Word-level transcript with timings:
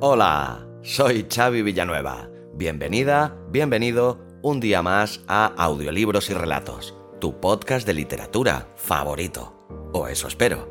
Hola, 0.00 0.66
soy 0.82 1.26
Xavi 1.32 1.62
Villanueva. 1.62 2.28
Bienvenida, 2.54 3.36
bienvenido 3.50 4.18
un 4.42 4.58
día 4.58 4.82
más 4.82 5.20
a 5.28 5.46
Audiolibros 5.46 6.28
y 6.28 6.34
Relatos, 6.34 6.96
tu 7.20 7.38
podcast 7.38 7.86
de 7.86 7.94
literatura 7.94 8.66
favorito. 8.74 9.54
O 9.92 10.08
eso 10.08 10.26
espero. 10.26 10.68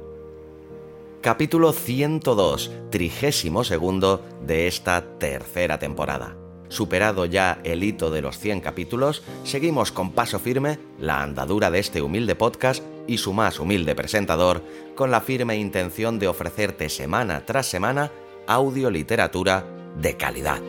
Capítulo 1.21 1.71
102, 1.71 2.71
trigésimo 2.89 3.63
segundo 3.63 4.21
de 4.45 4.67
esta 4.67 5.17
tercera 5.17 5.79
temporada. 5.79 6.40
Superado 6.71 7.25
ya 7.25 7.59
el 7.65 7.83
hito 7.83 8.09
de 8.11 8.21
los 8.21 8.39
100 8.39 8.61
capítulos, 8.61 9.23
seguimos 9.43 9.91
con 9.91 10.13
paso 10.13 10.39
firme 10.39 10.79
la 10.97 11.21
andadura 11.21 11.69
de 11.69 11.79
este 11.79 12.01
humilde 12.01 12.33
podcast 12.33 12.81
y 13.07 13.17
su 13.17 13.33
más 13.33 13.59
humilde 13.59 13.93
presentador, 13.93 14.63
con 14.95 15.11
la 15.11 15.19
firme 15.19 15.57
intención 15.57 16.17
de 16.17 16.29
ofrecerte 16.29 16.87
semana 16.87 17.45
tras 17.45 17.65
semana 17.65 18.09
audioliteratura 18.47 19.65
de 19.97 20.15
calidad. 20.15 20.61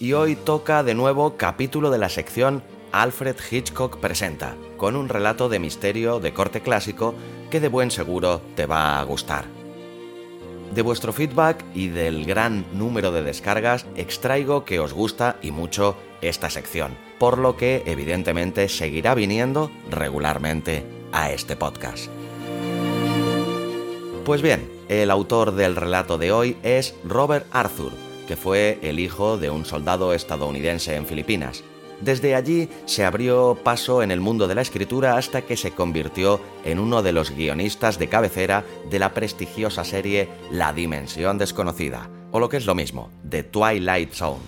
Y 0.00 0.12
hoy 0.12 0.34
toca 0.34 0.82
de 0.82 0.94
nuevo 0.94 1.36
capítulo 1.36 1.88
de 1.92 1.98
la 1.98 2.08
sección 2.08 2.64
Alfred 2.90 3.36
Hitchcock 3.48 3.98
presenta, 3.98 4.56
con 4.76 4.96
un 4.96 5.08
relato 5.08 5.48
de 5.48 5.60
misterio 5.60 6.18
de 6.18 6.34
corte 6.34 6.62
clásico 6.62 7.14
que 7.48 7.60
de 7.60 7.68
buen 7.68 7.92
seguro 7.92 8.40
te 8.56 8.66
va 8.66 8.98
a 8.98 9.04
gustar. 9.04 9.61
De 10.74 10.80
vuestro 10.80 11.12
feedback 11.12 11.62
y 11.74 11.88
del 11.88 12.24
gran 12.24 12.64
número 12.72 13.12
de 13.12 13.22
descargas 13.22 13.84
extraigo 13.94 14.64
que 14.64 14.80
os 14.80 14.94
gusta 14.94 15.36
y 15.42 15.50
mucho 15.50 15.96
esta 16.22 16.48
sección, 16.48 16.96
por 17.18 17.36
lo 17.36 17.58
que 17.58 17.82
evidentemente 17.84 18.68
seguirá 18.70 19.14
viniendo 19.14 19.70
regularmente 19.90 20.86
a 21.12 21.30
este 21.30 21.56
podcast. 21.56 22.06
Pues 24.24 24.40
bien, 24.40 24.66
el 24.88 25.10
autor 25.10 25.52
del 25.52 25.76
relato 25.76 26.16
de 26.16 26.32
hoy 26.32 26.56
es 26.62 26.94
Robert 27.04 27.44
Arthur, 27.50 27.92
que 28.26 28.36
fue 28.36 28.78
el 28.80 28.98
hijo 28.98 29.36
de 29.36 29.50
un 29.50 29.66
soldado 29.66 30.14
estadounidense 30.14 30.96
en 30.96 31.04
Filipinas. 31.04 31.64
Desde 32.02 32.34
allí 32.34 32.68
se 32.84 33.04
abrió 33.04 33.56
paso 33.62 34.02
en 34.02 34.10
el 34.10 34.20
mundo 34.20 34.48
de 34.48 34.56
la 34.56 34.62
escritura 34.62 35.16
hasta 35.16 35.42
que 35.42 35.56
se 35.56 35.70
convirtió 35.70 36.40
en 36.64 36.80
uno 36.80 37.00
de 37.00 37.12
los 37.12 37.30
guionistas 37.30 37.96
de 37.96 38.08
cabecera 38.08 38.64
de 38.90 38.98
la 38.98 39.14
prestigiosa 39.14 39.84
serie 39.84 40.28
La 40.50 40.72
Dimensión 40.72 41.38
Desconocida, 41.38 42.10
o 42.32 42.40
lo 42.40 42.48
que 42.48 42.56
es 42.56 42.66
lo 42.66 42.74
mismo, 42.74 43.10
The 43.28 43.44
Twilight 43.44 44.12
Zone. 44.12 44.42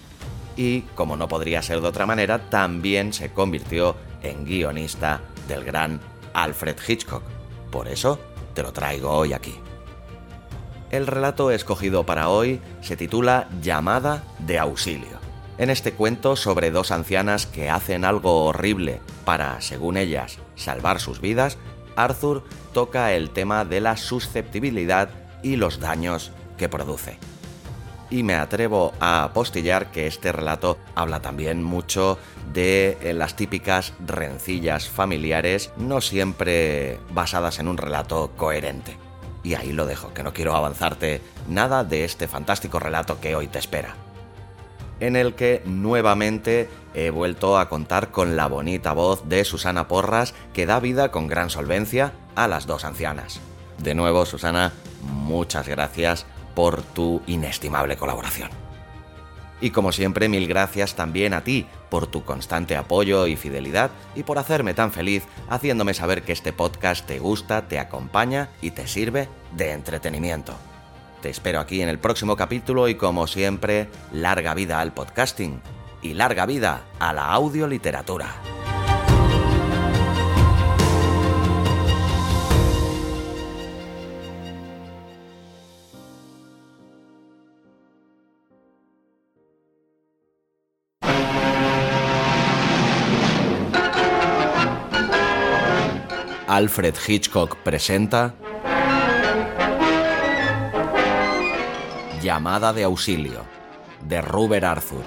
Y, 0.57 0.81
como 0.97 1.17
no 1.17 1.29
podría 1.29 1.63
ser 1.63 1.81
de 1.81 1.87
otra 1.87 2.07
manera, 2.07 2.51
también 2.51 3.13
se 3.13 3.31
convirtió 3.31 3.95
en 4.23 4.45
guionista 4.45 5.21
del 5.47 5.63
gran 5.63 6.01
Alfred 6.33 6.77
Hitchcock. 6.87 7.23
Por 7.71 7.87
eso 7.87 8.19
te 8.53 8.65
lo 8.65 8.73
traigo 8.73 9.11
hoy 9.11 9.33
aquí. 9.33 9.55
El 10.91 11.07
relato 11.07 11.53
escogido 11.53 12.05
para 12.05 12.31
hoy 12.31 12.61
se 12.81 12.97
titula 12.97 13.49
Llamada 13.63 14.25
de 14.41 14.59
auxilio. 14.59 15.24
En 15.57 15.71
este 15.71 15.93
cuento 15.93 16.35
sobre 16.35 16.73
dos 16.73 16.91
ancianas 16.91 17.47
que 17.47 17.71
hacen 17.71 18.05
algo 18.05 18.47
horrible 18.47 19.01
para, 19.25 19.61
según 19.61 19.97
ellas, 19.97 20.39
salvar 20.57 20.99
sus 20.99 21.21
vidas, 21.21 21.59
Arthur 21.95 22.43
toca 22.73 23.13
el 23.13 23.31
tema 23.31 23.65
de 23.65 23.81
la 23.81 23.97
susceptibilidad 23.97 25.11
y 25.45 25.55
los 25.55 25.79
daños 25.79 26.33
que 26.59 26.69
produce. 26.69 27.19
Y 28.11 28.25
me 28.25 28.35
atrevo 28.35 28.93
a 28.99 29.23
apostillar 29.23 29.93
que 29.93 30.09
este 30.09 30.33
relato 30.33 30.77
habla 30.97 31.23
también 31.23 31.63
mucho 31.63 32.19
de 32.53 32.99
eh, 33.01 33.15
las 33.15 33.37
típicas 33.37 33.93
rencillas 34.05 34.89
familiares, 34.89 35.71
no 35.77 36.01
siempre 36.01 36.99
basadas 37.13 37.61
en 37.61 37.69
un 37.69 37.77
relato 37.77 38.33
coherente. 38.37 38.97
Y 39.45 39.55
ahí 39.55 39.73
lo 39.73 39.87
dejo, 39.87 40.13
que 40.15 40.25
no 40.25 40.33
quiero 40.33 40.57
avanzarte 40.57 41.21
nada 41.49 41.85
de 41.85 42.05
este 42.05 42.27
fantástico 42.27 42.81
relato 42.81 43.21
que 43.21 43.37
hoy 43.37 43.47
te 43.47 43.61
espera 43.61 44.04
en 45.01 45.17
el 45.17 45.35
que 45.35 45.63
nuevamente 45.65 46.69
he 46.95 47.11
vuelto 47.11 47.59
a 47.59 47.69
contar 47.69 48.11
con 48.11 48.37
la 48.37 48.47
bonita 48.47 48.93
voz 48.93 49.29
de 49.29 49.45
Susana 49.45 49.89
Porras 49.89 50.35
que 50.53 50.67
da 50.67 50.81
vida 50.81 51.11
con 51.11 51.29
gran 51.29 51.51
solvencia 51.51 52.13
a 52.35 52.49
las 52.49 52.67
dos 52.67 52.85
ancianas. 52.85 53.41
De 53.79 53.95
nuevo, 53.95 54.25
Susana, 54.27 54.73
muchas 55.03 55.69
gracias 55.69 56.27
por 56.55 56.83
tu 56.83 57.23
inestimable 57.27 57.97
colaboración. 57.97 58.51
Y 59.61 59.71
como 59.71 59.93
siempre, 59.93 60.29
mil 60.29 60.47
gracias 60.47 60.95
también 60.95 61.33
a 61.33 61.43
ti 61.43 61.67
por 61.89 62.07
tu 62.07 62.25
constante 62.25 62.77
apoyo 62.77 63.27
y 63.27 63.37
fidelidad 63.37 63.91
y 64.15 64.23
por 64.25 64.39
hacerme 64.39 64.75
tan 64.75 64.93
feliz 64.93 65.25
haciéndome 65.49 65.95
saber 65.95 66.23
que 66.23 66.33
este 66.33 66.53
podcast 66.53 67.07
te 67.07 67.19
gusta, 67.19 67.67
te 67.69 67.79
acompaña 67.79 68.51
y 68.61 68.73
te 68.73 68.87
sirve 68.87 69.29
de 69.57 69.73
entretenimiento. 69.73 70.55
Te 71.25 71.31
espero 71.31 71.59
aquí 71.59 71.81
en 71.81 71.89
el 71.89 71.99
próximo 71.99 72.37
capítulo 72.37 72.87
y 72.87 72.97
como 72.97 73.27
siempre, 73.27 73.89
larga 74.13 74.53
vida 74.53 74.83
al 74.83 74.93
podcasting 74.93 75.59
y 76.03 76.13
larga 76.13 76.45
vida 76.45 76.85
a 76.99 77.15
la 77.15 77.33
audioliteratura. 77.33 78.27
Alfred 96.47 96.95
Hitchcock 97.09 97.57
presenta 97.57 98.35
Llamada 102.25 102.73
de 102.73 102.85
auxilio, 102.85 103.43
de 104.01 104.23
Robert 104.23 104.65
Arthur. 104.65 105.03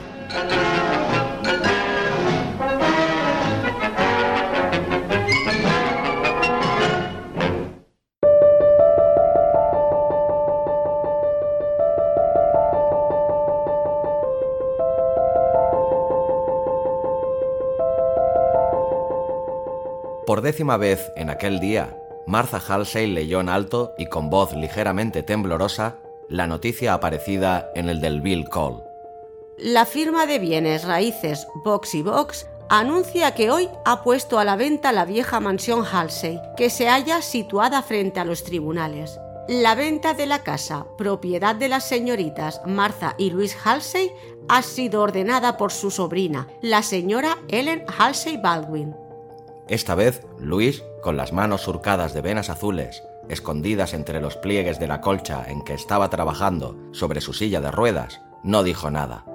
Por 20.27 20.41
décima 20.41 20.77
vez 20.77 21.11
en 21.15 21.31
aquel 21.31 21.59
día, 21.59 21.97
Martha 22.27 22.59
Halsey 22.59 23.07
leyó 23.07 23.41
en 23.41 23.49
alto 23.49 23.95
y 23.97 24.05
con 24.05 24.29
voz 24.29 24.53
ligeramente 24.53 25.23
temblorosa 25.23 25.95
la 26.29 26.47
noticia 26.47 26.93
aparecida 26.93 27.71
en 27.75 27.89
el 27.89 28.01
del 28.01 28.21
Bill 28.21 28.47
Call. 28.49 28.83
La 29.57 29.85
firma 29.85 30.25
de 30.25 30.39
bienes 30.39 30.83
raíces 30.83 31.47
Box 31.63 31.95
y 31.95 32.03
Box 32.03 32.47
anuncia 32.69 33.33
que 33.33 33.49
hoy 33.49 33.69
ha 33.85 34.03
puesto 34.03 34.39
a 34.39 34.45
la 34.45 34.55
venta 34.55 34.91
la 34.91 35.05
vieja 35.05 35.39
mansión 35.39 35.85
Halsey, 35.85 36.39
que 36.57 36.69
se 36.69 36.89
halla 36.89 37.21
situada 37.21 37.81
frente 37.81 38.19
a 38.19 38.25
los 38.25 38.43
tribunales. 38.43 39.19
La 39.47 39.75
venta 39.75 40.13
de 40.13 40.25
la 40.25 40.43
casa, 40.43 40.87
propiedad 40.97 41.55
de 41.55 41.69
las 41.69 41.85
señoritas 41.85 42.61
Martha 42.65 43.15
y 43.17 43.29
Luis 43.29 43.55
Halsey, 43.63 44.11
ha 44.49 44.61
sido 44.61 45.01
ordenada 45.01 45.55
por 45.55 45.71
su 45.71 45.89
sobrina, 45.89 46.49
la 46.61 46.83
señora 46.83 47.37
Ellen 47.47 47.85
Halsey 47.97 48.37
Baldwin. 48.37 48.93
Esta 49.69 49.95
vez, 49.95 50.21
Luis, 50.39 50.83
con 51.01 51.15
las 51.15 51.31
manos 51.31 51.61
surcadas 51.61 52.13
de 52.13 52.21
venas 52.21 52.49
azules, 52.49 53.03
escondidas 53.29 53.93
entre 53.93 54.21
los 54.21 54.35
pliegues 54.37 54.79
de 54.79 54.87
la 54.87 55.01
colcha 55.01 55.45
en 55.47 55.63
que 55.63 55.73
estaba 55.73 56.09
trabajando 56.09 56.77
sobre 56.91 57.21
su 57.21 57.33
silla 57.33 57.61
de 57.61 57.71
ruedas, 57.71 58.21
no 58.43 58.63
dijo 58.63 58.89
nada. 58.91 59.25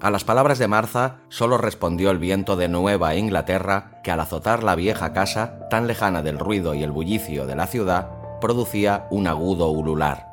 A 0.00 0.10
las 0.10 0.24
palabras 0.24 0.58
de 0.58 0.68
Martha 0.68 1.22
solo 1.28 1.56
respondió 1.56 2.10
el 2.10 2.18
viento 2.18 2.56
de 2.56 2.68
Nueva 2.68 3.14
Inglaterra 3.14 4.00
que 4.04 4.10
al 4.10 4.20
azotar 4.20 4.62
la 4.62 4.74
vieja 4.74 5.14
casa, 5.14 5.66
tan 5.70 5.86
lejana 5.86 6.22
del 6.22 6.38
ruido 6.38 6.74
y 6.74 6.82
el 6.82 6.90
bullicio 6.90 7.46
de 7.46 7.56
la 7.56 7.66
ciudad, 7.66 8.10
producía 8.40 9.06
un 9.10 9.26
agudo 9.26 9.70
ulular. 9.70 10.28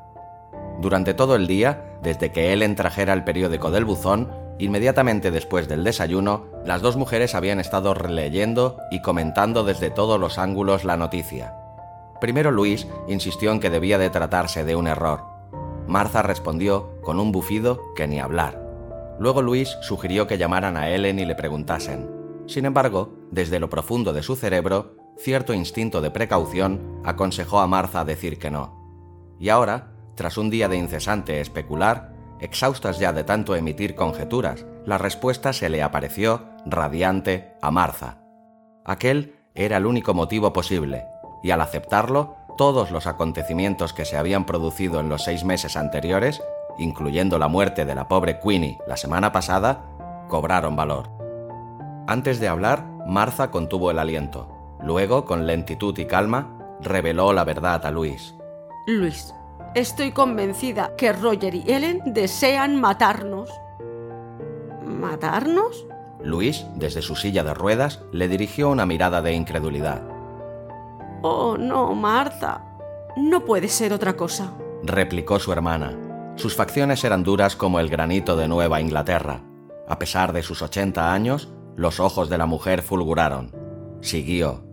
Durante 0.81 1.13
todo 1.13 1.35
el 1.35 1.47
día, 1.47 1.97
desde 2.01 2.31
que 2.31 2.51
él 2.51 2.75
trajera 2.75 3.13
el 3.13 3.23
periódico 3.23 3.71
del 3.71 3.85
buzón, 3.85 4.29
inmediatamente 4.59 5.31
después 5.31 5.69
del 5.69 5.85
desayuno, 5.85 6.45
las 6.65 6.81
dos 6.81 6.97
mujeres 6.97 7.33
habían 7.33 7.61
estado 7.61 7.94
releyendo 7.94 8.77
y 8.91 9.01
comentando 9.01 9.63
desde 9.63 9.89
todos 9.91 10.19
los 10.19 10.38
ángulos 10.38 10.83
la 10.83 10.97
noticia. 10.97 11.62
Primero 12.23 12.51
Luis 12.51 12.87
insistió 13.09 13.51
en 13.51 13.59
que 13.59 13.69
debía 13.69 13.97
de 13.97 14.09
tratarse 14.09 14.63
de 14.63 14.77
un 14.77 14.87
error. 14.87 15.25
Martha 15.89 16.21
respondió 16.21 17.01
con 17.01 17.19
un 17.19 17.33
bufido 17.33 17.93
que 17.97 18.07
ni 18.07 18.21
hablar. 18.21 18.65
Luego 19.19 19.41
Luis 19.41 19.75
sugirió 19.81 20.25
que 20.25 20.37
llamaran 20.37 20.77
a 20.77 20.89
Ellen 20.89 21.19
y 21.19 21.25
le 21.25 21.35
preguntasen. 21.35 22.09
Sin 22.47 22.63
embargo, 22.63 23.13
desde 23.29 23.59
lo 23.59 23.69
profundo 23.69 24.13
de 24.13 24.23
su 24.23 24.37
cerebro, 24.37 24.95
cierto 25.17 25.53
instinto 25.53 25.99
de 25.99 26.11
precaución 26.11 27.01
aconsejó 27.03 27.59
a 27.59 27.67
Martha 27.67 28.05
decir 28.05 28.39
que 28.39 28.49
no. 28.49 29.35
Y 29.37 29.49
ahora, 29.49 29.91
tras 30.15 30.37
un 30.37 30.49
día 30.49 30.69
de 30.69 30.77
incesante 30.77 31.41
especular, 31.41 32.13
exhaustas 32.39 32.99
ya 32.99 33.11
de 33.11 33.25
tanto 33.25 33.53
emitir 33.53 33.95
conjeturas, 33.95 34.65
la 34.85 34.97
respuesta 34.97 35.51
se 35.51 35.67
le 35.67 35.83
apareció, 35.83 36.45
radiante, 36.65 37.51
a 37.61 37.69
Martha. 37.69 38.23
Aquel 38.85 39.35
era 39.55 39.75
el 39.75 39.85
único 39.85 40.13
motivo 40.13 40.53
posible, 40.53 41.03
y 41.44 41.51
al 41.51 41.62
aceptarlo, 41.62 42.36
todos 42.57 42.90
los 42.90 43.06
acontecimientos 43.06 43.94
que 43.94 44.06
se 44.06 44.18
habían 44.18 44.45
producido 44.45 45.00
en 45.00 45.10
los 45.10 45.24
seis 45.24 45.44
meses 45.44 45.78
anteriores 45.78 46.42
incluyendo 46.78 47.38
la 47.38 47.48
muerte 47.48 47.86
de 47.86 47.95
la 47.95 48.07
pobre 48.07 48.40
Queenie 48.40 48.80
la 48.88 48.98
semana 48.98 49.31
pasada, 49.31 49.86
cobraron 50.30 50.75
valor. 50.75 51.10
Antes 52.07 52.40
de 52.40 52.48
hablar, 52.48 52.86
Martha 53.07 53.51
contuvo 53.51 53.92
el 53.92 54.00
aliento. 54.00 54.50
Luego, 54.81 55.25
con 55.25 55.48
lentitud 55.48 55.98
y 55.98 56.06
calma, 56.06 56.57
reveló 56.81 57.34
la 57.34 57.44
verdad 57.44 57.86
a 57.86 57.92
Luis. 57.92 58.36
Luis, 58.88 59.34
estoy 59.75 60.12
convencida 60.12 60.95
que 60.98 61.13
Roger 61.13 61.56
y 61.56 61.63
Ellen 61.68 62.01
desean 62.06 62.80
matarnos. 62.80 63.50
¿Matarnos? 64.86 65.86
Luis, 66.22 66.66
desde 66.75 67.01
su 67.01 67.16
silla 67.16 67.44
de 67.44 67.54
ruedas, 67.54 68.01
le 68.12 68.28
dirigió 68.28 68.69
una 68.69 68.86
mirada 68.86 69.22
de 69.22 69.34
incredulidad. 69.34 70.12
Oh, 71.23 71.57
no, 71.57 71.95
Martha. 71.95 72.61
No 73.15 73.45
puede 73.45 73.69
ser 73.69 73.93
otra 73.93 74.17
cosa, 74.17 74.53
replicó 74.83 75.39
su 75.39 75.53
hermana. 75.53 75.97
Sus 76.35 76.53
facciones 76.53 77.03
eran 77.05 77.23
duras 77.23 77.55
como 77.55 77.79
el 77.79 77.89
granito 77.89 78.35
de 78.35 78.49
Nueva 78.49 78.81
Inglaterra. 78.81 79.41
A 79.87 79.99
pesar 79.99 80.33
de 80.33 80.43
sus 80.43 80.61
80 80.61 81.13
años, 81.13 81.49
los 81.77 82.01
ojos 82.01 82.29
de 82.29 82.37
la 82.37 82.45
mujer 82.45 82.81
fulguraron. 82.81 83.55
Siguió. 84.01 84.65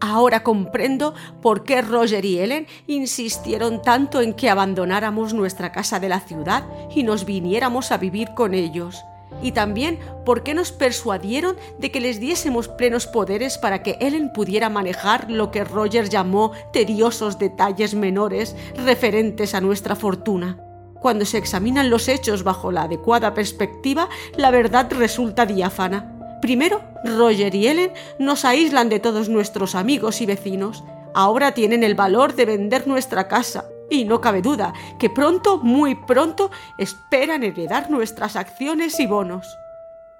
Ahora 0.00 0.42
comprendo 0.42 1.12
por 1.42 1.64
qué 1.64 1.82
Roger 1.82 2.24
y 2.24 2.38
Ellen 2.38 2.66
insistieron 2.86 3.82
tanto 3.82 4.22
en 4.22 4.32
que 4.32 4.48
abandonáramos 4.48 5.34
nuestra 5.34 5.70
casa 5.70 6.00
de 6.00 6.08
la 6.08 6.20
ciudad 6.20 6.64
y 6.94 7.02
nos 7.02 7.26
viniéramos 7.26 7.92
a 7.92 7.98
vivir 7.98 8.28
con 8.34 8.54
ellos. 8.54 9.04
Y 9.42 9.52
también 9.52 9.98
por 10.24 10.42
qué 10.42 10.54
nos 10.54 10.72
persuadieron 10.72 11.56
de 11.78 11.90
que 11.90 12.00
les 12.00 12.20
diésemos 12.20 12.68
plenos 12.68 13.06
poderes 13.06 13.58
para 13.58 13.82
que 13.82 13.96
Ellen 14.00 14.32
pudiera 14.32 14.68
manejar 14.68 15.30
lo 15.30 15.50
que 15.50 15.64
Roger 15.64 16.08
llamó 16.08 16.52
tediosos 16.72 17.38
detalles 17.38 17.94
menores 17.94 18.56
referentes 18.84 19.54
a 19.54 19.60
nuestra 19.60 19.94
fortuna. 19.94 20.58
Cuando 21.00 21.24
se 21.24 21.38
examinan 21.38 21.90
los 21.90 22.08
hechos 22.08 22.42
bajo 22.42 22.72
la 22.72 22.82
adecuada 22.82 23.32
perspectiva, 23.32 24.08
la 24.36 24.50
verdad 24.50 24.90
resulta 24.90 25.46
diáfana. 25.46 26.38
Primero, 26.42 26.82
Roger 27.04 27.54
y 27.54 27.68
Ellen 27.68 27.92
nos 28.18 28.44
aíslan 28.44 28.88
de 28.88 28.98
todos 28.98 29.28
nuestros 29.28 29.74
amigos 29.74 30.20
y 30.20 30.26
vecinos. 30.26 30.84
Ahora 31.14 31.52
tienen 31.52 31.84
el 31.84 31.94
valor 31.94 32.34
de 32.34 32.46
vender 32.46 32.86
nuestra 32.86 33.28
casa. 33.28 33.64
Y 33.90 34.04
no 34.04 34.20
cabe 34.20 34.42
duda 34.42 34.72
que 34.98 35.10
pronto, 35.10 35.58
muy 35.58 35.94
pronto, 35.94 36.50
esperan 36.76 37.42
heredar 37.42 37.90
nuestras 37.90 38.36
acciones 38.36 38.98
y 39.00 39.06
bonos. 39.06 39.58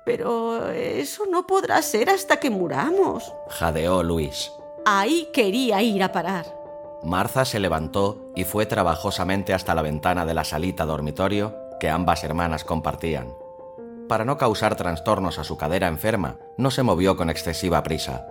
Pero 0.05 0.71
eso 0.71 1.25
no 1.31 1.47
podrá 1.47 1.83
ser 1.83 2.09
hasta 2.09 2.39
que 2.39 2.49
muramos. 2.49 3.33
Jadeó 3.51 4.03
Luis. 4.03 4.51
Ahí 4.87 5.29
quería 5.35 5.83
ir 5.83 6.03
a 6.03 6.13
parar. 6.13 6.47
Martha 7.03 7.45
se 7.45 7.61
levantó 7.61 8.33
y 8.35 8.45
fue 8.45 8.67
trabajosamente 8.67 9.53
hasta 9.53 9.75
la 9.75 9.83
ventana 9.83 10.25
de 10.25 10.35
la 10.35 10.45
salita 10.45 10.87
dormitorio 10.87 11.55
que 11.79 11.91
ambas 11.91 12.25
hermanas 12.25 12.65
compartían. 12.65 13.35
Para 14.09 14.25
no 14.25 14.39
causar 14.39 14.75
trastornos 14.77 15.39
a 15.39 15.45
su 15.45 15.59
cadera 15.59 15.87
enferma, 15.87 16.39
no 16.57 16.71
se 16.71 16.83
movió 16.83 17.17
con 17.17 17.29
excesiva 17.29 17.83
prisa. 17.83 18.27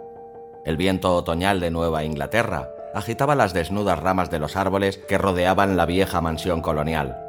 El 0.66 0.75
viento 0.75 1.16
otoñal 1.16 1.60
de 1.60 1.72
Nueva 1.72 2.04
Inglaterra 2.04 2.69
agitaba 2.97 3.35
las 3.35 3.53
desnudas 3.53 3.99
ramas 3.99 4.29
de 4.29 4.39
los 4.39 4.55
árboles 4.55 4.97
que 4.97 5.17
rodeaban 5.17 5.77
la 5.77 5.85
vieja 5.85 6.19
mansión 6.21 6.61
colonial. 6.61 7.23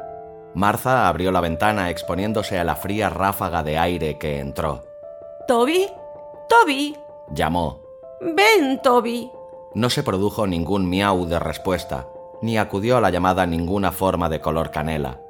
Martha 0.54 1.08
abrió 1.08 1.30
la 1.30 1.40
ventana 1.40 1.90
exponiéndose 1.90 2.58
a 2.58 2.64
la 2.64 2.74
fría 2.74 3.10
ráfaga 3.10 3.62
de 3.62 3.78
aire 3.78 4.18
que 4.18 4.40
entró. 4.40 4.82
Toby, 5.46 5.88
Toby, 6.48 6.96
llamó. 7.30 7.82
Ven, 8.20 8.80
Toby. 8.82 9.30
No 9.74 9.90
se 9.90 10.02
produjo 10.02 10.46
ningún 10.46 10.88
miau 10.88 11.26
de 11.26 11.38
respuesta, 11.38 12.08
ni 12.40 12.58
acudió 12.58 12.96
a 12.96 13.00
la 13.00 13.10
llamada 13.10 13.46
ninguna 13.46 13.92
forma 13.92 14.28
de 14.28 14.40
color 14.40 14.70
canela. 14.70 15.20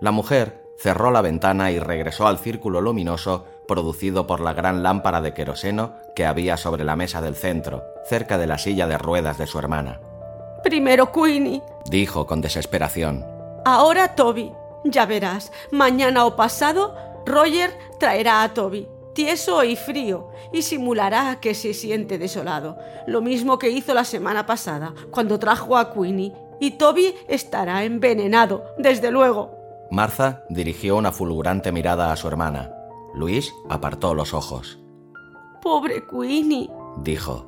La 0.00 0.10
mujer 0.10 0.66
cerró 0.76 1.10
la 1.10 1.22
ventana 1.22 1.70
y 1.70 1.78
regresó 1.78 2.26
al 2.26 2.38
círculo 2.38 2.80
luminoso 2.80 3.44
producido 3.66 4.26
por 4.26 4.40
la 4.40 4.52
gran 4.52 4.82
lámpara 4.82 5.20
de 5.20 5.32
queroseno 5.32 5.94
que 6.16 6.26
había 6.26 6.56
sobre 6.56 6.82
la 6.82 6.96
mesa 6.96 7.20
del 7.20 7.36
centro, 7.36 7.84
cerca 8.08 8.38
de 8.38 8.48
la 8.48 8.58
silla 8.58 8.88
de 8.88 8.98
ruedas 8.98 9.38
de 9.38 9.46
su 9.46 9.60
hermana. 9.60 10.00
Primero 10.64 11.12
Queenie, 11.12 11.62
dijo 11.88 12.26
con 12.26 12.40
desesperación. 12.40 13.24
Ahora 13.64 14.16
Toby. 14.16 14.52
Ya 14.84 15.04
verás, 15.04 15.52
mañana 15.72 16.26
o 16.26 16.36
pasado, 16.36 16.96
Roger 17.24 17.76
traerá 17.98 18.42
a 18.42 18.54
Toby 18.54 18.88
tieso 19.16 19.64
y 19.64 19.76
frío, 19.76 20.28
y 20.52 20.60
simulará 20.60 21.40
que 21.40 21.54
se 21.54 21.72
siente 21.72 22.18
desolado, 22.18 22.76
lo 23.06 23.22
mismo 23.22 23.58
que 23.58 23.70
hizo 23.70 23.94
la 23.94 24.04
semana 24.04 24.44
pasada, 24.44 24.92
cuando 25.10 25.38
trajo 25.38 25.78
a 25.78 25.94
Queenie, 25.94 26.34
y 26.60 26.72
Toby 26.72 27.14
estará 27.26 27.84
envenenado, 27.84 28.74
desde 28.76 29.10
luego. 29.10 29.56
Martha 29.90 30.44
dirigió 30.50 30.96
una 30.96 31.12
fulgurante 31.12 31.72
mirada 31.72 32.12
a 32.12 32.16
su 32.16 32.28
hermana. 32.28 32.72
Luis 33.14 33.54
apartó 33.70 34.12
los 34.14 34.34
ojos. 34.34 34.78
Pobre 35.66 36.06
Queenie, 36.06 36.70
dijo. 37.02 37.44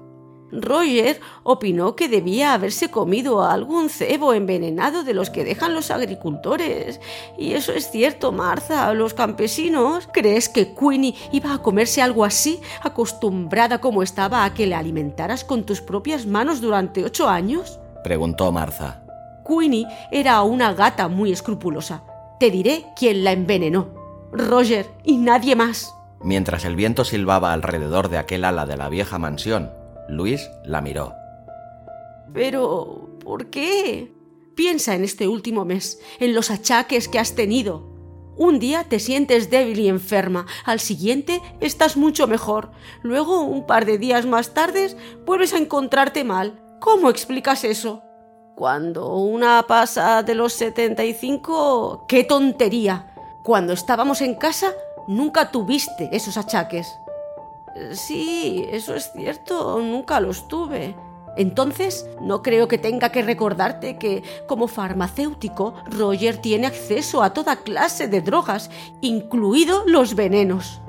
Roger 0.50 1.20
opinó 1.44 1.94
que 1.94 2.08
debía 2.08 2.52
haberse 2.52 2.90
comido 2.90 3.44
algún 3.44 3.88
cebo 3.88 4.34
envenenado 4.34 5.04
de 5.04 5.14
los 5.14 5.30
que 5.30 5.44
dejan 5.44 5.72
los 5.72 5.92
agricultores. 5.92 7.00
Y 7.38 7.52
eso 7.52 7.70
es 7.70 7.92
cierto, 7.92 8.32
Martha. 8.32 8.92
Los 8.92 9.14
campesinos. 9.14 10.08
¿Crees 10.12 10.48
que 10.48 10.74
Queenie 10.74 11.14
iba 11.30 11.54
a 11.54 11.62
comerse 11.62 12.02
algo 12.02 12.24
así, 12.24 12.60
acostumbrada 12.82 13.80
como 13.80 14.02
estaba 14.02 14.44
a 14.44 14.52
que 14.52 14.66
le 14.66 14.74
alimentaras 14.74 15.44
con 15.44 15.62
tus 15.62 15.80
propias 15.80 16.26
manos 16.26 16.60
durante 16.60 17.04
ocho 17.04 17.28
años? 17.28 17.78
preguntó 18.02 18.50
Martha. 18.50 19.00
Queenie 19.46 19.86
era 20.10 20.42
una 20.42 20.74
gata 20.74 21.06
muy 21.06 21.30
escrupulosa. 21.30 22.02
Te 22.40 22.50
diré 22.50 22.84
quién 22.96 23.22
la 23.22 23.30
envenenó. 23.30 23.90
Roger 24.32 24.86
y 25.04 25.18
nadie 25.18 25.54
más. 25.54 25.94
Mientras 26.22 26.64
el 26.64 26.76
viento 26.76 27.04
silbaba 27.04 27.52
alrededor 27.52 28.08
de 28.08 28.18
aquel 28.18 28.44
ala 28.44 28.66
de 28.66 28.76
la 28.76 28.88
vieja 28.88 29.18
mansión, 29.18 29.70
Luis 30.08 30.50
la 30.64 30.80
miró. 30.80 31.14
Pero, 32.32 33.10
¿por 33.24 33.46
qué? 33.50 34.12
Piensa 34.54 34.94
en 34.94 35.04
este 35.04 35.28
último 35.28 35.64
mes, 35.64 36.00
en 36.18 36.34
los 36.34 36.50
achaques 36.50 37.08
que 37.08 37.18
has 37.18 37.34
tenido. 37.34 37.86
Un 38.36 38.58
día 38.58 38.84
te 38.84 39.00
sientes 39.00 39.50
débil 39.50 39.80
y 39.80 39.88
enferma, 39.88 40.46
al 40.64 40.80
siguiente 40.80 41.40
estás 41.60 41.96
mucho 41.96 42.26
mejor, 42.26 42.70
luego, 43.02 43.42
un 43.42 43.66
par 43.66 43.84
de 43.84 43.98
días 43.98 44.26
más 44.26 44.54
tarde, 44.54 44.96
vuelves 45.26 45.54
a 45.54 45.58
encontrarte 45.58 46.24
mal. 46.24 46.60
¿Cómo 46.80 47.10
explicas 47.10 47.64
eso? 47.64 48.02
Cuando 48.54 49.16
una 49.16 49.64
pasa 49.68 50.22
de 50.22 50.34
los 50.34 50.52
75, 50.52 52.06
¡qué 52.08 52.24
tontería! 52.24 53.14
Cuando 53.44 53.72
estábamos 53.72 54.20
en 54.20 54.34
casa, 54.34 54.72
nunca 55.08 55.50
tuviste 55.50 56.08
esos 56.12 56.36
achaques. 56.36 57.00
Sí, 57.92 58.64
eso 58.70 58.94
es 58.94 59.10
cierto, 59.12 59.80
nunca 59.80 60.20
los 60.20 60.46
tuve. 60.46 60.94
Entonces, 61.36 62.08
no 62.20 62.42
creo 62.42 62.66
que 62.68 62.78
tenga 62.78 63.10
que 63.10 63.22
recordarte 63.22 63.96
que, 63.96 64.22
como 64.46 64.66
farmacéutico, 64.66 65.74
Roger 65.86 66.38
tiene 66.38 66.66
acceso 66.66 67.22
a 67.22 67.32
toda 67.32 67.56
clase 67.56 68.08
de 68.08 68.20
drogas, 68.20 68.70
incluido 69.00 69.84
los 69.86 70.14
venenos. 70.14 70.80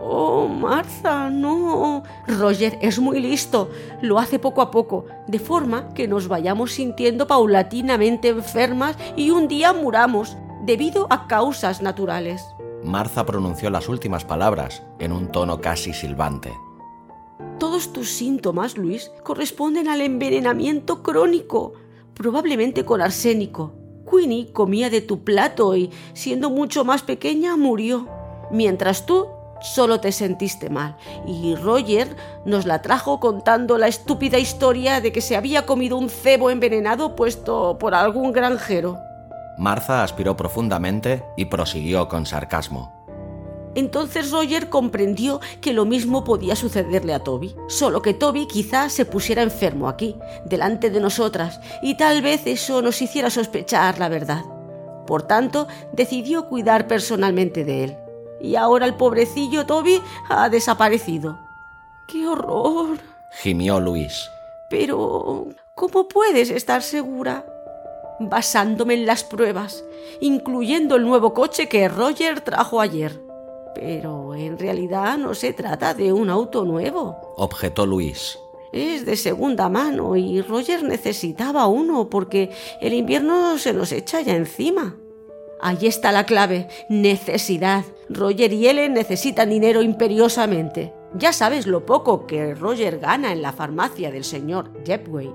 Oh, 0.00 0.46
Martha, 0.46 1.28
no. 1.28 2.02
Roger 2.26 2.78
es 2.80 2.98
muy 2.98 3.20
listo. 3.20 3.70
Lo 4.00 4.18
hace 4.18 4.38
poco 4.38 4.62
a 4.62 4.70
poco, 4.70 5.06
de 5.26 5.38
forma 5.38 5.88
que 5.92 6.08
nos 6.08 6.28
vayamos 6.28 6.72
sintiendo 6.72 7.26
paulatinamente 7.26 8.28
enfermas 8.28 8.96
y 9.16 9.30
un 9.30 9.48
día 9.48 9.72
muramos, 9.72 10.36
debido 10.62 11.06
a 11.10 11.26
causas 11.26 11.82
naturales. 11.82 12.54
Martha 12.84 13.26
pronunció 13.26 13.70
las 13.70 13.88
últimas 13.88 14.24
palabras 14.24 14.82
en 14.98 15.12
un 15.12 15.30
tono 15.30 15.60
casi 15.60 15.92
silbante. 15.92 16.52
Todos 17.58 17.92
tus 17.92 18.10
síntomas, 18.10 18.78
Luis, 18.78 19.10
corresponden 19.22 19.88
al 19.88 20.00
envenenamiento 20.00 21.02
crónico, 21.02 21.74
probablemente 22.14 22.84
con 22.84 23.02
arsénico. 23.02 23.72
Queenie 24.10 24.52
comía 24.52 24.90
de 24.90 25.02
tu 25.02 25.24
plato 25.24 25.76
y, 25.76 25.90
siendo 26.14 26.50
mucho 26.50 26.84
más 26.84 27.02
pequeña, 27.02 27.56
murió, 27.56 28.08
mientras 28.50 29.04
tú 29.06 29.26
solo 29.60 30.00
te 30.00 30.10
sentiste 30.10 30.70
mal. 30.70 30.96
Y 31.26 31.54
Roger 31.56 32.16
nos 32.46 32.64
la 32.64 32.80
trajo 32.82 33.20
contando 33.20 33.76
la 33.78 33.88
estúpida 33.88 34.38
historia 34.38 35.00
de 35.00 35.12
que 35.12 35.20
se 35.20 35.36
había 35.36 35.66
comido 35.66 35.96
un 35.98 36.08
cebo 36.08 36.50
envenenado 36.50 37.14
puesto 37.14 37.78
por 37.78 37.94
algún 37.94 38.32
granjero. 38.32 38.98
Martha 39.60 40.02
aspiró 40.02 40.36
profundamente 40.36 41.22
y 41.36 41.44
prosiguió 41.44 42.08
con 42.08 42.26
sarcasmo. 42.26 42.92
Entonces 43.76 44.32
Roger 44.32 44.68
comprendió 44.68 45.40
que 45.60 45.72
lo 45.72 45.84
mismo 45.84 46.24
podía 46.24 46.56
sucederle 46.56 47.14
a 47.14 47.20
Toby, 47.20 47.54
solo 47.68 48.02
que 48.02 48.14
Toby 48.14 48.48
quizás 48.48 48.92
se 48.92 49.04
pusiera 49.04 49.42
enfermo 49.42 49.88
aquí, 49.88 50.16
delante 50.44 50.90
de 50.90 50.98
nosotras, 50.98 51.60
y 51.82 51.94
tal 51.96 52.20
vez 52.22 52.46
eso 52.46 52.82
nos 52.82 53.00
hiciera 53.00 53.30
sospechar 53.30 54.00
la 54.00 54.08
verdad. 54.08 54.42
Por 55.06 55.22
tanto, 55.22 55.68
decidió 55.92 56.48
cuidar 56.48 56.88
personalmente 56.88 57.64
de 57.64 57.84
él 57.84 57.96
y 58.40 58.56
ahora 58.56 58.86
el 58.86 58.94
pobrecillo 58.94 59.66
Toby 59.66 60.00
ha 60.28 60.48
desaparecido. 60.48 61.38
¡Qué 62.08 62.26
horror! 62.26 62.98
gimió 63.42 63.78
Luis. 63.78 64.28
Pero, 64.68 65.48
¿cómo 65.74 66.08
puedes 66.08 66.50
estar 66.50 66.82
segura? 66.82 67.44
Basándome 68.20 68.94
en 68.94 69.06
las 69.06 69.24
pruebas, 69.24 69.82
incluyendo 70.20 70.96
el 70.96 71.04
nuevo 71.04 71.34
coche 71.34 71.68
que 71.68 71.88
Roger 71.88 72.42
trajo 72.42 72.80
ayer. 72.80 73.20
Pero 73.74 74.34
en 74.34 74.58
realidad 74.58 75.16
no 75.16 75.34
se 75.34 75.52
trata 75.52 75.94
de 75.94 76.12
un 76.12 76.28
auto 76.28 76.64
nuevo, 76.64 77.16
objetó 77.36 77.86
Luis. 77.86 78.38
Es 78.72 79.04
de 79.04 79.16
segunda 79.16 79.68
mano 79.68 80.16
y 80.16 80.42
Roger 80.42 80.84
necesitaba 80.84 81.66
uno 81.66 82.08
porque 82.08 82.50
el 82.80 82.92
invierno 82.92 83.58
se 83.58 83.72
nos 83.72 83.90
echa 83.90 84.20
ya 84.20 84.36
encima. 84.36 84.96
Ahí 85.60 85.86
está 85.86 86.12
la 86.12 86.24
clave, 86.24 86.68
necesidad. 86.88 87.84
Roger 88.08 88.52
y 88.52 88.68
Ellen 88.68 88.94
necesitan 88.94 89.50
dinero 89.50 89.82
imperiosamente. 89.82 90.94
Ya 91.14 91.32
sabes 91.32 91.66
lo 91.66 91.84
poco 91.84 92.26
que 92.26 92.54
Roger 92.54 92.98
gana 92.98 93.32
en 93.32 93.42
la 93.42 93.52
farmacia 93.52 94.10
del 94.10 94.24
señor 94.24 94.70
Jepway. 94.84 95.30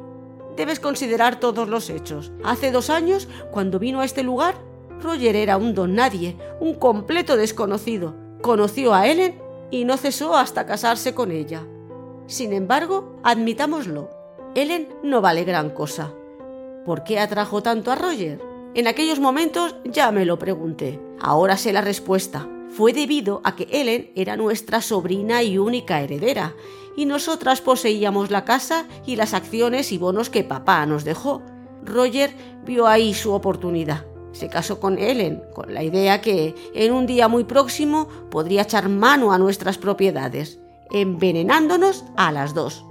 Debes 0.56 0.80
considerar 0.80 1.40
todos 1.40 1.68
los 1.68 1.90
hechos. 1.90 2.32
Hace 2.44 2.72
dos 2.72 2.90
años, 2.90 3.28
cuando 3.52 3.80
vino 3.80 4.02
a 4.02 4.06
este 4.06 4.24
lugar, 4.24 4.56
Roger 5.02 5.36
era 5.36 5.58
un 5.58 5.74
don 5.74 5.96
nadie, 5.96 6.38
un 6.60 6.76
completo 6.76 7.36
desconocido. 7.36 8.16
Conoció 8.42 8.94
a 8.94 9.08
Ellen 9.08 9.42
y 9.72 9.86
no 9.86 9.98
cesó 9.98 10.36
hasta 10.36 10.66
casarse 10.66 11.14
con 11.14 11.32
ella. 11.32 11.64
Sin 12.28 12.54
embargo, 12.54 13.18
admitámoslo, 13.24 14.10
Ellen 14.56 14.88
no 15.04 15.22
vale 15.22 15.44
gran 15.44 15.70
cosa. 15.72 16.14
¿Por 16.86 17.04
qué 17.04 17.20
atrajo 17.20 17.62
tanto 17.62 17.92
a 17.92 17.96
Roger? 17.96 18.42
En 18.74 18.88
aquellos 18.88 19.20
momentos 19.20 19.76
ya 19.84 20.12
me 20.12 20.26
lo 20.26 20.40
pregunté. 20.40 21.00
Ahora 21.20 21.58
sé 21.58 21.74
la 21.74 21.82
respuesta. 21.82 22.48
Fue 22.76 22.92
debido 22.92 23.40
a 23.46 23.56
que 23.56 23.70
Ellen 23.72 24.12
era 24.16 24.36
nuestra 24.36 24.82
sobrina 24.82 25.42
y 25.42 25.58
única 25.58 26.02
heredera, 26.02 26.56
y 26.98 27.06
nosotras 27.06 27.62
poseíamos 27.62 28.32
la 28.32 28.44
casa 28.44 28.86
y 29.06 29.16
las 29.16 29.34
acciones 29.34 29.94
y 29.94 29.98
bonos 29.98 30.30
que 30.30 30.44
papá 30.44 30.86
nos 30.86 31.06
dejó. 31.06 31.42
Roger 31.86 32.36
vio 32.66 32.86
ahí 32.88 33.14
su 33.14 33.32
oportunidad. 33.32 34.06
Se 34.34 34.50
casó 34.50 34.82
con 34.82 34.98
Ellen, 34.98 35.42
con 35.54 35.74
la 35.74 35.84
idea 35.84 36.20
que 36.20 36.54
en 36.74 36.92
un 36.92 37.06
día 37.06 37.30
muy 37.30 37.46
próximo 37.46 38.10
podría 38.30 38.64
echar 38.64 38.90
mano 38.90 39.32
a 39.32 39.38
nuestras 39.38 39.78
propiedades, 39.78 40.60
envenenándonos 40.92 42.04
a 42.18 42.34
las 42.34 42.54
dos. 42.54 42.86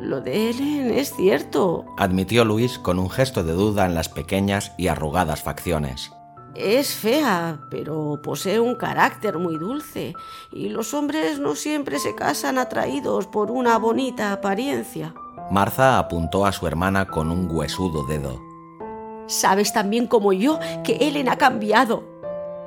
Lo 0.00 0.20
de 0.20 0.50
Ellen 0.50 0.90
es 0.90 1.14
cierto, 1.14 1.84
admitió 1.96 2.44
Luis 2.44 2.76
con 2.76 2.98
un 2.98 3.08
gesto 3.08 3.44
de 3.44 3.52
duda 3.52 3.86
en 3.86 3.94
las 3.94 4.08
pequeñas 4.08 4.72
y 4.76 4.88
arrugadas 4.88 5.44
facciones. 5.44 6.10
Es 6.54 6.94
fea, 6.94 7.60
pero 7.70 8.20
posee 8.22 8.60
un 8.60 8.74
carácter 8.74 9.38
muy 9.38 9.56
dulce, 9.56 10.14
y 10.50 10.68
los 10.68 10.92
hombres 10.92 11.38
no 11.38 11.54
siempre 11.54 11.98
se 11.98 12.14
casan 12.14 12.58
atraídos 12.58 13.26
por 13.26 13.50
una 13.50 13.78
bonita 13.78 14.32
apariencia. 14.32 15.14
Martha 15.50 15.98
apuntó 15.98 16.44
a 16.44 16.52
su 16.52 16.66
hermana 16.66 17.06
con 17.08 17.30
un 17.30 17.48
huesudo 17.50 18.06
dedo. 18.06 18.40
Sabes 19.26 19.72
también 19.72 20.06
como 20.06 20.34
yo 20.34 20.58
que 20.84 20.98
Ellen 21.00 21.30
ha 21.30 21.38
cambiado, 21.38 22.12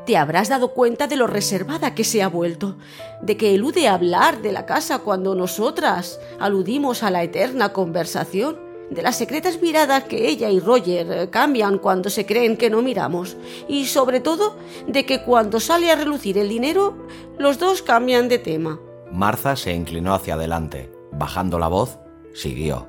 te 0.05 0.17
habrás 0.17 0.49
dado 0.49 0.69
cuenta 0.69 1.07
de 1.07 1.15
lo 1.15 1.27
reservada 1.27 1.95
que 1.95 2.03
se 2.03 2.21
ha 2.21 2.27
vuelto, 2.27 2.75
de 3.21 3.37
que 3.37 3.55
elude 3.55 3.87
hablar 3.87 4.41
de 4.41 4.51
la 4.51 4.65
casa 4.65 4.99
cuando 4.99 5.35
nosotras 5.35 6.19
aludimos 6.39 7.01
a 7.01 7.09
la 7.09 7.23
eterna 7.23 7.73
conversación, 7.73 8.57
de 8.89 9.01
las 9.01 9.17
secretas 9.17 9.61
miradas 9.61 10.03
que 10.03 10.27
ella 10.27 10.49
y 10.49 10.59
Roger 10.59 11.29
cambian 11.29 11.79
cuando 11.79 12.09
se 12.09 12.25
creen 12.25 12.57
que 12.57 12.69
no 12.69 12.81
miramos, 12.81 13.35
y 13.67 13.85
sobre 13.85 14.19
todo 14.19 14.55
de 14.87 15.05
que 15.05 15.23
cuando 15.23 15.59
sale 15.59 15.91
a 15.91 15.95
relucir 15.95 16.37
el 16.37 16.49
dinero, 16.49 16.95
los 17.37 17.59
dos 17.59 17.81
cambian 17.81 18.29
de 18.29 18.39
tema. 18.39 18.79
Martha 19.11 19.55
se 19.55 19.73
inclinó 19.73 20.13
hacia 20.13 20.33
adelante. 20.33 20.91
Bajando 21.11 21.59
la 21.59 21.67
voz, 21.67 21.97
siguió. 22.33 22.87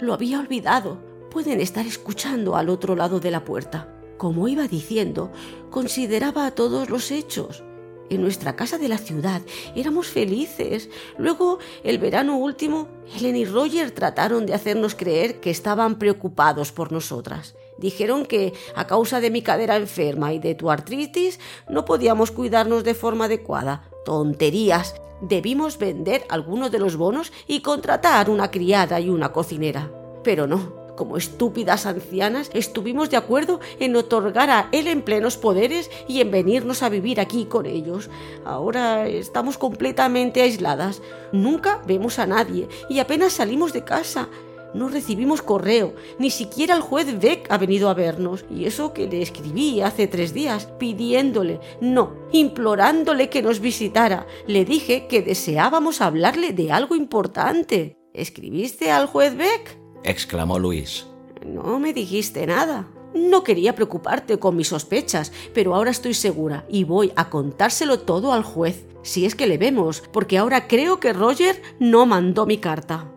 Lo 0.00 0.14
había 0.14 0.40
olvidado. 0.40 0.98
Pueden 1.30 1.60
estar 1.60 1.86
escuchando 1.86 2.56
al 2.56 2.70
otro 2.70 2.96
lado 2.96 3.20
de 3.20 3.30
la 3.30 3.44
puerta. 3.44 3.88
Como 4.16 4.48
iba 4.48 4.66
diciendo, 4.66 5.30
consideraba 5.70 6.50
todos 6.52 6.88
los 6.88 7.10
hechos. 7.10 7.62
En 8.10 8.22
nuestra 8.22 8.56
casa 8.56 8.78
de 8.78 8.88
la 8.88 8.98
ciudad 8.98 9.42
éramos 9.74 10.08
felices. 10.08 10.88
Luego, 11.18 11.58
el 11.84 11.98
verano 11.98 12.38
último, 12.38 12.88
Helen 13.14 13.36
y 13.36 13.44
Roger 13.44 13.90
trataron 13.90 14.46
de 14.46 14.54
hacernos 14.54 14.94
creer 14.94 15.40
que 15.40 15.50
estaban 15.50 15.98
preocupados 15.98 16.72
por 16.72 16.90
nosotras. 16.90 17.54
Dijeron 17.76 18.24
que, 18.24 18.54
a 18.74 18.86
causa 18.86 19.20
de 19.20 19.30
mi 19.30 19.42
cadera 19.42 19.76
enferma 19.76 20.32
y 20.32 20.38
de 20.38 20.54
tu 20.54 20.70
artritis, 20.70 21.38
no 21.68 21.84
podíamos 21.84 22.30
cuidarnos 22.30 22.82
de 22.82 22.94
forma 22.94 23.26
adecuada. 23.26 23.88
Tonterías. 24.04 24.94
Debimos 25.20 25.78
vender 25.78 26.24
algunos 26.28 26.70
de 26.70 26.78
los 26.78 26.96
bonos 26.96 27.32
y 27.46 27.60
contratar 27.60 28.30
una 28.30 28.50
criada 28.50 29.00
y 29.00 29.10
una 29.10 29.32
cocinera. 29.32 29.90
Pero 30.22 30.46
no, 30.46 30.77
como 30.98 31.16
estúpidas 31.16 31.86
ancianas, 31.86 32.50
estuvimos 32.52 33.08
de 33.08 33.16
acuerdo 33.16 33.60
en 33.78 33.94
otorgar 33.94 34.50
a 34.50 34.68
él 34.72 34.88
en 34.88 35.02
plenos 35.02 35.36
poderes 35.36 35.92
y 36.08 36.20
en 36.20 36.32
venirnos 36.32 36.82
a 36.82 36.88
vivir 36.88 37.20
aquí 37.20 37.44
con 37.44 37.66
ellos. 37.66 38.10
Ahora 38.44 39.06
estamos 39.06 39.58
completamente 39.58 40.42
aisladas. 40.42 41.00
Nunca 41.30 41.80
vemos 41.86 42.18
a 42.18 42.26
nadie 42.26 42.68
y 42.90 42.98
apenas 42.98 43.34
salimos 43.34 43.72
de 43.72 43.84
casa. 43.84 44.28
No 44.74 44.88
recibimos 44.88 45.40
correo, 45.40 45.94
ni 46.18 46.30
siquiera 46.30 46.74
el 46.74 46.82
juez 46.82 47.18
Beck 47.20 47.46
ha 47.48 47.58
venido 47.58 47.88
a 47.88 47.94
vernos. 47.94 48.44
Y 48.50 48.64
eso 48.64 48.92
que 48.92 49.06
le 49.06 49.22
escribí 49.22 49.80
hace 49.80 50.08
tres 50.08 50.34
días, 50.34 50.66
pidiéndole, 50.80 51.60
no, 51.80 52.12
implorándole 52.32 53.30
que 53.30 53.40
nos 53.40 53.60
visitara. 53.60 54.26
Le 54.48 54.64
dije 54.64 55.06
que 55.06 55.22
deseábamos 55.22 56.00
hablarle 56.00 56.52
de 56.52 56.72
algo 56.72 56.96
importante. 56.96 57.96
¿Escribiste 58.12 58.90
al 58.90 59.06
juez 59.06 59.36
Beck? 59.36 59.77
Exclamó 60.04 60.58
Luis. 60.58 61.06
No 61.44 61.78
me 61.78 61.92
dijiste 61.92 62.46
nada. 62.46 62.88
No 63.14 63.42
quería 63.42 63.74
preocuparte 63.74 64.38
con 64.38 64.56
mis 64.56 64.68
sospechas, 64.68 65.32
pero 65.54 65.74
ahora 65.74 65.90
estoy 65.90 66.14
segura 66.14 66.66
y 66.68 66.84
voy 66.84 67.12
a 67.16 67.30
contárselo 67.30 68.00
todo 68.00 68.32
al 68.32 68.42
juez, 68.42 68.86
si 69.02 69.24
es 69.24 69.34
que 69.34 69.46
le 69.46 69.56
vemos, 69.56 70.02
porque 70.12 70.36
ahora 70.36 70.68
creo 70.68 71.00
que 71.00 71.12
Roger 71.12 71.62
no 71.78 72.04
mandó 72.04 72.44
mi 72.44 72.58
carta. 72.58 73.10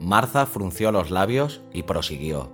Martha 0.00 0.46
frunció 0.46 0.92
los 0.92 1.10
labios 1.10 1.60
y 1.72 1.84
prosiguió. 1.84 2.50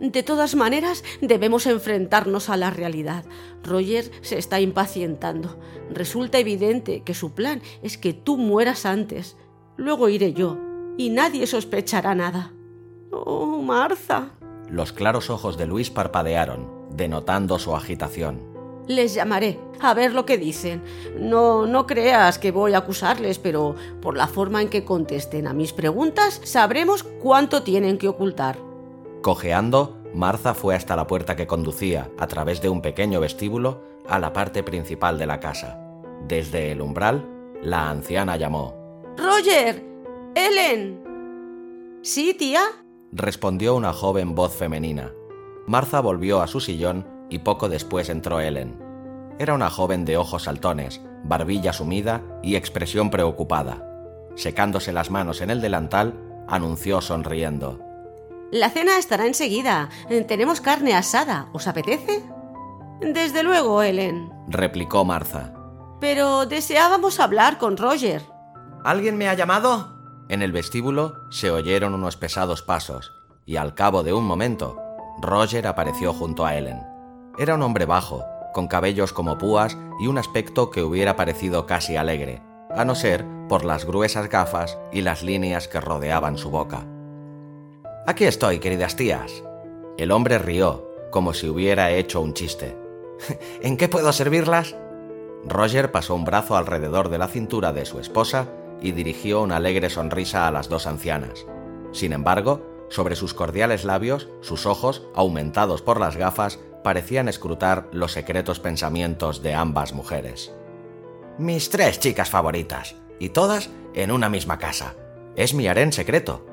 De 0.00 0.22
todas 0.22 0.54
maneras, 0.54 1.02
debemos 1.20 1.66
enfrentarnos 1.66 2.50
a 2.50 2.56
la 2.56 2.70
realidad. 2.70 3.24
Roger 3.64 4.10
se 4.20 4.38
está 4.38 4.60
impacientando. 4.60 5.58
Resulta 5.90 6.38
evidente 6.38 7.02
que 7.02 7.14
su 7.14 7.32
plan 7.32 7.62
es 7.82 7.98
que 7.98 8.12
tú 8.12 8.36
mueras 8.36 8.86
antes. 8.86 9.36
Luego 9.76 10.08
iré 10.08 10.32
yo, 10.32 10.56
y 10.96 11.10
nadie 11.10 11.48
sospechará 11.48 12.14
nada. 12.14 12.52
Oh, 13.24 13.60
Martha. 13.62 14.30
Los 14.70 14.92
claros 14.92 15.30
ojos 15.30 15.56
de 15.56 15.66
Luis 15.66 15.90
parpadearon, 15.90 16.70
denotando 16.90 17.58
su 17.58 17.74
agitación. 17.74 18.40
Les 18.86 19.14
llamaré, 19.14 19.58
a 19.80 19.92
ver 19.92 20.14
lo 20.14 20.24
que 20.24 20.38
dicen. 20.38 20.82
No, 21.18 21.66
no 21.66 21.86
creas 21.86 22.38
que 22.38 22.52
voy 22.52 22.74
a 22.74 22.78
acusarles, 22.78 23.38
pero 23.38 23.74
por 24.00 24.16
la 24.16 24.26
forma 24.26 24.62
en 24.62 24.68
que 24.68 24.84
contesten 24.84 25.46
a 25.46 25.52
mis 25.52 25.72
preguntas, 25.72 26.40
sabremos 26.44 27.02
cuánto 27.02 27.62
tienen 27.62 27.98
que 27.98 28.08
ocultar. 28.08 28.58
Cojeando, 29.22 29.98
Martha 30.14 30.54
fue 30.54 30.74
hasta 30.74 30.96
la 30.96 31.06
puerta 31.06 31.36
que 31.36 31.46
conducía, 31.46 32.10
a 32.18 32.26
través 32.26 32.62
de 32.62 32.70
un 32.70 32.80
pequeño 32.80 33.20
vestíbulo, 33.20 33.82
a 34.08 34.18
la 34.18 34.32
parte 34.32 34.62
principal 34.62 35.18
de 35.18 35.26
la 35.26 35.38
casa. 35.38 35.78
Desde 36.26 36.72
el 36.72 36.80
umbral, 36.80 37.28
la 37.62 37.90
anciana 37.90 38.36
llamó. 38.36 38.74
Roger. 39.16 39.84
Ellen. 40.34 41.02
¿Sí, 42.02 42.32
tía? 42.32 42.62
Respondió 43.12 43.74
una 43.74 43.92
joven 43.92 44.34
voz 44.34 44.54
femenina. 44.54 45.12
Martha 45.66 46.00
volvió 46.00 46.40
a 46.40 46.46
su 46.46 46.60
sillón 46.60 47.06
y 47.30 47.40
poco 47.40 47.68
después 47.68 48.08
entró 48.08 48.40
Ellen. 48.40 48.78
Era 49.38 49.54
una 49.54 49.70
joven 49.70 50.04
de 50.04 50.16
ojos 50.16 50.44
saltones, 50.44 51.00
barbilla 51.24 51.72
sumida 51.72 52.22
y 52.42 52.56
expresión 52.56 53.10
preocupada. 53.10 53.84
Secándose 54.34 54.92
las 54.92 55.10
manos 55.10 55.40
en 55.40 55.50
el 55.50 55.60
delantal, 55.60 56.14
anunció 56.48 57.00
sonriendo. 57.00 57.80
La 58.50 58.70
cena 58.70 58.98
estará 58.98 59.26
enseguida. 59.26 59.90
Tenemos 60.26 60.60
carne 60.60 60.94
asada. 60.94 61.48
¿Os 61.52 61.66
apetece? 61.66 62.22
Desde 63.00 63.42
luego, 63.42 63.82
Ellen, 63.82 64.32
replicó 64.48 65.04
Martha. 65.04 65.52
Pero 66.00 66.46
deseábamos 66.46 67.20
hablar 67.20 67.58
con 67.58 67.76
Roger. 67.76 68.22
¿Alguien 68.84 69.18
me 69.18 69.28
ha 69.28 69.34
llamado? 69.34 69.97
En 70.28 70.42
el 70.42 70.52
vestíbulo 70.52 71.14
se 71.30 71.50
oyeron 71.50 71.94
unos 71.94 72.18
pesados 72.18 72.62
pasos, 72.62 73.14
y 73.46 73.56
al 73.56 73.74
cabo 73.74 74.02
de 74.02 74.12
un 74.12 74.26
momento, 74.26 74.76
Roger 75.22 75.66
apareció 75.66 76.12
junto 76.12 76.44
a 76.44 76.54
Ellen. 76.54 76.82
Era 77.38 77.54
un 77.54 77.62
hombre 77.62 77.86
bajo, 77.86 78.24
con 78.52 78.68
cabellos 78.68 79.14
como 79.14 79.38
púas 79.38 79.78
y 79.98 80.06
un 80.06 80.18
aspecto 80.18 80.70
que 80.70 80.82
hubiera 80.82 81.16
parecido 81.16 81.64
casi 81.64 81.96
alegre, 81.96 82.42
a 82.70 82.84
no 82.84 82.94
ser 82.94 83.24
por 83.48 83.64
las 83.64 83.86
gruesas 83.86 84.28
gafas 84.28 84.78
y 84.92 85.00
las 85.00 85.22
líneas 85.22 85.66
que 85.66 85.80
rodeaban 85.80 86.36
su 86.36 86.50
boca. 86.50 86.86
Aquí 88.06 88.24
estoy, 88.24 88.58
queridas 88.58 88.96
tías. 88.96 89.42
El 89.96 90.10
hombre 90.10 90.38
rió, 90.38 90.86
como 91.10 91.32
si 91.32 91.48
hubiera 91.48 91.90
hecho 91.90 92.20
un 92.20 92.34
chiste. 92.34 92.76
¿En 93.62 93.78
qué 93.78 93.88
puedo 93.88 94.12
servirlas? 94.12 94.76
Roger 95.46 95.90
pasó 95.90 96.14
un 96.14 96.24
brazo 96.24 96.54
alrededor 96.56 97.08
de 97.08 97.16
la 97.16 97.28
cintura 97.28 97.72
de 97.72 97.86
su 97.86 97.98
esposa 97.98 98.48
y 98.80 98.92
dirigió 98.92 99.42
una 99.42 99.56
alegre 99.56 99.90
sonrisa 99.90 100.46
a 100.46 100.52
las 100.52 100.68
dos 100.68 100.86
ancianas. 100.86 101.46
Sin 101.92 102.12
embargo, 102.12 102.62
sobre 102.88 103.16
sus 103.16 103.34
cordiales 103.34 103.84
labios, 103.84 104.28
sus 104.40 104.66
ojos, 104.66 105.02
aumentados 105.14 105.82
por 105.82 106.00
las 106.00 106.16
gafas, 106.16 106.58
parecían 106.82 107.28
escrutar 107.28 107.88
los 107.92 108.12
secretos 108.12 108.60
pensamientos 108.60 109.42
de 109.42 109.54
ambas 109.54 109.92
mujeres. 109.92 110.52
Mis 111.38 111.70
tres 111.70 112.00
chicas 112.00 112.30
favoritas, 112.30 112.96
y 113.18 113.30
todas 113.30 113.70
en 113.94 114.10
una 114.10 114.28
misma 114.28 114.58
casa. 114.58 114.94
Es 115.36 115.54
mi 115.54 115.68
harén 115.68 115.92
secreto. 115.92 116.44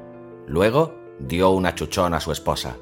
Luego 0.47 0.93
dio 1.19 1.51
una 1.51 1.75
chuchón 1.75 2.13
a 2.13 2.19
su 2.19 2.31
esposa. 2.31 2.77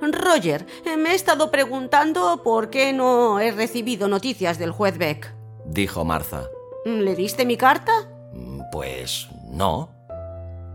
Roger, 0.00 0.66
me 0.98 1.10
he 1.10 1.14
estado 1.14 1.50
preguntando 1.50 2.42
por 2.42 2.70
qué 2.70 2.92
no 2.92 3.40
he 3.40 3.50
recibido 3.50 4.08
noticias 4.08 4.58
del 4.58 4.70
juez 4.70 4.98
Beck. 4.98 5.34
Dijo 5.64 6.04
Martha. 6.04 6.48
¿Le 6.84 7.14
diste 7.14 7.44
mi 7.44 7.56
carta? 7.56 8.17
Mm, 8.32 8.62
pues 8.72 9.28
no. 9.44 9.90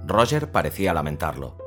Roger 0.05 0.51
parecía 0.51 0.93
lamentarlo. 0.93 1.57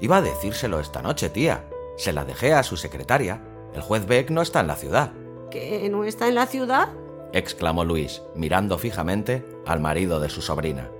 Iba 0.00 0.18
a 0.18 0.22
decírselo 0.22 0.80
esta 0.80 1.02
noche, 1.02 1.28
tía. 1.28 1.64
Se 1.96 2.12
la 2.12 2.24
dejé 2.24 2.54
a 2.54 2.62
su 2.62 2.76
secretaria. 2.76 3.42
El 3.74 3.82
juez 3.82 4.06
Beck 4.06 4.30
no 4.30 4.42
está 4.42 4.60
en 4.60 4.66
la 4.66 4.76
ciudad. 4.76 5.12
¿Que 5.50 5.88
no 5.90 6.04
está 6.04 6.28
en 6.28 6.36
la 6.36 6.46
ciudad? 6.46 6.88
exclamó 7.32 7.84
Luis, 7.84 8.22
mirando 8.34 8.78
fijamente 8.78 9.46
al 9.66 9.80
marido 9.80 10.20
de 10.20 10.28
su 10.28 10.42
sobrina. 10.42 10.90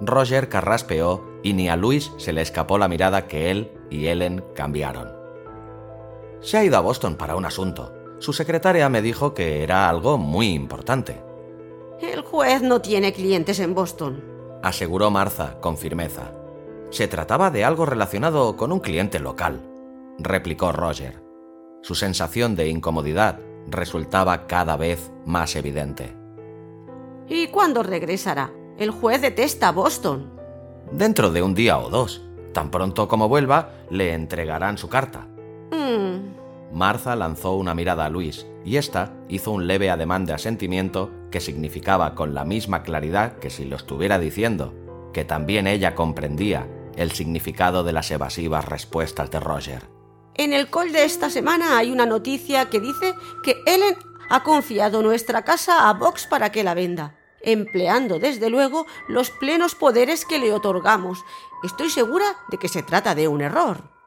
Roger 0.00 0.48
carraspeó 0.48 1.24
y 1.42 1.52
ni 1.52 1.68
a 1.68 1.76
Luis 1.76 2.12
se 2.18 2.32
le 2.32 2.40
escapó 2.40 2.78
la 2.78 2.88
mirada 2.88 3.26
que 3.26 3.50
él 3.50 3.72
y 3.90 4.06
Ellen 4.06 4.44
cambiaron. 4.54 5.12
Se 6.40 6.56
ha 6.56 6.64
ido 6.64 6.76
a 6.76 6.80
Boston 6.80 7.16
para 7.16 7.36
un 7.36 7.44
asunto. 7.44 7.92
Su 8.20 8.32
secretaria 8.32 8.88
me 8.88 9.02
dijo 9.02 9.34
que 9.34 9.62
era 9.62 9.88
algo 9.88 10.18
muy 10.18 10.50
importante. 10.50 11.20
El 12.00 12.22
juez 12.22 12.62
no 12.62 12.80
tiene 12.80 13.12
clientes 13.12 13.58
en 13.58 13.74
Boston, 13.74 14.22
aseguró 14.62 15.10
Martha 15.10 15.60
con 15.60 15.76
firmeza. 15.76 16.30
Se 16.90 17.08
trataba 17.08 17.50
de 17.50 17.64
algo 17.64 17.86
relacionado 17.86 18.56
con 18.56 18.70
un 18.70 18.78
cliente 18.78 19.18
local, 19.18 19.60
replicó 20.18 20.70
Roger. 20.70 21.20
Su 21.82 21.96
sensación 21.96 22.54
de 22.54 22.68
incomodidad 22.68 23.40
resultaba 23.66 24.46
cada 24.46 24.76
vez 24.76 25.10
más 25.26 25.56
evidente. 25.56 26.16
¿Y 27.28 27.48
cuándo 27.48 27.82
regresará? 27.82 28.52
El 28.78 28.90
juez 28.90 29.20
detesta 29.20 29.72
Boston. 29.72 30.30
Dentro 30.92 31.32
de 31.32 31.42
un 31.42 31.54
día 31.54 31.78
o 31.78 31.90
dos. 31.90 32.22
Tan 32.54 32.70
pronto 32.70 33.08
como 33.08 33.28
vuelva, 33.28 33.72
le 33.90 34.14
entregarán 34.14 34.78
su 34.78 34.88
carta. 34.88 35.26
Mm. 35.72 36.07
Martha 36.72 37.16
lanzó 37.16 37.54
una 37.54 37.74
mirada 37.74 38.04
a 38.04 38.08
Luis 38.08 38.46
y 38.64 38.76
ésta 38.76 39.14
hizo 39.28 39.52
un 39.52 39.66
leve 39.66 39.90
ademán 39.90 40.26
de 40.26 40.34
asentimiento 40.34 41.10
que 41.30 41.40
significaba 41.40 42.14
con 42.14 42.34
la 42.34 42.44
misma 42.44 42.82
claridad 42.82 43.38
que 43.38 43.50
si 43.50 43.64
lo 43.64 43.76
estuviera 43.76 44.18
diciendo, 44.18 44.74
que 45.12 45.24
también 45.24 45.66
ella 45.66 45.94
comprendía 45.94 46.68
el 46.96 47.12
significado 47.12 47.84
de 47.84 47.92
las 47.92 48.10
evasivas 48.10 48.64
respuestas 48.64 49.30
de 49.30 49.40
Roger. 49.40 49.88
En 50.34 50.52
el 50.52 50.68
call 50.68 50.92
de 50.92 51.04
esta 51.04 51.30
semana 51.30 51.78
hay 51.78 51.90
una 51.90 52.06
noticia 52.06 52.68
que 52.68 52.80
dice 52.80 53.14
que 53.42 53.56
Ellen 53.66 53.96
ha 54.28 54.42
confiado 54.42 55.02
nuestra 55.02 55.42
casa 55.42 55.88
a 55.88 55.94
Vox 55.94 56.26
para 56.26 56.52
que 56.52 56.64
la 56.64 56.74
venda, 56.74 57.16
empleando 57.40 58.18
desde 58.18 58.50
luego 58.50 58.86
los 59.08 59.30
plenos 59.30 59.74
poderes 59.74 60.24
que 60.24 60.38
le 60.38 60.52
otorgamos. 60.52 61.24
Estoy 61.64 61.90
segura 61.90 62.36
de 62.50 62.58
que 62.58 62.68
se 62.68 62.82
trata 62.82 63.14
de 63.14 63.26
un 63.26 63.40
error. 63.40 63.97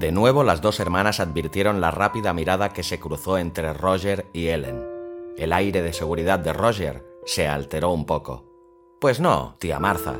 De 0.00 0.12
nuevo 0.12 0.44
las 0.44 0.62
dos 0.62 0.80
hermanas 0.80 1.20
advirtieron 1.20 1.82
la 1.82 1.90
rápida 1.90 2.32
mirada 2.32 2.70
que 2.70 2.82
se 2.82 2.98
cruzó 2.98 3.36
entre 3.36 3.74
Roger 3.74 4.30
y 4.32 4.46
Ellen. 4.46 4.82
El 5.36 5.52
aire 5.52 5.82
de 5.82 5.92
seguridad 5.92 6.38
de 6.38 6.54
Roger 6.54 7.04
se 7.26 7.46
alteró 7.46 7.90
un 7.90 8.06
poco. 8.06 8.46
Pues 8.98 9.20
no, 9.20 9.56
tía 9.58 9.78
Martha, 9.78 10.18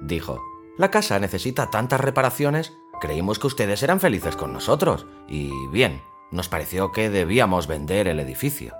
dijo. 0.00 0.40
La 0.78 0.90
casa 0.90 1.18
necesita 1.18 1.68
tantas 1.68 2.00
reparaciones. 2.00 2.72
Creímos 3.02 3.38
que 3.38 3.48
ustedes 3.48 3.82
eran 3.82 4.00
felices 4.00 4.34
con 4.34 4.54
nosotros. 4.54 5.04
Y 5.28 5.52
bien, 5.72 6.00
nos 6.30 6.48
pareció 6.48 6.90
que 6.90 7.10
debíamos 7.10 7.66
vender 7.66 8.08
el 8.08 8.20
edificio. 8.20 8.72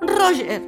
Roger. 0.00 0.60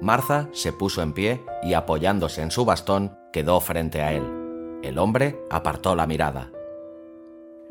Martha 0.00 0.48
se 0.50 0.72
puso 0.72 1.02
en 1.02 1.12
pie 1.12 1.46
y 1.62 1.74
apoyándose 1.74 2.42
en 2.42 2.50
su 2.50 2.64
bastón 2.64 3.16
quedó 3.32 3.60
frente 3.60 4.02
a 4.02 4.12
él. 4.12 4.80
El 4.82 4.98
hombre 4.98 5.40
apartó 5.50 5.94
la 5.94 6.08
mirada. 6.08 6.50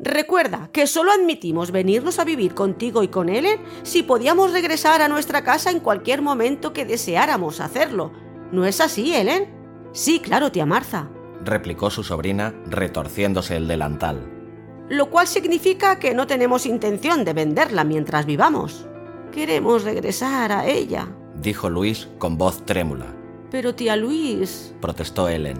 Recuerda 0.02 0.68
que 0.72 0.88
solo 0.88 1.12
admitimos 1.12 1.70
venirnos 1.70 2.18
a 2.18 2.24
vivir 2.24 2.54
contigo 2.54 3.04
y 3.04 3.08
con 3.08 3.28
Ellen 3.28 3.60
si 3.84 4.02
podíamos 4.02 4.52
regresar 4.52 5.00
a 5.00 5.08
nuestra 5.08 5.44
casa 5.44 5.70
en 5.70 5.78
cualquier 5.78 6.22
momento 6.22 6.72
que 6.72 6.84
deseáramos 6.84 7.60
hacerlo. 7.60 8.10
¿No 8.50 8.66
es 8.66 8.80
así, 8.80 9.14
Ellen? 9.14 9.54
Sí, 9.92 10.18
claro, 10.18 10.50
tía 10.50 10.66
Martha, 10.66 11.08
replicó 11.44 11.88
su 11.88 12.02
sobrina, 12.02 12.52
retorciéndose 12.66 13.56
el 13.56 13.68
delantal. 13.68 14.28
Lo 14.88 15.08
cual 15.08 15.28
significa 15.28 16.00
que 16.00 16.14
no 16.14 16.26
tenemos 16.26 16.66
intención 16.66 17.24
de 17.24 17.32
venderla 17.32 17.84
mientras 17.84 18.26
vivamos. 18.26 18.88
Queremos 19.30 19.84
regresar 19.84 20.50
a 20.50 20.66
ella, 20.66 21.08
dijo 21.36 21.70
Luis 21.70 22.08
con 22.18 22.36
voz 22.36 22.66
trémula. 22.66 23.06
Pero 23.52 23.76
tía 23.76 23.94
Luis, 23.94 24.74
protestó 24.80 25.28
Ellen. 25.28 25.58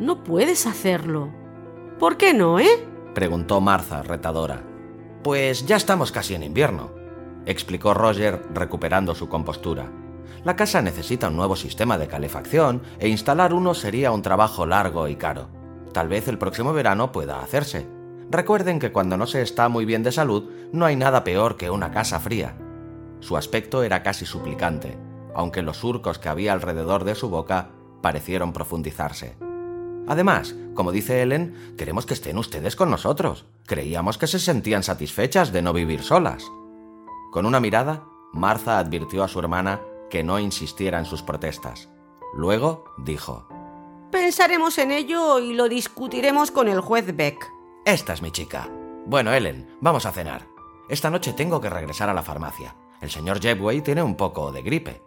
No 0.00 0.24
puedes 0.24 0.66
hacerlo. 0.66 1.32
¿Por 2.00 2.16
qué 2.16 2.34
no, 2.34 2.58
eh? 2.58 2.95
Preguntó 3.16 3.62
Martha, 3.62 4.02
retadora. 4.02 4.62
Pues 5.22 5.64
ya 5.64 5.76
estamos 5.76 6.12
casi 6.12 6.34
en 6.34 6.42
invierno, 6.42 6.90
explicó 7.46 7.94
Roger, 7.94 8.42
recuperando 8.52 9.14
su 9.14 9.30
compostura. 9.30 9.90
La 10.44 10.54
casa 10.54 10.82
necesita 10.82 11.28
un 11.28 11.36
nuevo 11.36 11.56
sistema 11.56 11.96
de 11.96 12.08
calefacción 12.08 12.82
e 12.98 13.08
instalar 13.08 13.54
uno 13.54 13.72
sería 13.72 14.12
un 14.12 14.20
trabajo 14.20 14.66
largo 14.66 15.08
y 15.08 15.16
caro. 15.16 15.48
Tal 15.94 16.08
vez 16.08 16.28
el 16.28 16.36
próximo 16.36 16.74
verano 16.74 17.10
pueda 17.10 17.40
hacerse. 17.40 17.88
Recuerden 18.30 18.78
que 18.78 18.92
cuando 18.92 19.16
no 19.16 19.26
se 19.26 19.40
está 19.40 19.70
muy 19.70 19.86
bien 19.86 20.02
de 20.02 20.12
salud, 20.12 20.50
no 20.72 20.84
hay 20.84 20.96
nada 20.96 21.24
peor 21.24 21.56
que 21.56 21.70
una 21.70 21.92
casa 21.92 22.20
fría. 22.20 22.58
Su 23.20 23.38
aspecto 23.38 23.82
era 23.82 24.02
casi 24.02 24.26
suplicante, 24.26 24.98
aunque 25.34 25.62
los 25.62 25.78
surcos 25.78 26.18
que 26.18 26.28
había 26.28 26.52
alrededor 26.52 27.04
de 27.04 27.14
su 27.14 27.30
boca 27.30 27.70
parecieron 28.02 28.52
profundizarse. 28.52 29.38
Además, 30.06 30.54
como 30.74 30.92
dice 30.92 31.22
Ellen, 31.22 31.74
queremos 31.76 32.06
que 32.06 32.14
estén 32.14 32.38
ustedes 32.38 32.76
con 32.76 32.90
nosotros. 32.90 33.46
Creíamos 33.66 34.18
que 34.18 34.26
se 34.26 34.38
sentían 34.38 34.82
satisfechas 34.82 35.52
de 35.52 35.62
no 35.62 35.72
vivir 35.72 36.02
solas. 36.02 36.44
Con 37.32 37.46
una 37.46 37.60
mirada, 37.60 38.04
Martha 38.32 38.78
advirtió 38.78 39.24
a 39.24 39.28
su 39.28 39.40
hermana 39.40 39.80
que 40.10 40.22
no 40.22 40.38
insistiera 40.38 40.98
en 40.98 41.04
sus 41.04 41.22
protestas. 41.22 41.88
Luego 42.34 42.84
dijo, 42.98 43.48
Pensaremos 44.10 44.78
en 44.78 44.92
ello 44.92 45.40
y 45.40 45.54
lo 45.54 45.68
discutiremos 45.68 46.50
con 46.50 46.68
el 46.68 46.80
juez 46.80 47.16
Beck. 47.16 47.50
Esta 47.84 48.12
es 48.12 48.22
mi 48.22 48.30
chica. 48.30 48.68
Bueno, 49.04 49.32
Ellen, 49.32 49.76
vamos 49.80 50.06
a 50.06 50.12
cenar. 50.12 50.46
Esta 50.88 51.10
noche 51.10 51.32
tengo 51.32 51.60
que 51.60 51.70
regresar 51.70 52.08
a 52.08 52.14
la 52.14 52.22
farmacia. 52.22 52.76
El 53.00 53.10
señor 53.10 53.40
Jebway 53.40 53.80
tiene 53.80 54.02
un 54.02 54.16
poco 54.16 54.52
de 54.52 54.62
gripe. 54.62 55.02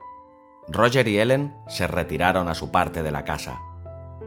Roger 0.68 1.08
y 1.08 1.18
Ellen 1.18 1.56
se 1.68 1.88
retiraron 1.88 2.48
a 2.48 2.54
su 2.54 2.70
parte 2.72 3.02
de 3.02 3.12
la 3.12 3.24
casa. 3.24 3.62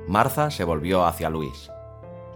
Martha 0.09 0.51
se 0.51 0.65
volvió 0.65 1.05
hacia 1.05 1.31
Luis. 1.31 1.71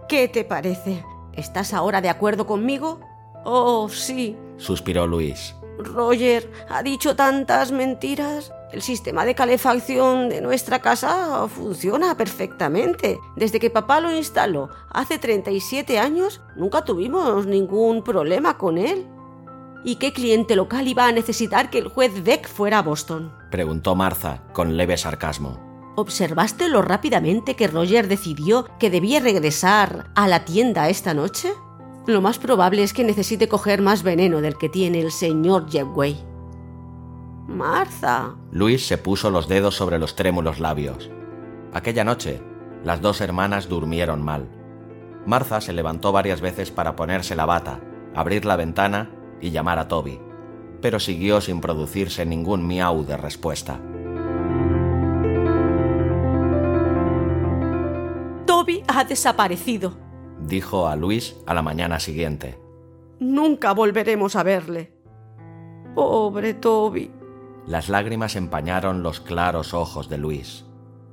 ¿Qué 0.07 0.27
te 0.27 0.43
parece? 0.43 1.03
¿Estás 1.33 1.73
ahora 1.73 2.01
de 2.01 2.09
acuerdo 2.09 2.45
conmigo? 2.47 2.99
Oh, 3.43 3.89
sí, 3.89 4.37
suspiró 4.57 5.07
Luis. 5.07 5.55
Roger 5.77 6.51
ha 6.69 6.81
dicho 6.81 7.15
tantas 7.15 7.71
mentiras. 7.71 8.51
El 8.71 8.81
sistema 8.81 9.25
de 9.25 9.35
calefacción 9.35 10.27
de 10.29 10.41
nuestra 10.41 10.79
casa 10.79 11.47
funciona 11.47 12.17
perfectamente. 12.17 13.19
Desde 13.35 13.59
que 13.59 13.69
papá 13.69 13.99
lo 13.99 14.11
instaló 14.11 14.69
hace 14.89 15.19
37 15.19 15.99
años, 15.99 16.41
nunca 16.55 16.83
tuvimos 16.83 17.45
ningún 17.45 18.03
problema 18.03 18.57
con 18.57 18.77
él. 18.77 19.07
¿Y 19.83 19.97
qué 19.97 20.11
cliente 20.11 20.55
local 20.55 20.87
iba 20.87 21.05
a 21.05 21.11
necesitar 21.11 21.69
que 21.69 21.77
el 21.77 21.87
juez 21.87 22.23
Beck 22.23 22.47
fuera 22.47 22.79
a 22.79 22.81
Boston? 22.81 23.31
Preguntó 23.51 23.95
Martha, 23.95 24.43
con 24.51 24.75
leve 24.75 24.97
sarcasmo. 24.97 25.66
¿Observaste 25.99 26.69
lo 26.69 26.83
rápidamente 26.83 27.55
que 27.55 27.65
Roger 27.65 28.07
decidió 28.07 28.67
que 28.77 28.91
debía 28.91 29.19
regresar 29.19 30.11
a 30.13 30.27
la 30.27 30.45
tienda 30.45 30.89
esta 30.89 31.15
noche? 31.15 31.49
Lo 32.05 32.21
más 32.21 32.37
probable 32.37 32.83
es 32.83 32.93
que 32.93 33.03
necesite 33.03 33.47
coger 33.47 33.81
más 33.81 34.03
veneno 34.03 34.39
del 34.39 34.59
que 34.59 34.69
tiene 34.69 35.01
el 35.01 35.11
señor 35.11 35.67
Jebway. 35.71 36.23
Martha. 37.47 38.35
Luis 38.51 38.85
se 38.85 38.99
puso 38.99 39.31
los 39.31 39.47
dedos 39.47 39.73
sobre 39.73 39.97
los 39.97 40.15
trémulos 40.15 40.59
labios. 40.59 41.09
Aquella 41.73 42.03
noche, 42.03 42.43
las 42.83 43.01
dos 43.01 43.19
hermanas 43.19 43.67
durmieron 43.67 44.21
mal. 44.21 44.47
Martha 45.25 45.61
se 45.61 45.73
levantó 45.73 46.11
varias 46.11 46.41
veces 46.41 46.69
para 46.69 46.95
ponerse 46.95 47.35
la 47.35 47.47
bata, 47.47 47.81
abrir 48.13 48.45
la 48.45 48.55
ventana 48.55 49.09
y 49.41 49.49
llamar 49.49 49.79
a 49.79 49.87
Toby, 49.87 50.21
pero 50.79 50.99
siguió 50.99 51.41
sin 51.41 51.59
producirse 51.59 52.23
ningún 52.23 52.67
miau 52.67 53.03
de 53.03 53.17
respuesta. 53.17 53.79
Toby 58.67 58.83
ha 58.89 59.05
desaparecido, 59.05 59.97
dijo 60.41 60.89
a 60.89 60.97
Luis 60.97 61.37
a 61.45 61.53
la 61.53 61.61
mañana 61.61 62.01
siguiente. 62.01 62.59
Nunca 63.17 63.71
volveremos 63.71 64.35
a 64.35 64.43
verle. 64.43 64.91
Pobre 65.95 66.53
Toby. 66.53 67.09
Las 67.65 67.87
lágrimas 67.87 68.35
empañaron 68.35 69.03
los 69.03 69.21
claros 69.21 69.73
ojos 69.73 70.09
de 70.09 70.17
Luis. 70.17 70.65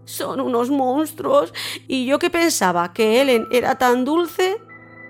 Son 0.05 0.40
unos 0.40 0.71
monstruos. 0.71 1.55
Y 1.87 2.07
yo 2.07 2.19
que 2.19 2.29
pensaba 2.29 2.93
que 2.93 3.23
Ellen 3.23 3.47
era 3.53 3.77
tan 3.77 4.05
dulce, 4.05 4.57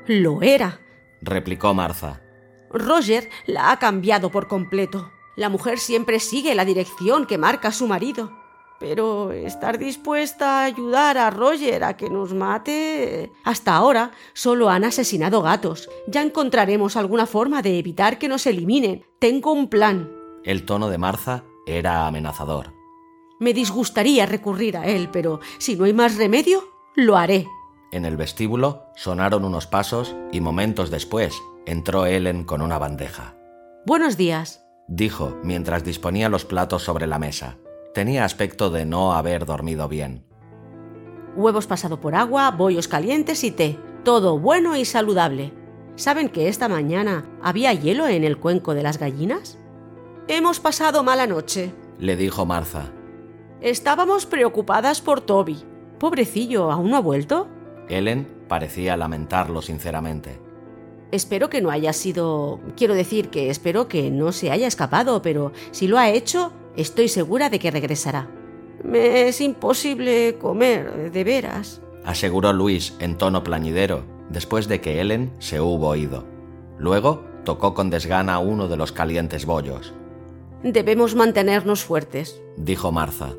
lo 0.06 0.42
era, 0.42 0.80
replicó 1.22 1.72
Martha. 1.72 2.20
Roger 2.68 3.30
la 3.46 3.72
ha 3.72 3.78
cambiado 3.78 4.30
por 4.30 4.48
completo. 4.48 5.10
La 5.34 5.48
mujer 5.48 5.78
siempre 5.78 6.20
sigue 6.20 6.54
la 6.54 6.66
dirección 6.66 7.24
que 7.24 7.38
marca 7.38 7.72
su 7.72 7.86
marido. 7.86 8.43
Pero 8.86 9.32
estar 9.32 9.78
dispuesta 9.78 10.60
a 10.60 10.64
ayudar 10.64 11.16
a 11.16 11.30
Roger 11.30 11.84
a 11.84 11.96
que 11.96 12.10
nos 12.10 12.34
mate... 12.34 13.32
Hasta 13.42 13.74
ahora 13.74 14.10
solo 14.34 14.68
han 14.68 14.84
asesinado 14.84 15.40
gatos. 15.40 15.88
Ya 16.06 16.20
encontraremos 16.20 16.98
alguna 16.98 17.24
forma 17.24 17.62
de 17.62 17.78
evitar 17.78 18.18
que 18.18 18.28
nos 18.28 18.46
eliminen. 18.46 19.06
Tengo 19.18 19.52
un 19.52 19.68
plan. 19.68 20.12
El 20.44 20.66
tono 20.66 20.90
de 20.90 20.98
Martha 20.98 21.44
era 21.66 22.06
amenazador. 22.06 22.74
Me 23.40 23.54
disgustaría 23.54 24.26
recurrir 24.26 24.76
a 24.76 24.84
él, 24.84 25.08
pero 25.10 25.40
si 25.56 25.76
no 25.76 25.86
hay 25.86 25.94
más 25.94 26.18
remedio, 26.18 26.68
lo 26.94 27.16
haré. 27.16 27.48
En 27.90 28.04
el 28.04 28.18
vestíbulo 28.18 28.82
sonaron 28.96 29.46
unos 29.46 29.66
pasos 29.66 30.14
y 30.30 30.42
momentos 30.42 30.90
después 30.90 31.34
entró 31.64 32.04
Ellen 32.04 32.44
con 32.44 32.60
una 32.60 32.78
bandeja. 32.78 33.34
Buenos 33.86 34.18
días, 34.18 34.62
dijo 34.88 35.38
mientras 35.42 35.84
disponía 35.84 36.28
los 36.28 36.44
platos 36.44 36.82
sobre 36.82 37.06
la 37.06 37.18
mesa. 37.18 37.56
Tenía 37.94 38.24
aspecto 38.24 38.70
de 38.70 38.84
no 38.84 39.12
haber 39.12 39.46
dormido 39.46 39.88
bien. 39.88 40.24
Huevos 41.36 41.68
pasado 41.68 42.00
por 42.00 42.16
agua, 42.16 42.50
bollos 42.50 42.88
calientes 42.88 43.44
y 43.44 43.52
té. 43.52 43.78
Todo 44.02 44.38
bueno 44.38 44.76
y 44.76 44.84
saludable. 44.84 45.52
¿Saben 45.94 46.28
que 46.28 46.48
esta 46.48 46.68
mañana 46.68 47.24
había 47.40 47.72
hielo 47.72 48.08
en 48.08 48.24
el 48.24 48.36
cuenco 48.36 48.74
de 48.74 48.82
las 48.82 48.98
gallinas? 48.98 49.58
Hemos 50.26 50.58
pasado 50.58 51.04
mala 51.04 51.28
noche, 51.28 51.72
le 51.98 52.16
dijo 52.16 52.44
Martha. 52.44 52.90
Estábamos 53.60 54.26
preocupadas 54.26 55.00
por 55.00 55.20
Toby. 55.20 55.62
Pobrecillo, 55.98 56.72
¿aún 56.72 56.90
no 56.90 56.96
ha 56.96 57.00
vuelto? 57.00 57.46
Ellen 57.88 58.26
parecía 58.48 58.96
lamentarlo 58.96 59.62
sinceramente. 59.62 60.40
Espero 61.12 61.48
que 61.48 61.60
no 61.60 61.70
haya 61.70 61.92
sido... 61.92 62.60
Quiero 62.76 62.94
decir 62.94 63.30
que 63.30 63.50
espero 63.50 63.86
que 63.86 64.10
no 64.10 64.32
se 64.32 64.50
haya 64.50 64.66
escapado, 64.66 65.22
pero 65.22 65.52
si 65.70 65.86
lo 65.86 65.96
ha 65.96 66.10
hecho, 66.10 66.52
estoy 66.76 67.08
segura 67.08 67.50
de 67.50 67.58
que 67.58 67.70
regresará. 67.70 68.28
Me 68.82 69.28
es 69.28 69.40
imposible 69.40 70.36
comer, 70.38 71.10
de 71.10 71.24
veras, 71.24 71.80
aseguró 72.04 72.52
Luis 72.52 72.94
en 73.00 73.16
tono 73.16 73.42
plañidero, 73.42 74.04
después 74.28 74.68
de 74.68 74.80
que 74.80 75.00
Ellen 75.00 75.32
se 75.38 75.60
hubo 75.60 75.96
ido. 75.96 76.24
Luego 76.78 77.24
tocó 77.44 77.74
con 77.74 77.90
desgana 77.90 78.38
uno 78.38 78.68
de 78.68 78.76
los 78.76 78.92
calientes 78.92 79.46
bollos. 79.46 79.94
Debemos 80.62 81.14
mantenernos 81.14 81.84
fuertes, 81.84 82.40
dijo 82.56 82.92
Martha. 82.92 83.34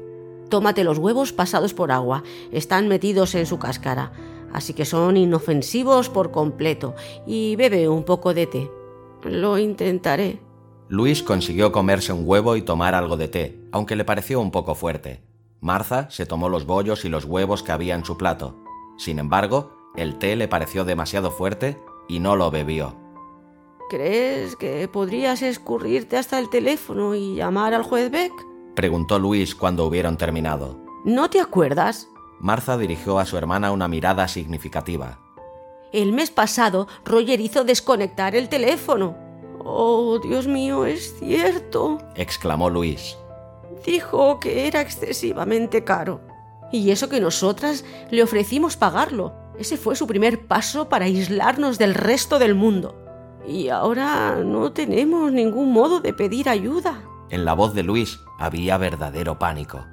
Tómate 0.50 0.84
los 0.84 1.00
huevos 1.00 1.34
pasados 1.34 1.74
por 1.74 1.91
agua. 1.91 2.24
Están 2.52 2.88
metidos 2.88 3.34
en 3.34 3.48
su 3.48 3.58
cáscara, 3.58 4.12
así 4.54 4.74
que 4.74 4.86
son 4.86 5.17
inofensivos 5.17 6.10
por 6.10 6.32
completo. 6.32 6.93
Y 7.26 7.56
bebe 7.56 7.89
un 7.89 8.04
poco 8.04 8.34
de 8.34 8.45
té. 8.45 8.71
Lo 9.24 9.58
intentaré. 9.58 10.39
Luis 10.88 11.24
consiguió 11.24 11.71
comerse 11.71 12.13
un 12.13 12.21
huevo 12.26 12.56
y 12.56 12.62
tomar 12.62 12.93
algo 12.93 13.17
de 13.17 13.28
té, 13.28 13.60
aunque 13.71 13.95
le 13.95 14.06
pareció 14.06 14.39
un 14.39 14.52
poco 14.52 14.76
fuerte. 14.76 15.24
Martha 15.60 16.10
se 16.12 16.28
tomó 16.28 16.48
los 16.48 16.67
bollos 16.67 17.06
y 17.06 17.10
los 17.10 17.26
huevos 17.26 17.63
que 17.63 17.71
había 17.71 17.95
en 17.95 18.06
su 18.06 18.17
plato. 18.17 18.63
Sin 18.98 19.17
embargo, 19.17 19.76
el 19.95 20.19
té 20.19 20.36
le 20.36 20.48
pareció 20.48 20.86
demasiado 20.86 21.32
fuerte 21.32 21.80
y 22.08 22.19
no 22.19 22.36
lo 22.36 22.52
bebió. 22.52 22.95
¿Crees 23.89 24.56
que 24.56 24.88
podrías 24.88 25.41
escurrirte 25.41 26.17
hasta 26.17 26.38
el 26.38 26.50
teléfono 26.50 27.15
y 27.15 27.36
llamar 27.36 27.74
al 27.74 27.84
juez 27.84 28.12
Beck? 28.12 28.34
Preguntó 28.76 29.17
Luis 29.17 29.56
cuando 29.56 29.86
hubieron 29.86 30.17
terminado. 30.17 30.80
¿No 31.04 31.30
te 31.30 31.39
acuerdas? 31.39 32.10
Martha 32.39 32.78
dirigió 32.78 33.17
a 33.17 33.26
su 33.26 33.38
hermana 33.38 33.71
una 33.71 33.88
mirada 33.88 34.28
significativa. 34.28 35.19
El 35.91 36.13
mes 36.13 36.30
pasado, 36.30 36.88
Roger 37.06 37.39
hizo 37.39 37.63
desconectar 37.63 38.36
el 38.36 38.50
teléfono. 38.50 39.24
Oh, 39.67 40.19
Dios 40.19 40.47
mío, 40.47 40.86
es 40.86 41.17
cierto. 41.17 41.97
exclamó 42.15 42.69
Luis. 42.69 43.17
Dijo 43.84 44.39
que 44.39 44.67
era 44.67 44.80
excesivamente 44.80 45.84
caro. 45.84 46.21
Y 46.71 46.91
eso 46.91 47.10
que 47.10 47.19
nosotras 47.19 47.84
le 48.12 48.21
ofrecimos 48.21 48.78
pagarlo. 48.78 49.34
Ese 49.58 49.78
fue 49.78 49.95
su 49.95 50.06
primer 50.06 50.45
paso 50.47 50.88
para 50.88 51.06
aislarnos 51.06 51.80
del 51.80 51.95
resto 51.95 52.38
del 52.38 52.54
mundo. 52.54 52.95
Y 53.47 53.69
ahora 53.69 54.43
no 54.43 54.71
tenemos 54.71 55.32
ningún 55.32 55.73
modo 55.73 55.99
de 55.99 56.13
pedir 56.13 56.47
ayuda. 56.47 57.01
En 57.32 57.43
la 57.43 57.54
voz 57.54 57.73
de 57.73 57.82
Luis 57.82 58.19
había 58.38 58.78
verdadero 58.78 59.39
pánico. 59.39 59.84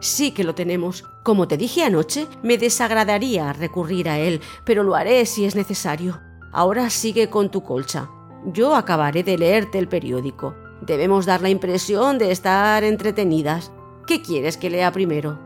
Sí 0.00 0.32
que 0.32 0.42
lo 0.42 0.54
tenemos. 0.54 1.04
Como 1.22 1.48
te 1.48 1.58
dije 1.58 1.84
anoche, 1.84 2.26
me 2.42 2.56
desagradaría 2.56 3.52
recurrir 3.52 4.08
a 4.08 4.18
él, 4.18 4.40
pero 4.64 4.82
lo 4.82 4.94
haré 4.94 5.26
si 5.26 5.44
es 5.44 5.54
necesario. 5.54 6.18
Ahora 6.50 6.88
sigue 6.90 7.28
con 7.28 7.50
tu 7.50 7.62
colcha. 7.62 8.08
Yo 8.44 8.74
acabaré 8.74 9.22
de 9.22 9.38
leerte 9.38 9.78
el 9.78 9.88
periódico. 9.88 10.54
Debemos 10.80 11.26
dar 11.26 11.42
la 11.42 11.48
impresión 11.48 12.18
de 12.18 12.32
estar 12.32 12.82
entretenidas. 12.82 13.72
¿Qué 14.06 14.20
quieres 14.20 14.56
que 14.56 14.70
lea 14.70 14.90
primero? 14.90 15.38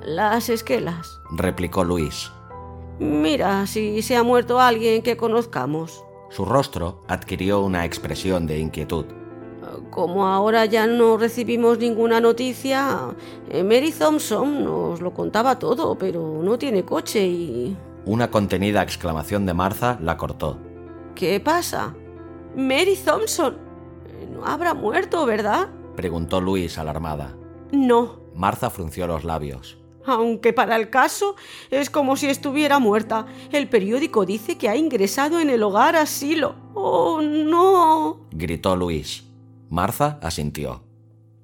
Las 0.00 0.48
esquelas, 0.48 1.20
replicó 1.32 1.82
Luis. 1.82 2.30
Mira 3.00 3.66
si 3.66 4.02
se 4.02 4.16
ha 4.16 4.22
muerto 4.22 4.60
alguien 4.60 5.02
que 5.02 5.16
conozcamos. 5.16 6.04
Su 6.30 6.44
rostro 6.44 7.02
adquirió 7.08 7.60
una 7.60 7.84
expresión 7.84 8.46
de 8.46 8.58
inquietud. 8.58 9.06
Como 9.90 10.26
ahora 10.26 10.64
ya 10.66 10.86
no 10.86 11.16
recibimos 11.16 11.78
ninguna 11.78 12.20
noticia, 12.20 13.14
eh, 13.50 13.64
Mary 13.64 13.92
Thompson 13.92 14.64
nos 14.64 15.00
lo 15.00 15.12
contaba 15.12 15.58
todo, 15.58 15.96
pero 15.98 16.40
no 16.42 16.58
tiene 16.58 16.84
coche 16.84 17.26
y... 17.26 17.76
Una 18.04 18.30
contenida 18.30 18.82
exclamación 18.82 19.44
de 19.44 19.54
Martha 19.54 19.98
la 20.00 20.16
cortó. 20.16 20.58
¿Qué 21.14 21.40
pasa? 21.40 21.94
Mary 22.58 22.96
Thompson. 22.96 23.56
No 24.30 24.44
habrá 24.44 24.74
muerto, 24.74 25.24
¿verdad? 25.24 25.68
Preguntó 25.94 26.40
Luis 26.40 26.76
alarmada. 26.76 27.36
No. 27.70 28.20
Martha 28.34 28.68
frunció 28.68 29.06
los 29.06 29.24
labios 29.24 29.78
aunque 30.08 30.52
para 30.52 30.76
el 30.76 30.90
caso 30.90 31.36
es 31.70 31.90
como 31.90 32.16
si 32.16 32.28
estuviera 32.28 32.78
muerta. 32.78 33.26
El 33.52 33.68
periódico 33.68 34.24
dice 34.24 34.56
que 34.56 34.68
ha 34.68 34.76
ingresado 34.76 35.38
en 35.38 35.50
el 35.50 35.62
hogar 35.62 35.96
asilo. 35.96 36.54
¡Oh, 36.74 37.20
no! 37.20 38.26
gritó 38.30 38.74
Luis. 38.74 39.24
Martha 39.68 40.18
asintió. 40.22 40.87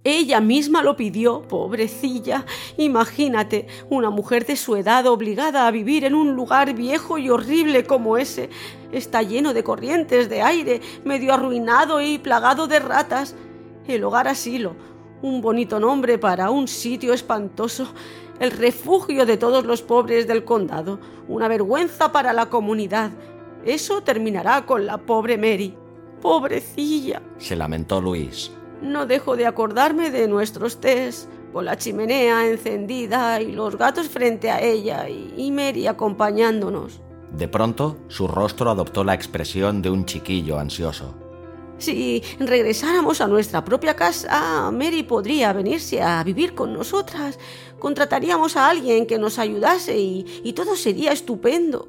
Ella 0.05 0.41
misma 0.41 0.83
lo 0.83 0.97
pidió, 0.97 1.43
pobrecilla. 1.43 2.45
Imagínate, 2.77 3.67
una 3.89 4.11
mujer 4.11 4.45
de 4.45 4.57
su 4.57 4.77
edad 4.77 5.07
obligada 5.07 5.67
a 5.67 5.71
vivir 5.71 6.05
en 6.05 6.15
un 6.15 6.37
lugar 6.37 6.75
viejo 6.75 7.17
y 7.17 7.31
horrible 7.31 7.85
como 7.85 8.19
ese. 8.19 8.51
Está 8.93 9.23
lleno 9.23 9.55
de 9.55 9.65
corrientes 9.65 10.29
de 10.29 10.43
aire, 10.43 10.81
medio 11.05 11.33
arruinado 11.33 12.03
y 12.03 12.19
plagado 12.19 12.67
de 12.67 12.81
ratas. 12.81 13.35
El 13.89 14.05
hogar 14.05 14.29
asilo, 14.29 14.77
un 15.23 15.41
bonito 15.41 15.81
nombre 15.81 16.19
para 16.19 16.51
un 16.51 16.69
sitio 16.69 17.15
espantoso 17.15 17.89
el 18.41 18.51
refugio 18.51 19.27
de 19.27 19.37
todos 19.37 19.65
los 19.65 19.83
pobres 19.83 20.27
del 20.27 20.45
condado, 20.45 20.99
una 21.29 21.49
vergüenza 21.49 22.13
para 22.13 22.33
la 22.33 22.47
comunidad. 22.47 23.11
Eso 23.65 24.03
terminará 24.03 24.67
con 24.67 24.87
la 24.87 24.99
pobre 24.99 25.39
Mary. 25.39 25.77
Pobrecilla. 26.21 27.23
Se 27.39 27.57
lamentó 27.57 28.01
Luis. 28.01 28.51
No 28.85 29.07
dejo 29.07 29.35
de 29.35 29.47
acordarme 29.47 30.11
de 30.11 30.29
nuestros 30.29 30.79
tés, 30.79 31.27
con 31.55 31.65
la 31.65 31.79
chimenea 31.79 32.47
encendida 32.47 33.41
y 33.41 33.53
los 33.53 33.79
gatos 33.79 34.09
frente 34.09 34.51
a 34.51 34.61
ella 34.61 35.09
y 35.09 35.51
Mary 35.51 35.87
acompañándonos. 35.87 37.01
De 37.33 37.49
pronto, 37.49 37.97
su 38.09 38.29
rostro 38.29 38.71
adoptó 38.71 39.03
la 39.03 39.15
expresión 39.15 39.81
de 39.81 39.89
un 39.89 40.05
chiquillo 40.05 40.59
ansioso. 40.59 41.15
Si 41.79 42.23
regresáramos 42.39 43.23
a 43.23 43.27
nuestra 43.27 43.65
propia 43.65 43.97
casa, 43.97 44.71
Mary 44.71 45.03
podría 45.03 45.55
venirse 45.55 46.03
a 46.03 46.23
vivir 46.23 46.55
con 46.55 46.75
nosotras. 46.75 47.39
Contrataríamos 47.79 48.57
a 48.57 48.69
alguien 48.69 49.07
que 49.07 49.19
nos 49.19 49.39
ayudase 49.39 49.99
y, 49.99 50.53
todo 50.53 50.77
sería 50.77 51.13
estupendo. 51.13 51.89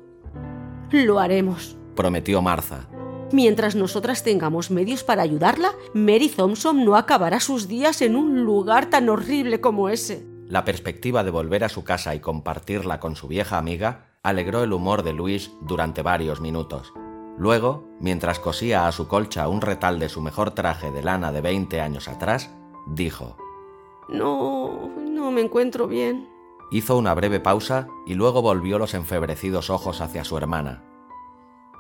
Lo 0.92 1.20
haremos, 1.20 1.76
prometió 1.94 2.42
Martha. 2.42 2.88
Mientras 3.32 3.76
nosotras 3.76 4.24
tengamos 4.24 4.72
medios 4.72 5.04
para 5.04 5.24
ayudarla, 5.24 5.72
Mary 5.94 6.30
Thompson 6.30 6.86
no 6.86 6.96
acabará 6.96 7.40
sus 7.40 7.68
días 7.68 8.02
en 8.02 8.16
un 8.16 8.44
lugar 8.44 8.90
tan 8.90 9.10
horrible 9.10 9.62
como 9.62 9.90
ese. 9.90 10.26
La 10.48 10.64
perspectiva 10.64 11.24
de 11.24 11.32
volver 11.32 11.64
a 11.64 11.70
su 11.70 11.84
casa 11.84 12.14
y 12.14 12.20
compartirla 12.20 13.00
con 13.00 13.16
su 13.16 13.28
vieja 13.28 13.58
amiga 13.58 14.16
alegró 14.22 14.64
el 14.64 14.74
humor 14.74 15.04
de 15.04 15.14
Luis 15.14 15.52
durante 15.62 16.04
varios 16.04 16.40
minutos. 16.40 16.94
Luego, 17.38 17.90
mientras 18.00 18.40
cosía 18.40 18.88
a 18.88 18.92
su 18.92 19.08
colcha 19.08 19.48
un 19.48 19.62
retal 19.62 20.00
de 20.00 20.08
su 20.08 20.22
mejor 20.22 20.52
traje 20.52 20.92
de 20.92 21.04
lana 21.04 21.32
de 21.32 21.42
20 21.42 21.82
años 21.82 22.08
atrás, 22.08 22.52
dijo, 22.88 23.38
No, 24.08 24.90
no 24.98 25.32
me 25.32 25.42
encuentro 25.42 25.88
bien. 25.88 26.30
Hizo 26.72 26.96
una 26.98 27.14
breve 27.14 27.40
pausa 27.40 27.88
y 28.06 28.14
luego 28.14 28.42
volvió 28.42 28.80
los 28.80 28.94
enfebrecidos 28.94 29.70
ojos 29.70 30.00
hacia 30.02 30.24
su 30.24 30.38
hermana. 30.38 30.84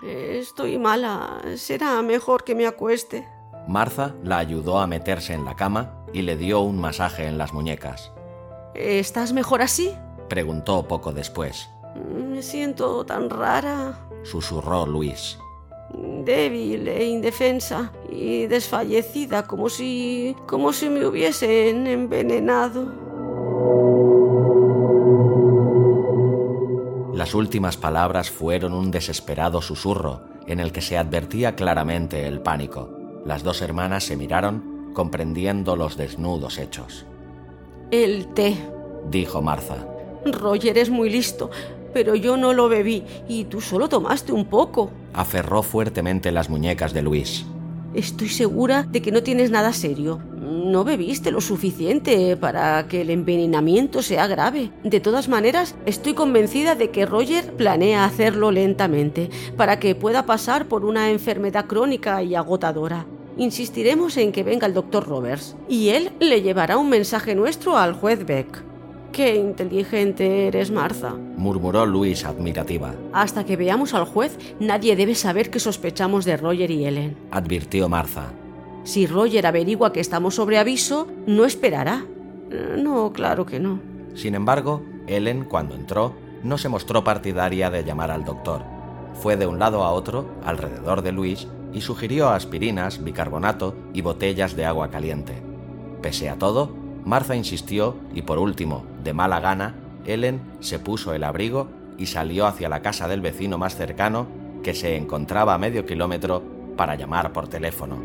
Estoy 0.04 0.78
mala. 0.78 1.42
Será 1.56 2.02
mejor 2.02 2.44
que 2.44 2.56
me 2.56 2.68
acueste. 2.68 3.28
Martha 3.68 4.16
la 4.24 4.38
ayudó 4.38 4.80
a 4.80 4.88
meterse 4.88 5.34
en 5.34 5.46
la 5.46 5.56
cama 5.56 6.06
y 6.14 6.22
le 6.22 6.38
dio 6.38 6.62
un 6.62 6.80
masaje 6.80 7.26
en 7.26 7.38
las 7.38 7.54
muñecas. 7.54 8.12
¿Estás 8.74 9.34
mejor 9.34 9.62
así? 9.62 9.96
preguntó 10.30 10.88
poco 10.88 11.12
después. 11.14 11.70
Me 11.96 12.42
siento 12.42 13.06
tan 13.06 13.30
rara, 13.30 13.98
susurró 14.24 14.86
Luis 14.86 15.38
débil 16.26 16.88
e 16.88 17.06
indefensa 17.06 17.92
y 18.10 18.48
desfallecida 18.48 19.48
como 19.48 19.70
si 19.70 20.36
como 20.48 20.74
si 20.74 20.90
me 20.90 21.06
hubiesen 21.06 21.88
envenenado. 21.88 22.92
Las 27.26 27.34
últimas 27.34 27.76
palabras 27.76 28.30
fueron 28.30 28.72
un 28.72 28.92
desesperado 28.92 29.60
susurro 29.60 30.22
en 30.46 30.60
el 30.60 30.72
que 30.72 30.82
se 30.82 30.96
advertía 30.96 31.56
claramente 31.56 32.28
el 32.28 32.40
pánico. 32.40 32.88
Las 33.26 33.42
dos 33.42 33.64
hermanas 33.64 34.04
se 34.04 34.16
miraron, 34.16 34.92
comprendiendo 34.94 35.76
los 35.76 35.98
desnudos 35.98 36.60
hechos. 36.60 37.08
El 37.90 38.28
té, 38.36 38.56
dijo 39.10 39.42
Martha. 39.42 39.88
Roger 40.24 40.78
es 40.78 40.92
muy 40.92 41.10
listo 41.10 41.50
pero 41.96 42.14
yo 42.14 42.36
no 42.36 42.52
lo 42.52 42.68
bebí 42.68 43.06
y 43.30 43.46
tú 43.46 43.62
solo 43.62 43.88
tomaste 43.88 44.34
un 44.34 44.46
poco. 44.46 44.92
Aferró 45.14 45.64
fuertemente 45.64 46.30
las 46.30 46.50
muñecas 46.50 46.92
de 46.92 47.02
Luis. 47.02 47.46
Estoy 47.96 48.28
segura 48.28 48.84
de 48.84 49.02
que 49.02 49.14
no 49.14 49.24
tienes 49.24 49.52
nada 49.52 49.72
serio. 49.72 50.20
No 50.38 50.84
bebiste 50.84 51.32
lo 51.32 51.40
suficiente 51.40 52.36
para 52.36 52.90
que 52.90 53.02
el 53.02 53.10
envenenamiento 53.10 54.02
sea 54.02 54.28
grave. 54.28 54.70
De 54.84 55.00
todas 55.00 55.30
maneras, 55.30 55.76
estoy 55.86 56.14
convencida 56.14 56.76
de 56.76 56.90
que 56.90 57.06
Roger 57.06 57.54
planea 57.54 58.04
hacerlo 58.04 58.52
lentamente, 58.52 59.30
para 59.56 59.80
que 59.80 59.96
pueda 59.96 60.26
pasar 60.26 60.68
por 60.68 60.84
una 60.84 61.10
enfermedad 61.10 61.68
crónica 61.68 62.22
y 62.22 62.36
agotadora. 62.36 63.06
Insistiremos 63.38 64.18
en 64.18 64.34
que 64.34 64.44
venga 64.44 64.68
el 64.68 64.74
doctor 64.74 65.08
Roberts, 65.08 65.56
y 65.70 65.90
él 65.90 66.12
le 66.20 66.42
llevará 66.42 66.78
un 66.78 66.90
mensaje 66.90 67.34
nuestro 67.34 67.78
al 67.78 67.94
juez 67.94 68.26
Beck. 68.26 68.75
Qué 69.16 69.34
inteligente 69.34 70.48
eres, 70.48 70.72
Martha, 70.72 71.14
murmuró 71.14 71.86
Luis 71.86 72.26
admirativa. 72.26 72.94
Hasta 73.14 73.46
que 73.46 73.56
veamos 73.56 73.94
al 73.94 74.04
juez, 74.04 74.38
nadie 74.60 74.98
debe 74.98 75.16
saber 75.16 75.50
que 75.50 75.62
sospechamos 75.62 76.26
de 76.26 76.36
Roger 76.36 76.70
y 76.70 76.86
Ellen, 76.86 77.16
advirtió 77.32 77.88
Martha. 77.88 78.34
Si 78.84 79.08
Roger 79.08 79.48
averigua 79.48 79.94
que 79.94 80.02
estamos 80.02 80.36
sobre 80.36 80.58
aviso, 80.58 81.08
no 81.28 81.46
esperará. 81.46 82.06
No, 82.78 83.14
claro 83.14 83.46
que 83.46 83.58
no. 83.58 83.80
Sin 84.16 84.36
embargo, 84.36 84.84
Ellen, 85.08 85.46
cuando 85.46 85.76
entró, 85.76 86.14
no 86.44 86.58
se 86.58 86.68
mostró 86.68 87.06
partidaria 87.06 87.70
de 87.70 87.86
llamar 87.86 88.12
al 88.12 88.26
doctor. 88.26 88.64
Fue 89.14 89.38
de 89.38 89.48
un 89.48 89.60
lado 89.60 89.86
a 89.86 89.94
otro, 89.94 90.28
alrededor 90.44 91.04
de 91.04 91.14
Luis, 91.14 91.48
y 91.72 91.80
sugirió 91.80 92.32
aspirinas, 92.32 93.02
bicarbonato 93.02 93.76
y 93.94 94.02
botellas 94.02 94.58
de 94.58 94.66
agua 94.66 94.90
caliente. 94.90 95.42
Pese 96.02 96.30
a 96.30 96.36
todo, 96.36 96.76
Martha 97.06 97.34
insistió 97.34 97.96
y 98.14 98.24
por 98.24 98.40
último, 98.40 98.84
de 99.06 99.14
mala 99.14 99.40
gana, 99.40 99.76
Ellen 100.06 100.42
se 100.60 100.80
puso 100.80 101.14
el 101.14 101.24
abrigo 101.24 101.70
y 101.98 102.08
salió 102.08 102.46
hacia 102.46 102.68
la 102.68 102.82
casa 102.82 103.08
del 103.08 103.22
vecino 103.22 103.58
más 103.58 103.78
cercano, 103.78 104.28
que 104.62 104.74
se 104.74 104.98
encontraba 104.98 105.54
a 105.54 105.58
medio 105.58 105.86
kilómetro, 105.86 106.44
para 106.76 106.96
llamar 106.96 107.32
por 107.32 107.48
teléfono. 107.48 107.96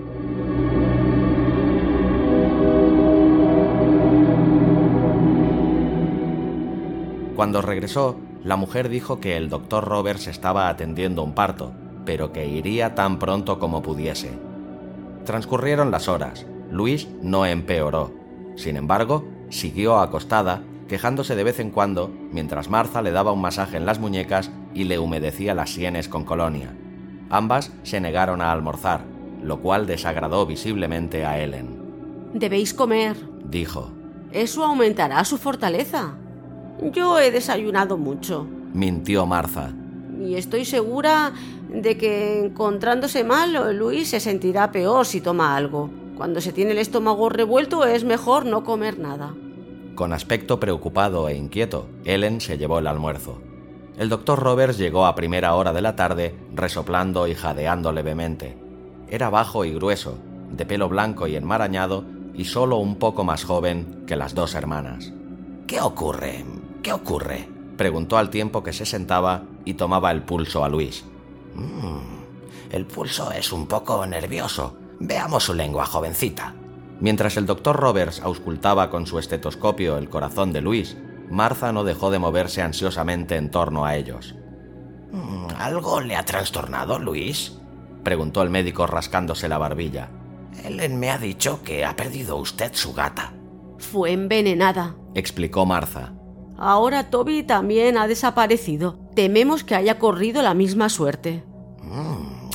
Cuando 7.35 7.63
regresó, 7.63 8.17
la 8.45 8.55
mujer 8.55 8.89
dijo 8.89 9.19
que 9.19 9.37
el 9.37 9.49
doctor 9.49 9.85
Roberts 9.85 10.29
estaba 10.29 10.69
atendiendo 10.69 11.25
un 11.25 11.35
parto, 11.35 11.73
pero 12.05 12.33
que 12.33 12.47
iría 12.47 12.95
tan 12.95 13.19
pronto 13.19 13.59
como 13.59 13.83
pudiese. 13.83 14.39
Transcurrieron 15.25 15.91
las 15.91 16.07
horas. 16.09 16.47
Luis 16.71 17.09
no 17.23 17.45
empeoró 17.45 18.21
sin 18.61 18.77
embargo, 18.77 19.25
siguió 19.49 19.99
acostada, 19.99 20.63
quejándose 20.91 21.37
de 21.37 21.45
vez 21.45 21.61
en 21.61 21.71
cuando, 21.71 22.11
mientras 22.33 22.69
Martha 22.69 23.01
le 23.01 23.13
daba 23.13 23.31
un 23.31 23.41
masaje 23.41 23.77
en 23.77 23.87
las 23.87 24.01
muñecas 24.01 24.51
y 24.75 24.83
le 24.85 24.99
humedecía 24.99 25.55
las 25.55 25.71
sienes 25.71 26.09
con 26.09 26.25
colonia. 26.25 26.75
Ambas 27.31 27.71
se 27.85 28.01
negaron 28.01 28.43
a 28.43 28.51
almorzar, 28.51 29.05
lo 29.41 29.61
cual 29.61 29.87
desagradó 29.87 30.47
visiblemente 30.47 31.25
a 31.25 31.41
Ellen. 31.41 32.31
Debéis 32.35 32.75
comer, 32.75 33.17
dijo. 33.45 33.93
Eso 34.33 34.65
aumentará 34.65 35.25
su 35.25 35.39
fortaleza. 35.39 36.17
Yo 36.93 37.21
he 37.21 37.31
desayunado 37.31 37.97
mucho, 37.97 38.49
mintió 38.75 39.27
Martha. 39.27 39.73
Y 40.21 40.35
estoy 40.35 40.65
segura 40.65 41.33
de 41.69 41.97
que 41.97 42.47
encontrándose 42.47 43.23
mal, 43.23 43.79
Luis 43.79 44.09
se 44.09 44.19
sentirá 44.19 44.73
peor 44.73 45.07
si 45.07 45.21
toma 45.21 45.55
algo. 45.55 45.89
Cuando 46.17 46.41
se 46.41 46.53
tiene 46.53 46.73
el 46.73 46.79
estómago 46.79 47.29
revuelto 47.29 47.85
es 47.85 48.03
mejor 48.03 48.45
no 48.45 48.65
comer 48.65 48.99
nada. 48.99 49.33
Con 50.01 50.15
aspecto 50.15 50.59
preocupado 50.59 51.29
e 51.29 51.37
inquieto, 51.37 51.87
Ellen 52.07 52.41
se 52.41 52.57
llevó 52.57 52.79
el 52.79 52.87
almuerzo. 52.87 53.43
El 53.99 54.09
doctor 54.09 54.39
Roberts 54.39 54.79
llegó 54.79 55.05
a 55.05 55.15
primera 55.15 55.55
hora 55.55 55.75
de 55.75 55.83
la 55.83 55.95
tarde, 55.95 56.35
resoplando 56.55 57.27
y 57.27 57.35
jadeando 57.35 57.93
levemente. 57.93 58.57
Era 59.11 59.29
bajo 59.29 59.67
y 59.67 59.75
grueso, 59.75 60.17
de 60.53 60.65
pelo 60.65 60.89
blanco 60.89 61.27
y 61.27 61.37
enmarañado, 61.37 62.07
y 62.33 62.47
solo 62.47 62.79
un 62.79 62.97
poco 62.97 63.25
más 63.25 63.45
joven 63.45 64.05
que 64.07 64.17
las 64.17 64.35
dos 64.35 64.55
hermanas. 64.55 65.13
¿Qué 65.67 65.83
ocurre? 65.83 66.47
¿Qué 66.83 66.95
ocurre? 66.95 67.47
preguntó 67.77 68.17
al 68.17 68.31
tiempo 68.31 68.63
que 68.63 68.73
se 68.73 68.87
sentaba 68.87 69.43
y 69.67 69.75
tomaba 69.75 70.13
el 70.13 70.23
pulso 70.23 70.65
a 70.65 70.71
Luis. 70.71 71.05
Mm, 71.55 72.73
el 72.73 72.87
pulso 72.87 73.33
es 73.33 73.53
un 73.53 73.67
poco 73.67 74.07
nervioso, 74.07 74.79
Veamos 75.03 75.45
su 75.45 75.55
lengua, 75.55 75.87
jovencita. 75.87 76.55
Mientras 77.01 77.37
el 77.37 77.47
doctor 77.47 77.77
Roberts 77.77 78.21
auscultaba 78.21 78.91
con 78.91 79.07
su 79.07 79.19
estetoscopio 79.19 79.97
el 79.97 80.11
corazón 80.11 80.53
de 80.53 80.61
Luis, 80.61 80.97
Martha 81.31 81.73
no 81.73 81.85
dejó 81.85 82.11
de 82.11 82.19
moverse 82.19 82.61
ansiosamente 82.61 83.37
en 83.37 83.51
torno 83.51 83.87
a 83.87 83.97
ellos. 83.97 84.35
Mm, 85.13 85.47
¿Algo 85.59 86.01
le 86.01 86.17
ha 86.17 86.25
trastornado, 86.25 86.99
Luis? 86.99 87.57
preguntó 88.05 88.43
el 88.43 88.51
médico 88.51 88.87
rascándose 88.87 89.49
la 89.49 89.59
barbilla. 89.59 90.11
Ellen 90.65 90.99
me 90.99 91.11
ha 91.11 91.19
dicho 91.19 91.63
que 91.63 91.85
ha 91.85 91.97
perdido 91.97 92.37
usted 92.37 92.73
su 92.75 92.93
gata. 92.93 93.33
Fue 93.79 94.13
envenenada, 94.13 94.95
explicó 95.15 95.65
Martha. 95.65 96.13
Ahora 96.59 97.09
Toby 97.09 97.43
también 97.43 97.97
ha 97.97 98.07
desaparecido. 98.07 98.99
Tememos 99.15 99.65
que 99.65 99.75
haya 99.75 99.99
corrido 99.99 100.43
la 100.43 100.53
misma 100.53 100.91
suerte. 100.91 101.43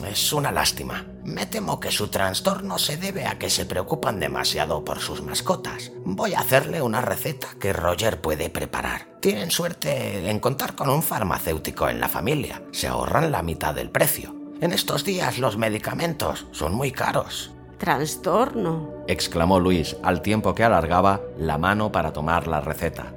Es 0.10 0.32
una 0.34 0.52
lástima. 0.52 1.06
Me 1.24 1.46
temo 1.46 1.80
que 1.80 1.91
su 1.91 2.08
trastorno 2.10 2.78
se 2.78 2.98
debe 2.98 3.26
a 3.26 3.39
que 3.39 3.50
se 3.50 3.65
preocupan 3.65 4.20
demasiado 4.20 4.86
por 4.86 5.00
sus 5.00 5.22
mascotas. 5.22 5.91
Voy 6.06 6.34
a 6.34 6.39
hacerle 6.39 6.82
una 6.82 7.02
receta 7.02 7.48
que 7.60 7.74
Roger 7.74 8.22
puede 8.22 8.50
preparar. 8.50 9.08
Tienen 9.20 9.52
suerte 9.52 10.30
en 10.30 10.39
contar 10.39 10.76
con 10.76 10.89
un 10.89 11.02
farmacéutico 11.02 11.89
en 11.89 12.00
la 12.00 12.08
familia. 12.08 12.62
Se 12.72 12.88
ahorran 12.88 13.32
la 13.32 13.41
mitad 13.41 13.74
del 13.74 13.89
precio. 13.89 14.36
En 14.62 14.72
estos 14.72 15.04
días 15.04 15.39
los 15.39 15.58
medicamentos 15.58 16.46
son 16.52 16.74
muy 16.74 16.91
caros. 16.91 17.52
Trastorno, 17.78 19.04
exclamó 19.08 19.60
Luis 19.60 19.98
al 20.02 20.22
tiempo 20.22 20.56
que 20.56 20.63
alargaba 20.63 21.22
la 21.38 21.58
mano 21.58 21.91
para 21.91 22.13
tomar 22.13 22.48
la 22.48 22.62
receta. 22.62 23.13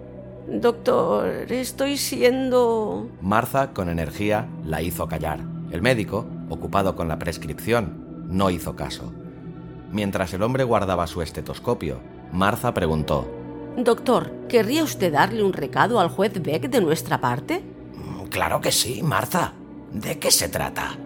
Doctor, 0.48 1.52
estoy 1.52 1.98
siendo... 1.98 3.08
Martha, 3.20 3.72
con 3.72 3.88
energía, 3.88 4.48
la 4.64 4.82
hizo 4.82 5.06
callar. 5.06 5.40
El 5.70 5.82
médico, 5.82 6.26
ocupado 6.48 6.96
con 6.96 7.08
la 7.08 7.18
prescripción, 7.18 8.26
no 8.28 8.50
hizo 8.50 8.76
caso. 8.76 9.12
Mientras 9.90 10.34
el 10.34 10.42
hombre 10.42 10.64
guardaba 10.64 11.06
su 11.06 11.22
estetoscopio, 11.22 12.00
Martha 12.32 12.74
preguntó, 12.74 13.26
Doctor, 13.76 14.32
¿querría 14.48 14.82
usted 14.82 15.12
darle 15.12 15.42
un 15.42 15.52
recado 15.52 16.00
al 16.00 16.08
juez 16.08 16.42
Beck 16.42 16.68
de 16.68 16.80
nuestra 16.80 17.20
parte? 17.20 17.62
Mm, 17.94 18.24
claro 18.24 18.60
que 18.60 18.72
sí, 18.72 19.02
Martha. 19.02 19.54
¿De 19.92 20.18
qué 20.18 20.30
se 20.30 20.48
trata? 20.48 20.98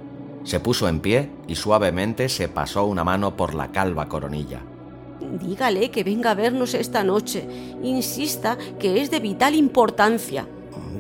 Se 0.45 0.59
puso 0.59 0.89
en 0.89 1.01
pie 1.01 1.31
y 1.47 1.55
suavemente 1.55 2.29
se 2.29 2.49
pasó 2.49 2.85
una 2.85 3.05
mano 3.05 3.37
por 3.37 3.55
la 3.55 3.71
calva 3.71 4.09
coronilla. 4.09 4.63
Dígale 5.21 5.91
que 5.91 6.03
venga 6.03 6.33
a 6.33 6.35
vernos 6.35 6.75
esta 6.75 7.05
noche. 7.05 7.47
Insista 7.83 8.59
que 8.79 9.01
es 9.01 9.11
de 9.11 9.21
vital 9.21 9.55
importancia. 9.55 10.49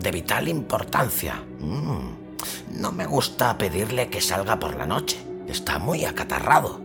¿De 0.00 0.11
vital 0.11 0.48
importancia? 0.48 1.42
Mm, 1.59 2.21
no 2.70 2.92
me 2.92 3.07
gusta 3.07 3.57
pedirle 3.59 4.09
que 4.09 4.20
salga 4.20 4.59
por 4.59 4.76
la 4.76 4.87
noche. 4.87 5.18
Está 5.46 5.78
muy 5.78 6.05
acatarrado. 6.05 6.81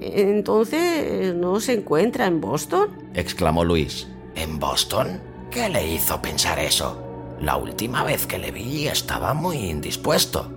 Entonces, 0.00 1.34
¿no 1.34 1.60
se 1.60 1.74
encuentra 1.74 2.26
en 2.26 2.40
Boston? 2.40 2.90
exclamó 3.14 3.64
Luis. 3.64 4.06
¿En 4.34 4.58
Boston? 4.58 5.20
¿Qué 5.50 5.68
le 5.68 5.94
hizo 5.94 6.20
pensar 6.20 6.58
eso? 6.58 7.02
La 7.40 7.56
última 7.56 8.04
vez 8.04 8.26
que 8.26 8.38
le 8.38 8.50
vi 8.50 8.88
estaba 8.88 9.34
muy 9.34 9.56
indispuesto. 9.56 10.50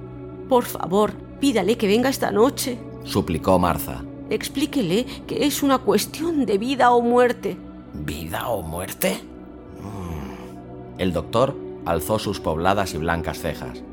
Por 0.47 0.65
favor, 0.65 1.13
pídale 1.39 1.77
que 1.77 1.87
venga 1.87 2.09
esta 2.09 2.31
noche, 2.31 2.77
suplicó 3.03 3.59
Martha. 3.59 4.03
Explíquele 4.29 5.05
que 5.27 5.45
es 5.45 5.63
una 5.63 5.79
cuestión 5.79 6.45
de 6.45 6.57
vida 6.57 6.91
o 6.91 7.01
muerte. 7.01 7.57
¿Vida 7.93 8.49
o 8.49 8.61
muerte? 8.61 9.19
Mm. 9.81 10.99
El 10.99 11.13
doctor 11.13 11.55
alzó 11.85 12.19
sus 12.19 12.39
pobladas 12.39 12.93
y 12.93 12.97
blancas 12.97 13.39
cejas. 13.39 13.83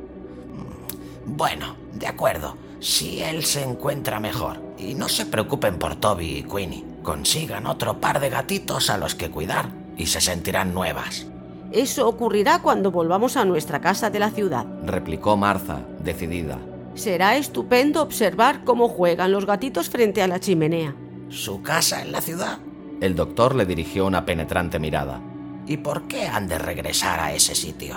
Bueno, 1.26 1.76
de 1.92 2.06
acuerdo. 2.06 2.56
Si 2.80 3.22
él 3.22 3.44
se 3.44 3.62
encuentra 3.62 4.20
mejor. 4.20 4.62
Y 4.78 4.94
no 4.94 5.08
se 5.08 5.26
preocupen 5.26 5.78
por 5.78 5.96
Toby 5.96 6.38
y 6.38 6.42
Queenie. 6.42 6.84
Consigan 7.02 7.66
otro 7.66 8.00
par 8.00 8.20
de 8.20 8.30
gatitos 8.30 8.90
a 8.90 8.98
los 8.98 9.14
que 9.14 9.30
cuidar 9.30 9.70
y 9.96 10.06
se 10.06 10.20
sentirán 10.20 10.74
nuevas. 10.74 11.26
Eso 11.72 12.08
ocurrirá 12.08 12.60
cuando 12.60 12.90
volvamos 12.90 13.36
a 13.36 13.44
nuestra 13.44 13.80
casa 13.80 14.08
de 14.10 14.18
la 14.18 14.30
ciudad, 14.30 14.66
replicó 14.84 15.36
Martha, 15.36 15.84
decidida. 16.02 16.58
Será 16.94 17.36
estupendo 17.36 18.02
observar 18.02 18.64
cómo 18.64 18.88
juegan 18.88 19.32
los 19.32 19.46
gatitos 19.46 19.90
frente 19.90 20.22
a 20.22 20.28
la 20.28 20.40
chimenea. 20.40 20.94
¿Su 21.28 21.62
casa 21.62 22.02
en 22.02 22.12
la 22.12 22.20
ciudad? 22.20 22.58
El 23.00 23.14
doctor 23.14 23.54
le 23.54 23.66
dirigió 23.66 24.06
una 24.06 24.24
penetrante 24.24 24.78
mirada. 24.78 25.20
¿Y 25.66 25.78
por 25.78 26.06
qué 26.06 26.28
han 26.28 26.48
de 26.48 26.58
regresar 26.58 27.20
a 27.20 27.34
ese 27.34 27.54
sitio? 27.54 27.96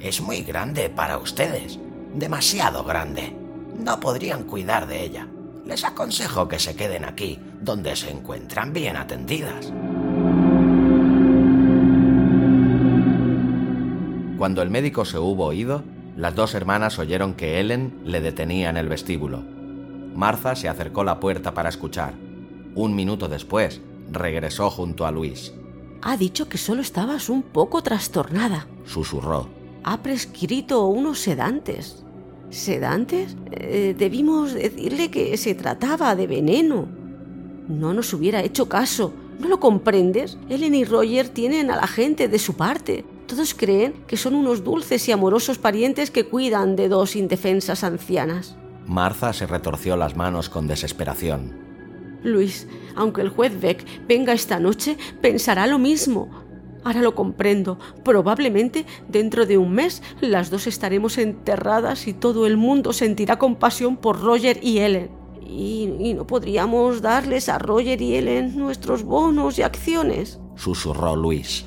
Es 0.00 0.20
muy 0.20 0.42
grande 0.42 0.90
para 0.90 1.18
ustedes, 1.18 1.78
demasiado 2.18 2.84
grande. 2.84 3.34
No 3.78 4.00
podrían 4.00 4.44
cuidar 4.44 4.86
de 4.86 5.04
ella. 5.04 5.26
Les 5.64 5.84
aconsejo 5.84 6.48
que 6.48 6.58
se 6.58 6.74
queden 6.74 7.04
aquí, 7.04 7.38
donde 7.60 7.94
se 7.96 8.10
encuentran 8.10 8.72
bien 8.72 8.96
atendidas. 8.96 9.72
Cuando 14.38 14.62
el 14.62 14.70
médico 14.70 15.04
se 15.04 15.18
hubo 15.18 15.52
ido, 15.52 15.82
las 16.16 16.34
dos 16.34 16.54
hermanas 16.54 16.98
oyeron 16.98 17.34
que 17.34 17.60
Ellen 17.60 18.00
le 18.04 18.20
detenía 18.20 18.70
en 18.70 18.76
el 18.76 18.88
vestíbulo. 18.88 19.42
Martha 20.14 20.56
se 20.56 20.68
acercó 20.68 21.02
a 21.02 21.04
la 21.04 21.20
puerta 21.20 21.54
para 21.54 21.68
escuchar. 21.68 22.14
Un 22.74 22.94
minuto 22.94 23.28
después, 23.28 23.80
regresó 24.10 24.70
junto 24.70 25.06
a 25.06 25.10
Luis. 25.10 25.52
Ha 26.02 26.16
dicho 26.16 26.48
que 26.48 26.58
solo 26.58 26.82
estabas 26.82 27.28
un 27.28 27.42
poco 27.42 27.82
trastornada, 27.82 28.66
susurró. 28.84 29.48
Ha 29.84 30.02
prescrito 30.02 30.86
unos 30.86 31.20
sedantes. 31.20 32.04
¿Sedantes? 32.50 33.36
Eh, 33.50 33.94
debimos 33.96 34.54
decirle 34.54 35.10
que 35.10 35.36
se 35.36 35.54
trataba 35.54 36.14
de 36.16 36.26
veneno. 36.26 36.88
No 37.68 37.92
nos 37.92 38.12
hubiera 38.14 38.42
hecho 38.42 38.68
caso. 38.68 39.12
¿No 39.38 39.48
lo 39.48 39.60
comprendes? 39.60 40.38
Ellen 40.48 40.74
y 40.74 40.84
Roger 40.84 41.28
tienen 41.28 41.70
a 41.70 41.76
la 41.76 41.86
gente 41.86 42.28
de 42.28 42.38
su 42.38 42.54
parte. 42.54 43.04
Todos 43.26 43.54
creen 43.54 43.92
que 44.06 44.16
son 44.16 44.34
unos 44.34 44.64
dulces 44.64 45.06
y 45.08 45.12
amorosos 45.12 45.58
parientes 45.58 46.10
que 46.10 46.24
cuidan 46.24 46.76
de 46.76 46.88
dos 46.88 47.14
indefensas 47.14 47.84
ancianas. 47.84 48.56
Martha 48.86 49.34
se 49.34 49.46
retorció 49.46 49.96
las 49.96 50.16
manos 50.16 50.48
con 50.48 50.66
desesperación. 50.66 51.52
Luis, 52.24 52.66
aunque 52.96 53.20
el 53.20 53.28
juez 53.28 53.60
Beck 53.60 53.84
venga 54.08 54.32
esta 54.32 54.58
noche, 54.58 54.96
pensará 55.20 55.66
lo 55.66 55.78
mismo. 55.78 56.47
Ahora 56.84 57.02
lo 57.02 57.14
comprendo. 57.14 57.78
Probablemente 58.04 58.86
dentro 59.08 59.46
de 59.46 59.58
un 59.58 59.72
mes 59.72 60.02
las 60.20 60.50
dos 60.50 60.66
estaremos 60.66 61.18
enterradas 61.18 62.06
y 62.06 62.12
todo 62.12 62.46
el 62.46 62.56
mundo 62.56 62.92
sentirá 62.92 63.38
compasión 63.38 63.96
por 63.96 64.20
Roger 64.20 64.58
y 64.62 64.78
Ellen. 64.78 65.10
Y, 65.46 66.14
no 66.14 66.26
podríamos 66.26 67.00
darles 67.00 67.48
a 67.48 67.58
Roger 67.58 68.00
y 68.02 68.16
Ellen 68.16 68.56
nuestros 68.58 69.02
bonos 69.02 69.58
y 69.58 69.62
acciones. 69.62 70.38
Susurró 70.56 71.16
Luis. 71.16 71.64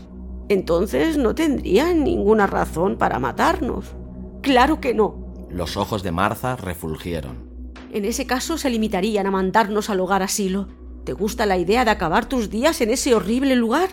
Entonces 0.49 1.17
no 1.17 1.33
tendrían 1.33 2.03
ninguna 2.03 2.45
razón 2.45 2.97
para 2.97 3.19
matarnos. 3.19 3.85
Claro 4.41 4.81
que 4.81 4.93
no. 4.93 5.15
Los 5.49 5.77
ojos 5.77 6.03
de 6.03 6.11
Martha 6.11 6.55
refulgieron. 6.55 7.49
En 7.91 8.05
ese 8.05 8.25
caso 8.25 8.57
se 8.57 8.69
limitarían 8.69 9.27
a 9.27 9.31
mandarnos 9.31 9.89
al 9.89 9.99
hogar 9.99 10.23
asilo. 10.23 10.67
¿Te 11.03 11.13
gusta 11.13 11.45
la 11.45 11.57
idea 11.57 11.83
de 11.83 11.91
acabar 11.91 12.27
tus 12.27 12.49
días 12.49 12.79
en 12.81 12.91
ese 12.91 13.15
horrible 13.15 13.55
lugar? 13.55 13.89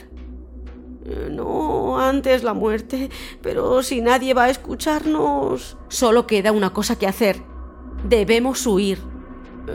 No, 1.31 1.99
antes 1.99 2.43
la 2.43 2.55
muerte. 2.55 3.11
Pero 3.43 3.83
si 3.83 4.01
nadie 4.01 4.35
va 4.35 4.45
a 4.45 4.51
escucharnos... 4.51 5.77
Solo 5.89 6.27
queda 6.27 6.53
una 6.53 6.71
cosa 6.71 6.97
que 6.97 7.07
hacer. 7.07 7.43
Debemos 8.05 8.67
huir. 8.67 8.99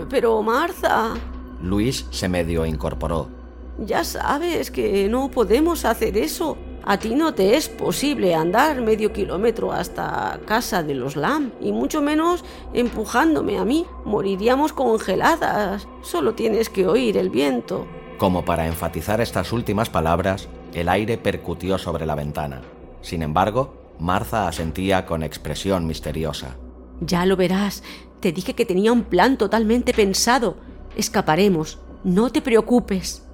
Pero, 0.10 0.41
Martha... 0.41 1.13
Luis 1.62 2.06
se 2.12 2.28
medio 2.28 2.65
incorporó. 2.65 3.30
Ya 3.78 4.04
sabes 4.04 4.69
que 4.69 5.08
no 5.10 5.32
podemos 5.32 5.86
hacer 5.86 6.17
eso. 6.17 6.58
A 6.86 6.98
ti 6.98 7.15
no 7.15 7.34
te 7.34 7.56
es 7.56 7.69
posible 7.69 8.36
andar 8.36 8.82
medio 8.82 9.13
kilómetro 9.13 9.72
hasta 9.72 10.41
casa 10.46 10.84
de 10.84 10.93
los 10.93 11.15
Lam, 11.15 11.54
y 11.62 11.72
mucho 11.72 12.02
menos 12.02 12.43
empujándome 12.74 13.58
a 13.58 13.63
mí. 13.63 13.86
Moriríamos 14.04 14.74
congeladas. 14.74 15.88
Solo 16.02 16.34
tienes 16.34 16.69
que 16.69 16.86
oír 16.86 17.15
el 17.17 17.30
viento. 17.30 17.88
Como 18.17 18.43
para 18.43 18.67
enfatizar 18.67 19.22
estas 19.22 19.54
últimas 19.54 19.89
palabras, 19.89 20.50
el 20.73 20.89
aire 20.89 21.17
percutió 21.17 21.77
sobre 21.77 22.05
la 22.05 22.15
ventana. 22.15 22.62
Sin 23.01 23.21
embargo, 23.21 23.93
Martha 23.99 24.47
asentía 24.47 25.05
con 25.05 25.23
expresión 25.23 25.86
misteriosa. 25.86 26.55
Ya 27.01 27.25
lo 27.25 27.36
verás. 27.36 27.83
Te 28.19 28.31
dije 28.31 28.53
que 28.53 28.65
tenía 28.65 28.91
un 28.91 29.03
plan 29.03 29.38
totalmente 29.38 29.93
pensado. 29.93 30.57
Escaparemos. 30.95 31.79
No 32.03 32.31
te 32.31 32.41
preocupes. 32.41 33.25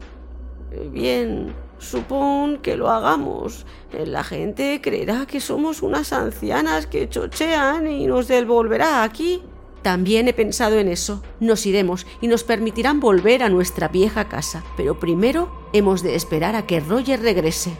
Bien, 0.91 1.53
supón 1.79 2.59
que 2.59 2.75
lo 2.75 2.89
hagamos. 2.89 3.65
La 3.91 4.23
gente 4.23 4.81
creerá 4.81 5.25
que 5.25 5.39
somos 5.39 5.81
unas 5.81 6.13
ancianas 6.13 6.87
que 6.87 7.09
chochean 7.09 7.87
y 7.87 8.05
nos 8.05 8.27
devolverá 8.27 9.03
aquí. 9.03 9.41
También 9.81 10.27
he 10.27 10.33
pensado 10.33 10.77
en 10.77 10.87
eso. 10.87 11.23
Nos 11.39 11.65
iremos 11.65 12.05
y 12.21 12.27
nos 12.27 12.43
permitirán 12.43 12.99
volver 12.99 13.43
a 13.43 13.49
nuestra 13.49 13.87
vieja 13.87 14.27
casa, 14.27 14.63
pero 14.75 14.99
primero 14.99 15.49
hemos 15.73 16.03
de 16.03 16.15
esperar 16.15 16.55
a 16.55 16.65
que 16.65 16.79
Roger 16.79 17.21
regrese. 17.21 17.77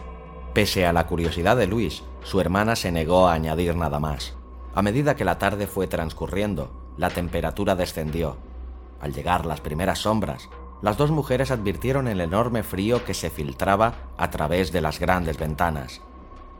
Pese 0.54 0.86
a 0.86 0.92
la 0.92 1.06
curiosidad 1.06 1.56
de 1.56 1.66
Luis, 1.66 2.02
su 2.22 2.40
hermana 2.40 2.74
se 2.74 2.90
negó 2.90 3.28
a 3.28 3.34
añadir 3.34 3.76
nada 3.76 4.00
más. 4.00 4.34
A 4.74 4.82
medida 4.82 5.14
que 5.14 5.24
la 5.24 5.38
tarde 5.38 5.66
fue 5.66 5.86
transcurriendo, 5.86 6.70
la 6.96 7.10
temperatura 7.10 7.76
descendió. 7.76 8.36
Al 9.00 9.12
llegar 9.12 9.46
las 9.46 9.60
primeras 9.60 10.00
sombras, 10.00 10.48
las 10.82 10.96
dos 10.96 11.10
mujeres 11.10 11.50
advirtieron 11.50 12.08
el 12.08 12.20
enorme 12.20 12.62
frío 12.62 13.04
que 13.04 13.14
se 13.14 13.30
filtraba 13.30 13.94
a 14.16 14.30
través 14.30 14.72
de 14.72 14.80
las 14.80 14.98
grandes 14.98 15.38
ventanas. 15.38 16.00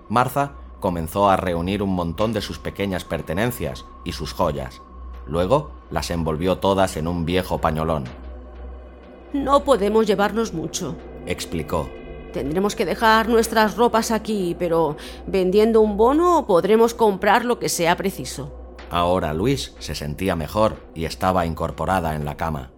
Martha 0.08 0.52
comenzó 0.80 1.30
a 1.30 1.36
reunir 1.36 1.82
un 1.82 1.94
montón 1.94 2.32
de 2.32 2.40
sus 2.40 2.58
pequeñas 2.58 3.04
pertenencias 3.04 3.86
y 4.04 4.12
sus 4.12 4.32
joyas. 4.32 4.82
Luego 5.30 5.70
las 5.92 6.10
envolvió 6.10 6.58
todas 6.58 6.96
en 6.96 7.06
un 7.06 7.24
viejo 7.24 7.58
pañolón. 7.58 8.04
No 9.32 9.62
podemos 9.62 10.06
llevarnos 10.06 10.52
mucho, 10.52 10.96
explicó. 11.24 11.88
Tendremos 12.32 12.74
que 12.74 12.84
dejar 12.84 13.28
nuestras 13.28 13.76
ropas 13.76 14.10
aquí, 14.10 14.56
pero 14.58 14.96
vendiendo 15.28 15.80
un 15.80 15.96
bono 15.96 16.46
podremos 16.48 16.94
comprar 16.94 17.44
lo 17.44 17.60
que 17.60 17.68
sea 17.68 17.96
preciso. 17.96 18.52
Ahora 18.90 19.32
Luis 19.32 19.74
se 19.78 19.94
sentía 19.94 20.34
mejor 20.34 20.76
y 20.96 21.04
estaba 21.04 21.46
incorporada 21.46 22.16
en 22.16 22.24
la 22.24 22.36
cama. 22.36 22.72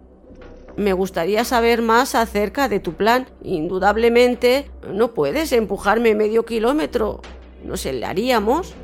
Me 0.77 0.93
gustaría 0.93 1.45
saber 1.45 1.81
más 1.81 2.13
acerca 2.13 2.69
de 2.69 2.79
tu 2.79 2.93
plan. 2.93 3.27
Indudablemente, 3.43 4.69
no 4.91 5.15
puedes 5.15 5.51
empujarme 5.53 6.13
medio 6.13 6.45
kilómetro. 6.45 7.21
Nos 7.63 7.85
haríamos. 7.85 8.75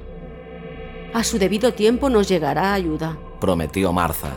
A 1.14 1.24
su 1.24 1.38
debido 1.38 1.74
tiempo 1.74 2.10
nos 2.10 2.28
llegará 2.28 2.74
ayuda 2.74 3.18
prometió 3.40 3.94
Martha. 3.94 4.34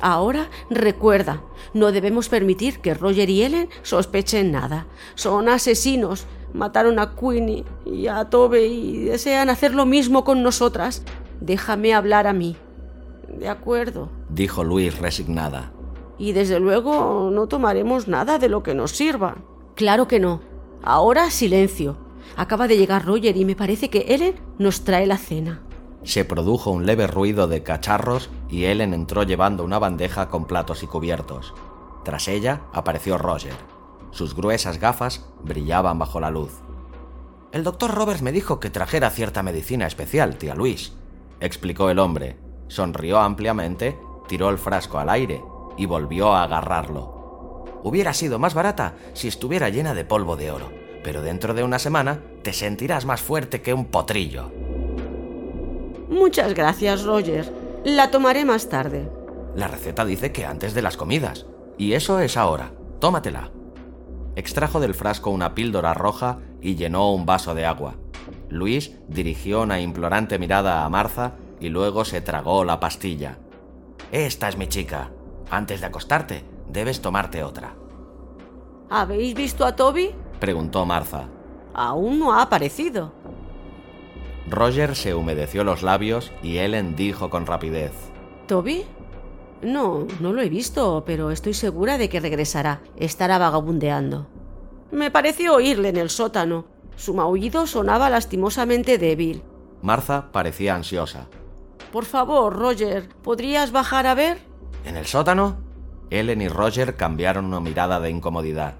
Ahora 0.00 0.48
recuerda, 0.70 1.42
no 1.74 1.92
debemos 1.92 2.28
permitir 2.28 2.80
que 2.80 2.94
Roger 2.94 3.28
y 3.28 3.42
Ellen 3.42 3.68
sospechen 3.82 4.50
nada. 4.50 4.86
Son 5.14 5.48
asesinos. 5.48 6.26
Mataron 6.52 6.98
a 6.98 7.14
Queenie 7.14 7.64
y 7.86 8.08
a 8.08 8.24
Tobe 8.24 8.66
y 8.66 9.04
desean 9.04 9.50
hacer 9.50 9.74
lo 9.74 9.86
mismo 9.86 10.24
con 10.24 10.42
nosotras. 10.42 11.04
Déjame 11.40 11.94
hablar 11.94 12.26
a 12.26 12.32
mí. 12.32 12.56
De 13.28 13.48
acuerdo, 13.48 14.10
dijo 14.28 14.64
Luis 14.64 14.98
resignada. 14.98 15.70
Y 16.18 16.32
desde 16.32 16.58
luego 16.58 17.30
no 17.32 17.46
tomaremos 17.46 18.08
nada 18.08 18.38
de 18.38 18.48
lo 18.48 18.62
que 18.62 18.74
nos 18.74 18.90
sirva. 18.90 19.36
Claro 19.76 20.08
que 20.08 20.18
no. 20.18 20.40
Ahora 20.82 21.30
silencio. 21.30 21.96
Acaba 22.36 22.66
de 22.68 22.76
llegar 22.76 23.06
Roger 23.06 23.36
y 23.36 23.44
me 23.44 23.56
parece 23.56 23.90
que 23.90 24.06
Ellen 24.08 24.34
nos 24.58 24.82
trae 24.82 25.06
la 25.06 25.18
cena. 25.18 25.62
Se 26.02 26.24
produjo 26.24 26.70
un 26.70 26.86
leve 26.86 27.06
ruido 27.06 27.46
de 27.46 27.62
cacharros 27.62 28.30
y 28.48 28.64
Ellen 28.64 28.94
entró 28.94 29.22
llevando 29.22 29.64
una 29.64 29.78
bandeja 29.78 30.28
con 30.28 30.46
platos 30.46 30.82
y 30.82 30.86
cubiertos. 30.86 31.54
Tras 32.04 32.28
ella 32.28 32.62
apareció 32.72 33.18
Roger. 33.18 33.54
Sus 34.10 34.34
gruesas 34.34 34.78
gafas 34.78 35.26
brillaban 35.42 35.98
bajo 35.98 36.18
la 36.18 36.30
luz. 36.30 36.62
El 37.52 37.64
doctor 37.64 37.94
Roberts 37.94 38.22
me 38.22 38.32
dijo 38.32 38.60
que 38.60 38.70
trajera 38.70 39.10
cierta 39.10 39.42
medicina 39.42 39.86
especial, 39.86 40.36
tía 40.36 40.54
Luis, 40.54 40.92
explicó 41.40 41.90
el 41.90 41.98
hombre. 41.98 42.36
Sonrió 42.68 43.18
ampliamente, 43.18 43.98
tiró 44.28 44.48
el 44.50 44.58
frasco 44.58 44.98
al 44.98 45.10
aire 45.10 45.42
y 45.76 45.86
volvió 45.86 46.32
a 46.32 46.44
agarrarlo. 46.44 47.64
Hubiera 47.82 48.14
sido 48.14 48.38
más 48.38 48.54
barata 48.54 48.94
si 49.14 49.28
estuviera 49.28 49.68
llena 49.68 49.94
de 49.94 50.04
polvo 50.04 50.36
de 50.36 50.50
oro, 50.50 50.70
pero 51.02 51.22
dentro 51.22 51.54
de 51.54 51.64
una 51.64 51.78
semana 51.78 52.20
te 52.42 52.52
sentirás 52.52 53.04
más 53.04 53.20
fuerte 53.20 53.62
que 53.62 53.74
un 53.74 53.86
potrillo. 53.86 54.50
Muchas 56.10 56.54
gracias, 56.54 57.04
Roger. 57.04 57.52
La 57.84 58.10
tomaré 58.10 58.44
más 58.44 58.68
tarde. 58.68 59.08
La 59.54 59.68
receta 59.68 60.04
dice 60.04 60.32
que 60.32 60.44
antes 60.44 60.74
de 60.74 60.82
las 60.82 60.96
comidas, 60.96 61.46
y 61.78 61.94
eso 61.94 62.20
es 62.20 62.36
ahora. 62.36 62.72
Tómatela. 62.98 63.50
Extrajo 64.36 64.80
del 64.80 64.94
frasco 64.94 65.30
una 65.30 65.54
píldora 65.54 65.94
roja 65.94 66.38
y 66.60 66.74
llenó 66.74 67.12
un 67.14 67.26
vaso 67.26 67.54
de 67.54 67.64
agua. 67.64 67.94
Luis 68.48 68.96
dirigió 69.08 69.62
una 69.62 69.80
implorante 69.80 70.38
mirada 70.38 70.84
a 70.84 70.88
Martha 70.88 71.34
y 71.60 71.68
luego 71.68 72.04
se 72.04 72.20
tragó 72.20 72.64
la 72.64 72.80
pastilla. 72.80 73.38
Esta 74.12 74.48
es 74.48 74.56
mi 74.56 74.66
chica. 74.66 75.10
Antes 75.50 75.80
de 75.80 75.86
acostarte, 75.86 76.44
debes 76.68 77.00
tomarte 77.00 77.42
otra. 77.42 77.74
¿Habéis 78.88 79.34
visto 79.34 79.64
a 79.64 79.76
Toby? 79.76 80.10
preguntó 80.40 80.84
Martha. 80.84 81.28
Aún 81.72 82.18
no 82.18 82.32
ha 82.32 82.42
aparecido. 82.42 83.12
Roger 84.48 84.96
se 84.96 85.14
humedeció 85.14 85.64
los 85.64 85.82
labios 85.82 86.32
y 86.42 86.58
Ellen 86.58 86.96
dijo 86.96 87.30
con 87.30 87.46
rapidez. 87.46 87.92
¿Toby? 88.46 88.84
No, 89.62 90.06
no 90.20 90.32
lo 90.32 90.40
he 90.40 90.48
visto, 90.48 91.04
pero 91.06 91.30
estoy 91.30 91.54
segura 91.54 91.98
de 91.98 92.08
que 92.08 92.20
regresará. 92.20 92.80
Estará 92.96 93.38
vagabundeando. 93.38 94.26
Me 94.90 95.10
pareció 95.10 95.54
oírle 95.54 95.90
en 95.90 95.96
el 95.96 96.10
sótano. 96.10 96.64
Su 96.96 97.14
maullido 97.14 97.66
sonaba 97.66 98.10
lastimosamente 98.10 98.98
débil. 98.98 99.42
Martha 99.82 100.32
parecía 100.32 100.74
ansiosa. 100.74 101.28
Por 101.92 102.04
favor, 102.04 102.56
Roger, 102.56 103.08
¿podrías 103.22 103.72
bajar 103.72 104.06
a 104.06 104.14
ver? 104.14 104.38
¿En 104.84 104.96
el 104.96 105.06
sótano? 105.06 105.58
Ellen 106.10 106.42
y 106.42 106.48
Roger 106.48 106.96
cambiaron 106.96 107.44
una 107.46 107.60
mirada 107.60 108.00
de 108.00 108.10
incomodidad. 108.10 108.76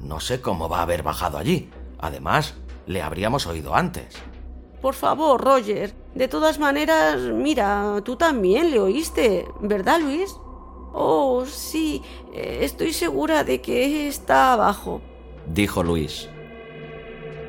No 0.00 0.20
sé 0.20 0.40
cómo 0.40 0.68
va 0.68 0.80
a 0.80 0.82
haber 0.82 1.02
bajado 1.02 1.38
allí. 1.38 1.70
Además, 1.98 2.54
le 2.86 3.00
habríamos 3.02 3.46
oído 3.46 3.74
antes. 3.74 4.16
Por 4.84 4.92
favor, 4.92 5.42
Roger. 5.42 5.94
De 6.14 6.28
todas 6.28 6.58
maneras, 6.58 7.18
mira, 7.18 8.02
tú 8.04 8.16
también 8.16 8.70
le 8.70 8.78
oíste, 8.78 9.48
¿verdad, 9.62 9.98
Luis? 9.98 10.36
Oh, 10.92 11.46
sí, 11.46 12.02
estoy 12.34 12.92
segura 12.92 13.44
de 13.44 13.62
que 13.62 14.06
está 14.08 14.52
abajo, 14.52 15.00
dijo 15.46 15.82
Luis. 15.82 16.28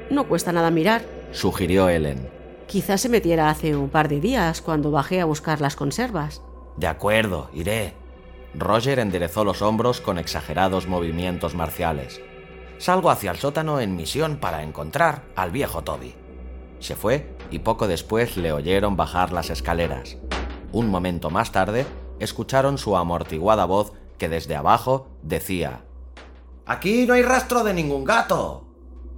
No 0.09 0.29
cuesta 0.29 0.53
nada 0.53 0.71
mirar, 0.71 1.05
sugirió 1.33 1.89
Ellen. 1.89 2.29
Quizás 2.67 3.01
se 3.01 3.09
metiera 3.09 3.49
hace 3.49 3.75
un 3.75 3.89
par 3.89 4.07
de 4.07 4.21
días 4.21 4.61
cuando 4.61 4.89
bajé 4.89 5.19
a 5.19 5.25
buscar 5.25 5.59
las 5.59 5.75
conservas. 5.75 6.41
De 6.77 6.87
acuerdo, 6.87 7.49
iré. 7.53 7.95
Roger 8.53 8.99
enderezó 8.99 9.43
los 9.43 9.61
hombros 9.61 9.99
con 9.99 10.19
exagerados 10.19 10.87
movimientos 10.87 11.53
marciales. 11.53 12.21
Salgo 12.77 13.09
hacia 13.09 13.31
el 13.31 13.37
sótano 13.39 13.81
en 13.81 13.97
misión 13.97 14.37
para 14.37 14.63
encontrar 14.63 15.23
al 15.35 15.51
viejo 15.51 15.81
Toby. 15.81 16.15
Se 16.79 16.95
fue 16.95 17.35
y 17.51 17.59
poco 17.59 17.87
después 17.87 18.37
le 18.37 18.51
oyeron 18.51 18.95
bajar 18.95 19.31
las 19.31 19.49
escaleras. 19.49 20.17
Un 20.71 20.89
momento 20.89 21.29
más 21.29 21.51
tarde, 21.51 21.85
escucharon 22.19 22.77
su 22.77 22.95
amortiguada 22.95 23.65
voz 23.65 23.93
que 24.17 24.29
desde 24.29 24.55
abajo 24.55 25.07
decía 25.21 25.81
Aquí 26.65 27.05
no 27.05 27.13
hay 27.13 27.21
rastro 27.21 27.63
de 27.63 27.73
ningún 27.73 28.03
gato. 28.03 28.65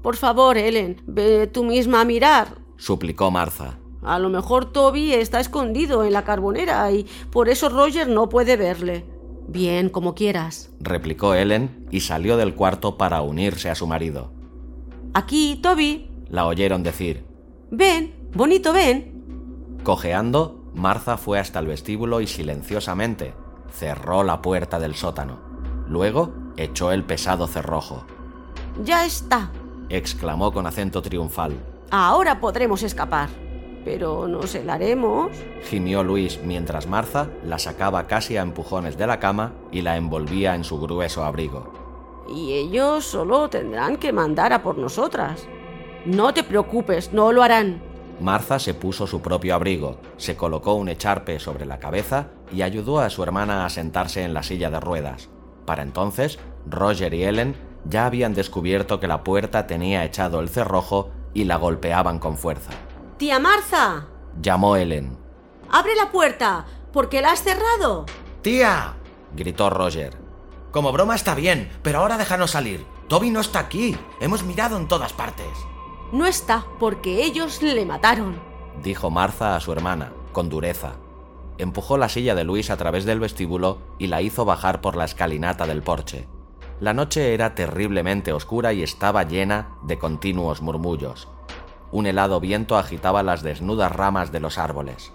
Por 0.02 0.18
favor, 0.18 0.58
Ellen, 0.58 1.02
ve 1.06 1.48
tú 1.48 1.64
misma 1.64 2.02
a 2.02 2.06
mirar, 2.06 2.58
suplicó 2.78 3.32
Martha. 3.32 3.80
A 4.04 4.20
lo 4.20 4.30
mejor 4.30 4.72
Toby 4.72 5.14
está 5.14 5.40
escondido 5.40 6.04
en 6.04 6.14
la 6.14 6.24
carbonera 6.24 6.92
y 6.92 7.06
por 7.32 7.50
eso 7.50 7.70
Roger 7.70 8.08
no 8.08 8.30
puede 8.30 8.56
verle. 8.58 9.06
Bien, 9.48 9.90
como 9.90 10.14
quieras, 10.14 10.72
replicó 10.80 11.34
Ellen 11.34 11.88
y 11.90 12.02
salió 12.02 12.38
del 12.38 12.54
cuarto 12.54 12.98
para 12.98 13.22
unirse 13.22 13.70
a 13.70 13.76
su 13.76 13.88
marido. 13.88 14.32
Aquí, 15.14 15.60
Toby, 15.64 16.10
la 16.30 16.46
oyeron 16.46 16.84
decir. 16.84 17.27
Ven, 17.70 18.30
bonito, 18.34 18.74
ven. 18.74 19.78
Cojeando, 19.84 20.64
Martha 20.74 21.18
fue 21.18 21.40
hasta 21.40 21.60
el 21.60 21.68
vestíbulo 21.68 22.22
y 22.22 22.28
silenciosamente 22.28 23.34
cerró 23.72 24.24
la 24.24 24.42
puerta 24.42 24.80
del 24.80 24.96
sótano. 24.96 25.40
Luego 25.88 26.34
echó 26.56 26.92
el 26.92 27.04
pesado 27.04 27.48
cerrojo. 27.48 28.06
Ya 28.84 29.06
está, 29.06 29.52
exclamó 29.90 30.52
con 30.52 30.66
acento 30.66 31.02
triunfal. 31.02 31.54
Ahora 31.92 32.40
podremos 32.40 32.84
escapar. 32.84 33.30
Pero 33.86 34.28
nos 34.28 34.54
helaremos. 34.54 35.32
gimió 35.64 36.04
Luis 36.04 36.42
mientras 36.44 36.88
Martha 36.88 37.30
la 37.46 37.58
sacaba 37.58 38.06
casi 38.06 38.36
a 38.36 38.42
empujones 38.42 38.98
de 38.98 39.08
la 39.08 39.20
cama 39.20 39.54
y 39.72 39.82
la 39.82 39.96
envolvía 39.96 40.56
en 40.56 40.66
su 40.66 40.78
grueso 40.78 41.24
abrigo. 41.24 41.72
Y 42.28 42.52
ellos 42.52 43.06
solo 43.06 43.50
tendrán 43.50 43.96
que 43.96 44.12
mandar 44.12 44.52
a 44.52 44.62
por 44.62 44.78
nosotras. 44.78 45.48
No 46.08 46.34
te 46.34 46.42
preocupes, 46.42 47.12
no 47.12 47.34
lo 47.34 47.44
harán. 47.44 47.82
Martha 48.22 48.60
se 48.60 48.74
puso 48.74 49.06
su 49.08 49.22
propio 49.22 49.54
abrigo, 49.56 50.00
se 50.16 50.38
colocó 50.38 50.74
un 50.76 50.88
echarpe 50.88 51.38
sobre 51.38 51.66
la 51.66 51.80
cabeza 51.80 52.28
y 52.50 52.62
ayudó 52.62 53.02
a 53.02 53.10
su 53.10 53.24
hermana 53.24 53.66
a 53.66 53.70
sentarse 53.70 54.24
en 54.24 54.34
la 54.34 54.42
silla 54.42 54.70
de 54.70 54.80
ruedas. 54.80 55.28
Para 55.66 55.84
entonces, 55.84 56.40
Roger 56.66 57.14
y 57.14 57.26
Ellen 57.26 57.58
ya 57.84 58.06
habían 58.06 58.34
descubierto 58.34 59.02
que 59.02 59.08
la 59.10 59.26
puerta 59.26 59.68
tenía 59.68 60.06
echado 60.06 60.40
el 60.40 60.48
cerrojo 60.48 61.10
y 61.34 61.44
la 61.44 61.58
golpeaban 61.58 62.20
con 62.20 62.38
fuerza. 62.38 62.72
Tía 63.18 63.38
Martha. 63.40 64.08
llamó 64.42 64.78
Ellen. 64.78 65.18
Abre 65.70 65.94
la 65.96 66.10
puerta, 66.10 66.66
porque 66.94 67.22
la 67.22 67.34
has 67.34 67.44
cerrado. 67.44 68.06
Tía. 68.42 68.94
gritó 69.36 69.70
Roger. 69.70 70.16
Como 70.72 70.94
broma 70.94 71.16
está 71.16 71.36
bien, 71.36 71.70
pero 71.82 72.00
ahora 72.00 72.18
déjanos 72.18 72.52
salir. 72.52 72.86
Toby 73.10 73.30
no 73.30 73.42
está 73.42 73.60
aquí. 73.60 73.98
Hemos 74.22 74.44
mirado 74.44 74.78
en 74.78 74.88
todas 74.88 75.12
partes. 75.12 75.46
No 76.12 76.26
está, 76.26 76.66
porque 76.80 77.24
ellos 77.24 77.62
le 77.62 77.86
mataron, 77.86 78.40
dijo 78.82 79.10
Martha 79.10 79.56
a 79.56 79.60
su 79.60 79.72
hermana, 79.72 80.14
con 80.32 80.50
dureza. 80.50 80.94
Empujó 81.58 81.98
la 81.98 82.08
silla 82.08 82.36
de 82.36 82.44
Luis 82.44 82.70
a 82.70 82.78
través 82.78 83.04
del 83.06 83.20
vestíbulo 83.20 83.80
y 83.98 84.08
la 84.08 84.22
hizo 84.22 84.46
bajar 84.46 84.80
por 84.80 84.96
la 84.96 85.06
escalinata 85.06 85.66
del 85.66 85.82
porche. 85.82 86.28
La 86.80 86.94
noche 86.94 87.34
era 87.34 87.56
terriblemente 87.56 88.32
oscura 88.32 88.72
y 88.72 88.84
estaba 88.84 89.24
llena 89.24 89.76
de 89.82 89.98
continuos 89.98 90.62
murmullos. 90.62 91.28
Un 91.92 92.06
helado 92.06 92.40
viento 92.40 92.78
agitaba 92.78 93.24
las 93.24 93.42
desnudas 93.42 93.92
ramas 93.92 94.32
de 94.32 94.40
los 94.40 94.58
árboles. 94.58 95.12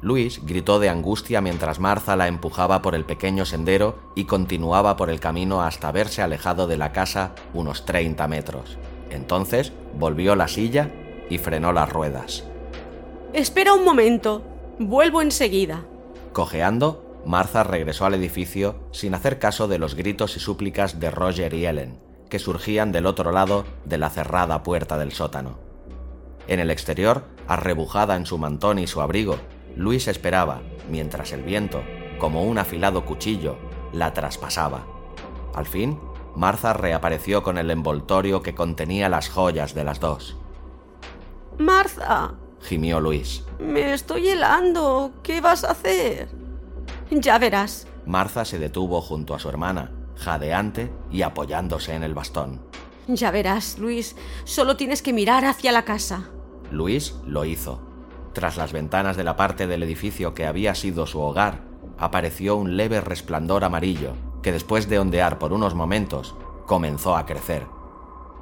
Luis 0.00 0.44
gritó 0.44 0.78
de 0.78 0.90
angustia 0.90 1.40
mientras 1.40 1.80
Martha 1.80 2.14
la 2.14 2.28
empujaba 2.28 2.82
por 2.82 2.94
el 2.94 3.04
pequeño 3.04 3.44
sendero 3.44 3.96
y 4.14 4.26
continuaba 4.26 4.96
por 4.96 5.10
el 5.10 5.18
camino 5.18 5.62
hasta 5.62 5.88
haberse 5.88 6.22
alejado 6.22 6.66
de 6.66 6.76
la 6.76 6.92
casa 6.92 7.34
unos 7.54 7.84
30 7.86 8.28
metros. 8.28 8.78
Entonces 9.14 9.72
volvió 9.96 10.34
la 10.34 10.48
silla 10.48 10.90
y 11.30 11.38
frenó 11.38 11.72
las 11.72 11.88
ruedas. 11.88 12.44
Espera 13.32 13.72
un 13.74 13.84
momento. 13.84 14.42
Vuelvo 14.78 15.22
enseguida. 15.22 15.84
Cojeando, 16.32 17.22
Martha 17.24 17.62
regresó 17.62 18.06
al 18.06 18.14
edificio 18.14 18.76
sin 18.90 19.14
hacer 19.14 19.38
caso 19.38 19.68
de 19.68 19.78
los 19.78 19.94
gritos 19.94 20.36
y 20.36 20.40
súplicas 20.40 20.98
de 20.98 21.10
Roger 21.10 21.54
y 21.54 21.64
Ellen, 21.64 22.00
que 22.28 22.40
surgían 22.40 22.90
del 22.90 23.06
otro 23.06 23.30
lado 23.30 23.64
de 23.84 23.98
la 23.98 24.10
cerrada 24.10 24.62
puerta 24.64 24.98
del 24.98 25.12
sótano. 25.12 25.58
En 26.48 26.58
el 26.58 26.70
exterior, 26.70 27.24
arrebujada 27.46 28.16
en 28.16 28.26
su 28.26 28.36
mantón 28.36 28.78
y 28.80 28.86
su 28.86 29.00
abrigo, 29.00 29.38
Luis 29.76 30.08
esperaba, 30.08 30.60
mientras 30.90 31.32
el 31.32 31.42
viento, 31.42 31.82
como 32.18 32.42
un 32.44 32.58
afilado 32.58 33.04
cuchillo, 33.04 33.56
la 33.92 34.12
traspasaba. 34.12 34.86
Al 35.54 35.66
fin, 35.66 35.98
Martha 36.36 36.72
reapareció 36.72 37.42
con 37.42 37.58
el 37.58 37.70
envoltorio 37.70 38.42
que 38.42 38.54
contenía 38.54 39.08
las 39.08 39.28
joyas 39.28 39.74
de 39.74 39.84
las 39.84 40.00
dos. 40.00 40.36
Martha, 41.58 42.34
gimió 42.60 42.98
Luis. 42.98 43.44
Me 43.60 43.94
estoy 43.94 44.28
helando. 44.28 45.12
¿Qué 45.22 45.40
vas 45.40 45.62
a 45.62 45.70
hacer? 45.70 46.28
Ya 47.10 47.38
verás. 47.38 47.86
Martha 48.04 48.44
se 48.44 48.58
detuvo 48.58 49.00
junto 49.00 49.34
a 49.34 49.38
su 49.38 49.48
hermana, 49.48 49.92
jadeante 50.16 50.92
y 51.10 51.22
apoyándose 51.22 51.94
en 51.94 52.02
el 52.02 52.14
bastón. 52.14 52.60
Ya 53.06 53.30
verás, 53.30 53.78
Luis, 53.78 54.16
solo 54.44 54.76
tienes 54.76 55.02
que 55.02 55.12
mirar 55.12 55.44
hacia 55.44 55.70
la 55.70 55.84
casa. 55.84 56.30
Luis 56.70 57.14
lo 57.24 57.44
hizo. 57.44 57.80
Tras 58.32 58.56
las 58.56 58.72
ventanas 58.72 59.16
de 59.16 59.24
la 59.24 59.36
parte 59.36 59.68
del 59.68 59.84
edificio 59.84 60.34
que 60.34 60.46
había 60.46 60.74
sido 60.74 61.06
su 61.06 61.20
hogar, 61.20 61.60
apareció 61.96 62.56
un 62.56 62.76
leve 62.76 63.00
resplandor 63.00 63.62
amarillo 63.62 64.14
que 64.44 64.52
después 64.52 64.90
de 64.90 64.98
ondear 64.98 65.38
por 65.38 65.54
unos 65.54 65.74
momentos 65.74 66.34
comenzó 66.66 67.16
a 67.16 67.24
crecer. 67.24 67.66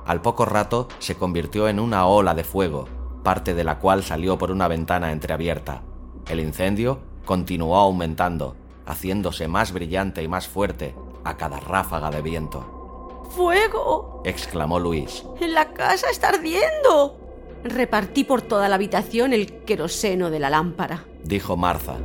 Al 0.05 0.21
poco 0.21 0.45
rato 0.45 0.89
se 0.99 1.15
convirtió 1.15 1.69
en 1.69 1.79
una 1.79 2.07
ola 2.07 2.35
de 2.35 2.43
fuego, 2.43 2.89
parte 3.23 3.55
de 3.55 3.63
la 3.63 3.79
cual 3.79 4.03
salió 4.03 4.37
por 4.37 4.51
una 4.51 4.67
ventana 4.67 5.13
entreabierta. 5.13 5.83
El 6.29 6.41
incendio 6.41 6.99
continuó 7.25 7.77
aumentando, 7.77 8.57
haciéndose 8.85 9.47
más 9.47 9.73
brillante 9.73 10.25
y 10.25 10.29
más 10.29 10.49
fuerte 10.49 10.97
a 11.23 11.37
cada 11.37 11.61
ráfaga 11.61 12.11
de 12.11 12.21
viento. 12.21 13.23
¡Fuego! 13.31 14.23
exclamó 14.25 14.81
Luis. 14.81 15.25
¡La 15.41 15.73
casa 15.73 16.11
está 16.11 16.31
ardiendo! 16.31 17.17
Repartí 17.63 18.25
por 18.25 18.43
toda 18.43 18.69
la 18.69 18.75
habitación 18.75 19.33
el 19.33 19.63
queroseno 19.63 20.31
de 20.31 20.41
la 20.41 20.51
lámpara, 20.51 21.05
dijo 21.23 21.57
Martha. 21.57 21.99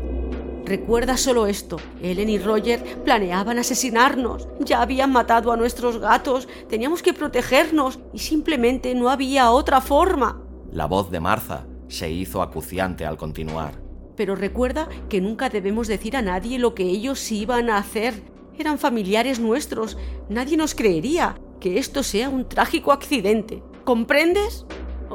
Recuerda 0.67 1.15
solo 1.15 1.47
esto. 1.47 1.77
Ellen 2.01 2.29
y 2.29 2.39
Roger 2.39 2.83
planeaban 3.05 3.57
asesinarnos. 3.57 4.49
Ya 4.59 4.81
habían 4.81 5.13
matado 5.13 5.53
a 5.53 5.55
nuestros 5.55 5.97
gatos. 5.97 6.49
Teníamos 6.67 7.01
que 7.01 7.13
protegernos 7.13 7.99
y 8.11 8.19
simplemente 8.19 8.93
no 8.93 9.09
había 9.09 9.49
otra 9.51 9.79
forma. 9.79 10.41
La 10.73 10.85
voz 10.85 11.09
de 11.09 11.21
Martha 11.21 11.65
se 11.87 12.11
hizo 12.11 12.41
acuciante 12.41 13.05
al 13.05 13.15
continuar. 13.15 13.81
Pero 14.17 14.35
recuerda 14.35 14.89
que 15.07 15.21
nunca 15.21 15.47
debemos 15.47 15.87
decir 15.87 16.17
a 16.17 16.21
nadie 16.21 16.59
lo 16.59 16.75
que 16.75 16.83
ellos 16.83 17.31
iban 17.31 17.69
a 17.69 17.77
hacer. 17.77 18.21
Eran 18.59 18.77
familiares 18.77 19.39
nuestros. 19.39 19.97
Nadie 20.27 20.57
nos 20.57 20.75
creería 20.75 21.39
que 21.61 21.79
esto 21.79 22.03
sea 22.03 22.27
un 22.27 22.49
trágico 22.49 22.91
accidente. 22.91 23.63
¿Comprendes? 23.85 24.65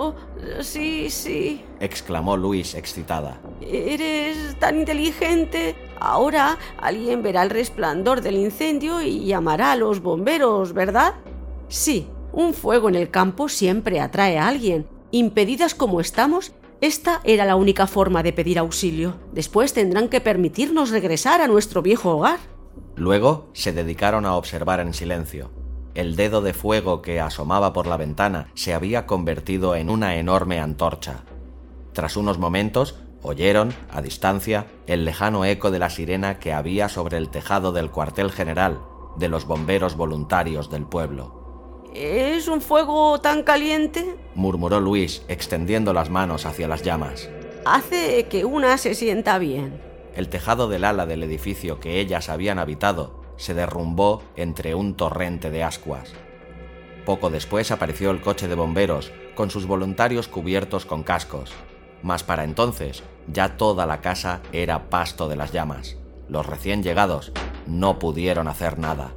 Oh, 0.05 0.15
sí, 0.63 1.11
sí, 1.11 1.65
exclamó 1.79 2.37
Luis 2.37 2.75
excitada. 2.75 3.39
Eres 3.61 4.59
tan 4.59 4.81
inteligente. 4.81 5.77
Ahora 6.01 6.59
alguien 6.79 7.23
verá 7.23 7.45
el 7.45 7.51
resplandor 7.51 8.21
del 8.21 8.35
incendio 8.35 9.01
y 9.01 9.25
llamará 9.25 9.71
a 9.71 9.77
los 9.77 10.03
bomberos, 10.03 10.73
¿verdad? 10.73 11.15
Sí, 11.69 12.09
un 12.33 12.53
fuego 12.53 12.89
en 12.89 12.97
el 12.97 13.11
campo 13.11 13.49
siempre 13.49 14.01
atrae 14.01 14.39
a 14.39 14.49
alguien. 14.49 14.89
Impedidas 15.13 15.77
como 15.77 16.01
estamos, 16.01 16.53
esta 16.81 17.21
era 17.23 17.45
la 17.45 17.55
única 17.55 17.87
forma 17.87 18.25
de 18.25 18.33
pedir 18.33 18.59
auxilio. 18.59 19.15
Después 19.33 19.73
tendrán 19.73 20.09
que 20.09 20.21
permitirnos 20.21 20.91
regresar 20.91 21.41
a 21.41 21.47
nuestro 21.47 21.81
viejo 21.81 22.17
hogar. 22.17 22.41
Luego 22.97 23.51
se 23.53 23.73
dedicaron 23.73 24.27
a 24.27 24.35
observar 24.35 24.81
en 24.81 24.95
silencio. 24.95 25.62
El 25.95 26.17
dedo 26.17 26.41
de 26.41 26.55
fuego 26.55 27.03
que 27.03 27.21
asomaba 27.21 27.75
por 27.75 27.87
la 27.87 27.99
ventana 27.99 28.49
se 28.55 28.73
había 28.73 29.07
convertido 29.07 29.77
en 29.77 29.91
una 29.91 30.17
enorme 30.17 30.59
antorcha. 30.59 31.25
Tras 31.93 32.17
unos 32.17 32.39
momentos, 32.39 32.97
oyeron, 33.23 33.75
a 33.91 34.01
distancia, 34.01 34.67
el 34.87 35.05
lejano 35.05 35.45
eco 35.45 35.71
de 35.71 35.79
la 35.79 35.91
sirena 35.91 36.39
que 36.39 36.55
había 36.55 36.89
sobre 36.89 37.19
el 37.19 37.29
tejado 37.29 37.73
del 37.73 37.91
cuartel 37.91 38.33
general 38.33 38.81
de 39.19 39.29
los 39.29 39.45
bomberos 39.45 39.95
voluntarios 39.95 40.71
del 40.71 40.87
pueblo. 40.87 41.83
¿Es 41.95 42.49
un 42.49 42.63
fuego 42.63 43.21
tan 43.21 43.43
caliente? 43.43 44.17
murmuró 44.35 44.81
Luis, 44.81 45.23
extendiendo 45.29 45.93
las 45.93 46.09
manos 46.09 46.47
hacia 46.47 46.69
las 46.69 46.83
llamas. 46.83 47.29
Hace 47.67 48.29
que 48.29 48.47
una 48.47 48.79
se 48.79 48.95
sienta 48.95 49.39
bien. 49.39 49.79
El 50.17 50.31
tejado 50.31 50.69
del 50.69 50.85
ala 50.85 51.05
del 51.05 51.23
edificio 51.23 51.81
que 51.81 52.01
ellas 52.01 52.31
habían 52.31 52.59
habitado 52.59 53.22
se 53.43 53.55
derrumbó 53.55 54.23
entre 54.37 54.77
un 54.77 54.95
torrente 54.95 55.51
de 55.51 55.65
ascuas. 55.65 56.13
Poco 57.05 57.29
después 57.29 57.73
apareció 57.73 58.13
el 58.13 58.21
coche 58.21 58.47
de 58.47 58.55
bomberos, 58.55 59.11
con 59.35 59.51
sus 59.51 59.67
voluntarios 59.67 60.29
cubiertos 60.29 60.87
con 60.87 61.03
cascos. 61.03 61.51
Mas 62.03 62.23
para 62.23 62.45
entonces 62.45 63.03
ya 63.27 63.57
toda 63.57 63.85
la 63.85 64.01
casa 64.01 64.43
era 64.53 64.91
pasto 64.91 65.29
de 65.29 65.35
las 65.35 65.53
llamas. 65.53 65.97
Los 66.29 66.47
recién 66.47 66.85
llegados 66.85 67.33
no 67.67 67.99
pudieron 67.99 68.47
hacer 68.47 68.79
nada. 68.79 69.13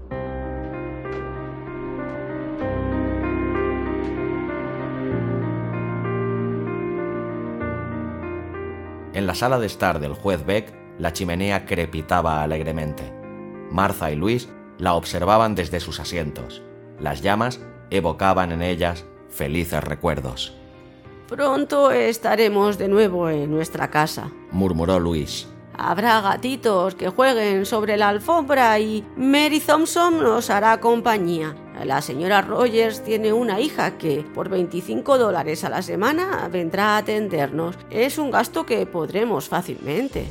En 9.13 9.27
la 9.27 9.35
sala 9.35 9.59
de 9.59 9.67
estar 9.67 9.99
del 9.99 10.13
juez 10.13 10.43
Beck, 10.45 10.73
la 10.97 11.13
chimenea 11.13 11.65
crepitaba 11.65 12.41
alegremente. 12.41 13.24
Martha 13.75 14.09
y 14.09 14.15
Luis 14.15 14.47
la 14.77 14.93
observaban 14.93 15.53
desde 15.53 15.81
sus 15.81 15.99
asientos. 15.99 16.61
Las 16.99 17.21
llamas 17.21 17.59
evocaban 17.89 18.53
en 18.53 18.61
ellas 18.61 19.05
felices 19.29 19.83
recuerdos. 19.83 20.55
Pronto 21.27 21.91
estaremos 21.91 22.77
de 22.77 22.87
nuevo 22.87 23.29
en 23.29 23.51
nuestra 23.51 23.89
casa, 23.89 24.31
murmuró 24.51 24.99
Luis. 24.99 25.47
Habrá 25.77 26.21
gatitos 26.21 26.95
que 26.95 27.09
jueguen 27.09 27.65
sobre 27.65 27.97
la 27.97 28.07
alfombra 28.07 28.79
y 28.79 29.03
Mary 29.17 29.59
Thompson 29.59 30.23
nos 30.23 30.49
hará 30.49 30.79
compañía. 30.79 31.53
La 31.83 32.01
señora 32.01 32.41
Rogers 32.41 33.03
tiene 33.03 33.33
una 33.33 33.59
hija 33.59 33.97
que 33.97 34.25
por 34.33 34.47
25 34.47 35.17
dólares 35.17 35.65
a 35.65 35.69
la 35.69 35.81
semana 35.81 36.47
vendrá 36.49 36.95
a 36.95 36.97
atendernos. 36.99 37.75
Es 37.89 38.17
un 38.19 38.31
gasto 38.31 38.65
que 38.65 38.85
podremos 38.85 39.49
fácilmente. 39.49 40.27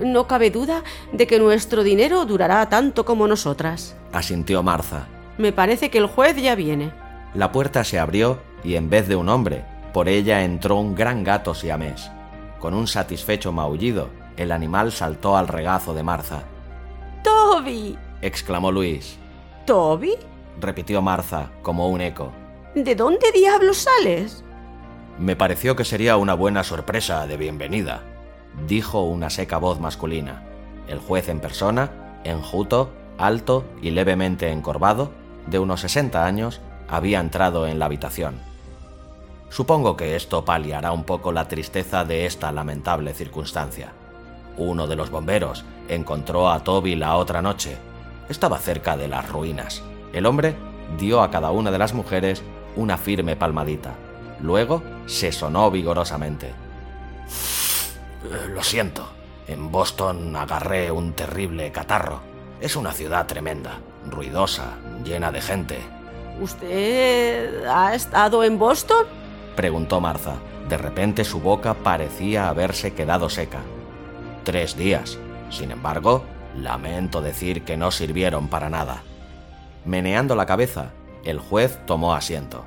No 0.00 0.26
cabe 0.26 0.50
duda 0.50 0.82
de 1.12 1.26
que 1.26 1.38
nuestro 1.38 1.82
dinero 1.82 2.24
durará 2.24 2.68
tanto 2.68 3.04
como 3.04 3.26
nosotras. 3.26 3.96
Asintió 4.12 4.62
Martha. 4.62 5.06
Me 5.38 5.52
parece 5.52 5.90
que 5.90 5.98
el 5.98 6.06
juez 6.06 6.36
ya 6.36 6.54
viene. 6.54 6.92
La 7.34 7.52
puerta 7.52 7.84
se 7.84 7.98
abrió 7.98 8.40
y 8.64 8.76
en 8.76 8.90
vez 8.90 9.08
de 9.08 9.16
un 9.16 9.28
hombre, 9.28 9.64
por 9.92 10.08
ella 10.08 10.42
entró 10.44 10.76
un 10.76 10.94
gran 10.94 11.24
gato 11.24 11.54
siamés. 11.54 12.10
Con 12.58 12.74
un 12.74 12.86
satisfecho 12.86 13.52
maullido, 13.52 14.08
el 14.36 14.52
animal 14.52 14.92
saltó 14.92 15.36
al 15.36 15.48
regazo 15.48 15.94
de 15.94 16.02
Martha. 16.02 16.44
¡Toby! 17.22 17.98
exclamó 18.20 18.70
Luis. 18.70 19.18
¿Toby? 19.66 20.14
repitió 20.60 21.02
Martha, 21.02 21.50
como 21.62 21.88
un 21.88 22.00
eco. 22.00 22.32
¿De 22.74 22.94
dónde 22.94 23.30
diablos 23.32 23.78
sales? 23.78 24.44
Me 25.18 25.36
pareció 25.36 25.76
que 25.76 25.84
sería 25.84 26.16
una 26.16 26.34
buena 26.34 26.64
sorpresa 26.64 27.26
de 27.26 27.36
bienvenida, 27.36 28.02
dijo 28.66 29.02
una 29.02 29.30
seca 29.30 29.58
voz 29.58 29.80
masculina. 29.80 30.42
El 30.88 30.98
juez 30.98 31.28
en 31.28 31.40
persona, 31.40 32.20
enjuto, 32.24 32.90
alto 33.18 33.64
y 33.80 33.90
levemente 33.90 34.50
encorvado, 34.50 35.10
de 35.46 35.58
unos 35.58 35.80
60 35.80 36.24
años, 36.24 36.60
había 36.88 37.20
entrado 37.20 37.66
en 37.66 37.78
la 37.78 37.86
habitación. 37.86 38.40
Supongo 39.48 39.96
que 39.96 40.16
esto 40.16 40.44
paliará 40.44 40.92
un 40.92 41.04
poco 41.04 41.32
la 41.32 41.48
tristeza 41.48 42.04
de 42.04 42.26
esta 42.26 42.52
lamentable 42.52 43.12
circunstancia. 43.12 43.92
Uno 44.56 44.86
de 44.86 44.96
los 44.96 45.10
bomberos 45.10 45.64
encontró 45.88 46.50
a 46.50 46.64
Toby 46.64 46.94
la 46.94 47.16
otra 47.16 47.42
noche. 47.42 47.76
Estaba 48.28 48.58
cerca 48.58 48.96
de 48.96 49.08
las 49.08 49.28
ruinas. 49.28 49.82
El 50.12 50.26
hombre 50.26 50.54
dio 50.98 51.22
a 51.22 51.30
cada 51.30 51.50
una 51.50 51.70
de 51.70 51.78
las 51.78 51.94
mujeres 51.94 52.42
una 52.76 52.96
firme 52.96 53.36
palmadita. 53.36 53.94
Luego 54.40 54.82
se 55.06 55.32
sonó 55.32 55.70
vigorosamente. 55.70 56.52
Eh, 58.24 58.48
lo 58.48 58.62
siento. 58.62 59.08
En 59.48 59.72
Boston 59.72 60.34
agarré 60.36 60.90
un 60.90 61.12
terrible 61.12 61.72
catarro. 61.72 62.20
Es 62.60 62.76
una 62.76 62.92
ciudad 62.92 63.26
tremenda, 63.26 63.80
ruidosa, 64.08 64.78
llena 65.04 65.32
de 65.32 65.40
gente. 65.40 65.78
¿Usted 66.40 67.66
ha 67.66 67.94
estado 67.94 68.44
en 68.44 68.58
Boston? 68.58 69.06
preguntó 69.56 70.00
Martha. 70.00 70.36
De 70.68 70.78
repente 70.78 71.24
su 71.24 71.40
boca 71.40 71.74
parecía 71.74 72.48
haberse 72.48 72.94
quedado 72.94 73.28
seca. 73.28 73.58
Tres 74.44 74.76
días. 74.76 75.18
Sin 75.50 75.70
embargo, 75.70 76.24
lamento 76.56 77.20
decir 77.20 77.64
que 77.64 77.76
no 77.76 77.90
sirvieron 77.90 78.48
para 78.48 78.70
nada. 78.70 79.02
Meneando 79.84 80.36
la 80.36 80.46
cabeza, 80.46 80.92
el 81.24 81.38
juez 81.38 81.78
tomó 81.84 82.14
asiento. 82.14 82.64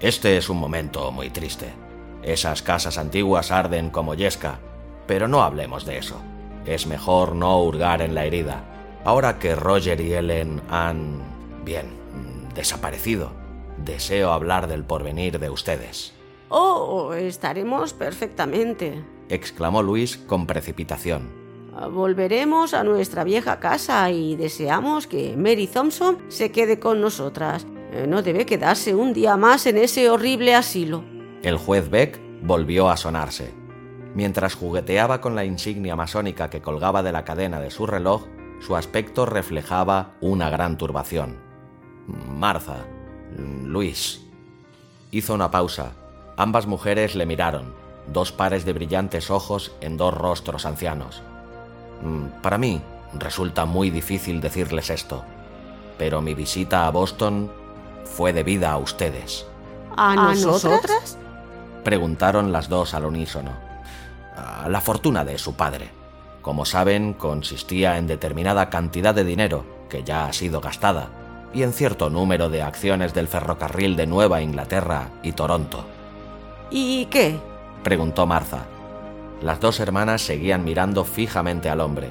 Este 0.00 0.36
es 0.36 0.48
un 0.48 0.58
momento 0.58 1.12
muy 1.12 1.30
triste. 1.30 1.72
Esas 2.22 2.62
casas 2.62 2.98
antiguas 2.98 3.52
arden 3.52 3.90
como 3.90 4.14
yesca 4.14 4.58
pero 5.10 5.26
no 5.26 5.42
hablemos 5.42 5.84
de 5.86 5.98
eso. 5.98 6.22
Es 6.64 6.86
mejor 6.86 7.34
no 7.34 7.60
hurgar 7.64 8.00
en 8.00 8.14
la 8.14 8.26
herida. 8.26 8.62
Ahora 9.04 9.40
que 9.40 9.56
Roger 9.56 10.00
y 10.00 10.12
Ellen 10.12 10.62
han... 10.70 11.20
bien, 11.64 11.86
desaparecido, 12.54 13.32
deseo 13.76 14.30
hablar 14.30 14.68
del 14.68 14.84
porvenir 14.84 15.40
de 15.40 15.50
ustedes. 15.50 16.14
Oh, 16.48 17.12
estaremos 17.12 17.92
perfectamente, 17.92 19.04
exclamó 19.28 19.82
Luis 19.82 20.16
con 20.16 20.46
precipitación. 20.46 21.28
Volveremos 21.90 22.72
a 22.72 22.84
nuestra 22.84 23.24
vieja 23.24 23.58
casa 23.58 24.08
y 24.12 24.36
deseamos 24.36 25.08
que 25.08 25.36
Mary 25.36 25.66
Thompson 25.66 26.18
se 26.28 26.52
quede 26.52 26.78
con 26.78 27.00
nosotras. 27.00 27.66
Eh, 27.90 28.06
no 28.06 28.22
debe 28.22 28.46
quedarse 28.46 28.94
un 28.94 29.12
día 29.12 29.36
más 29.36 29.66
en 29.66 29.76
ese 29.78 30.08
horrible 30.08 30.54
asilo. 30.54 31.02
El 31.42 31.56
juez 31.56 31.90
Beck 31.90 32.20
volvió 32.42 32.88
a 32.88 32.96
sonarse. 32.96 33.58
Mientras 34.14 34.54
jugueteaba 34.54 35.20
con 35.20 35.34
la 35.34 35.44
insignia 35.44 35.96
masónica 35.96 36.50
que 36.50 36.60
colgaba 36.60 37.02
de 37.02 37.12
la 37.12 37.24
cadena 37.24 37.60
de 37.60 37.70
su 37.70 37.86
reloj, 37.86 38.26
su 38.60 38.76
aspecto 38.76 39.24
reflejaba 39.24 40.12
una 40.20 40.50
gran 40.50 40.76
turbación. 40.76 41.38
Martha, 42.06 42.84
Luis. 43.64 44.26
Hizo 45.10 45.34
una 45.34 45.50
pausa. 45.50 45.92
Ambas 46.36 46.66
mujeres 46.66 47.14
le 47.14 47.26
miraron, 47.26 47.74
dos 48.12 48.32
pares 48.32 48.64
de 48.64 48.72
brillantes 48.72 49.30
ojos 49.30 49.72
en 49.80 49.96
dos 49.96 50.14
rostros 50.14 50.66
ancianos. 50.66 51.22
Mm, 52.02 52.40
para 52.42 52.58
mí 52.58 52.82
resulta 53.14 53.64
muy 53.64 53.90
difícil 53.90 54.40
decirles 54.40 54.90
esto, 54.90 55.24
pero 55.98 56.20
mi 56.20 56.34
visita 56.34 56.86
a 56.86 56.90
Boston 56.90 57.50
fue 58.04 58.32
debida 58.32 58.72
a 58.72 58.78
ustedes. 58.78 59.46
¿A, 59.96 60.14
nosotras? 60.34 61.18
Preguntaron 61.84 62.52
las 62.52 62.68
dos 62.68 62.94
al 62.94 63.04
unísono. 63.04 63.69
A 64.36 64.68
la 64.68 64.80
fortuna 64.80 65.24
de 65.24 65.38
su 65.38 65.54
padre. 65.54 65.90
Como 66.42 66.64
saben, 66.64 67.12
consistía 67.14 67.98
en 67.98 68.06
determinada 68.06 68.70
cantidad 68.70 69.14
de 69.14 69.24
dinero, 69.24 69.64
que 69.88 70.02
ya 70.04 70.26
ha 70.26 70.32
sido 70.32 70.60
gastada, 70.60 71.08
y 71.52 71.62
en 71.62 71.72
cierto 71.72 72.10
número 72.10 72.48
de 72.48 72.62
acciones 72.62 73.12
del 73.12 73.28
ferrocarril 73.28 73.96
de 73.96 74.06
Nueva 74.06 74.40
Inglaterra 74.40 75.10
y 75.22 75.32
Toronto. 75.32 75.84
¿Y 76.70 77.06
qué? 77.06 77.38
preguntó 77.82 78.26
Martha. 78.26 78.66
Las 79.42 79.60
dos 79.60 79.80
hermanas 79.80 80.22
seguían 80.22 80.64
mirando 80.64 81.04
fijamente 81.04 81.68
al 81.68 81.80
hombre. 81.80 82.10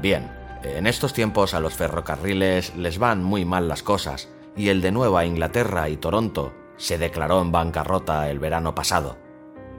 Bien, 0.00 0.30
en 0.62 0.86
estos 0.86 1.12
tiempos 1.12 1.54
a 1.54 1.60
los 1.60 1.74
ferrocarriles 1.74 2.74
les 2.76 2.98
van 2.98 3.22
muy 3.22 3.44
mal 3.44 3.68
las 3.68 3.82
cosas, 3.82 4.28
y 4.56 4.68
el 4.68 4.80
de 4.80 4.92
Nueva 4.92 5.24
Inglaterra 5.24 5.88
y 5.88 5.96
Toronto 5.96 6.52
se 6.76 6.98
declaró 6.98 7.42
en 7.42 7.52
bancarrota 7.52 8.30
el 8.30 8.38
verano 8.38 8.74
pasado. 8.74 9.16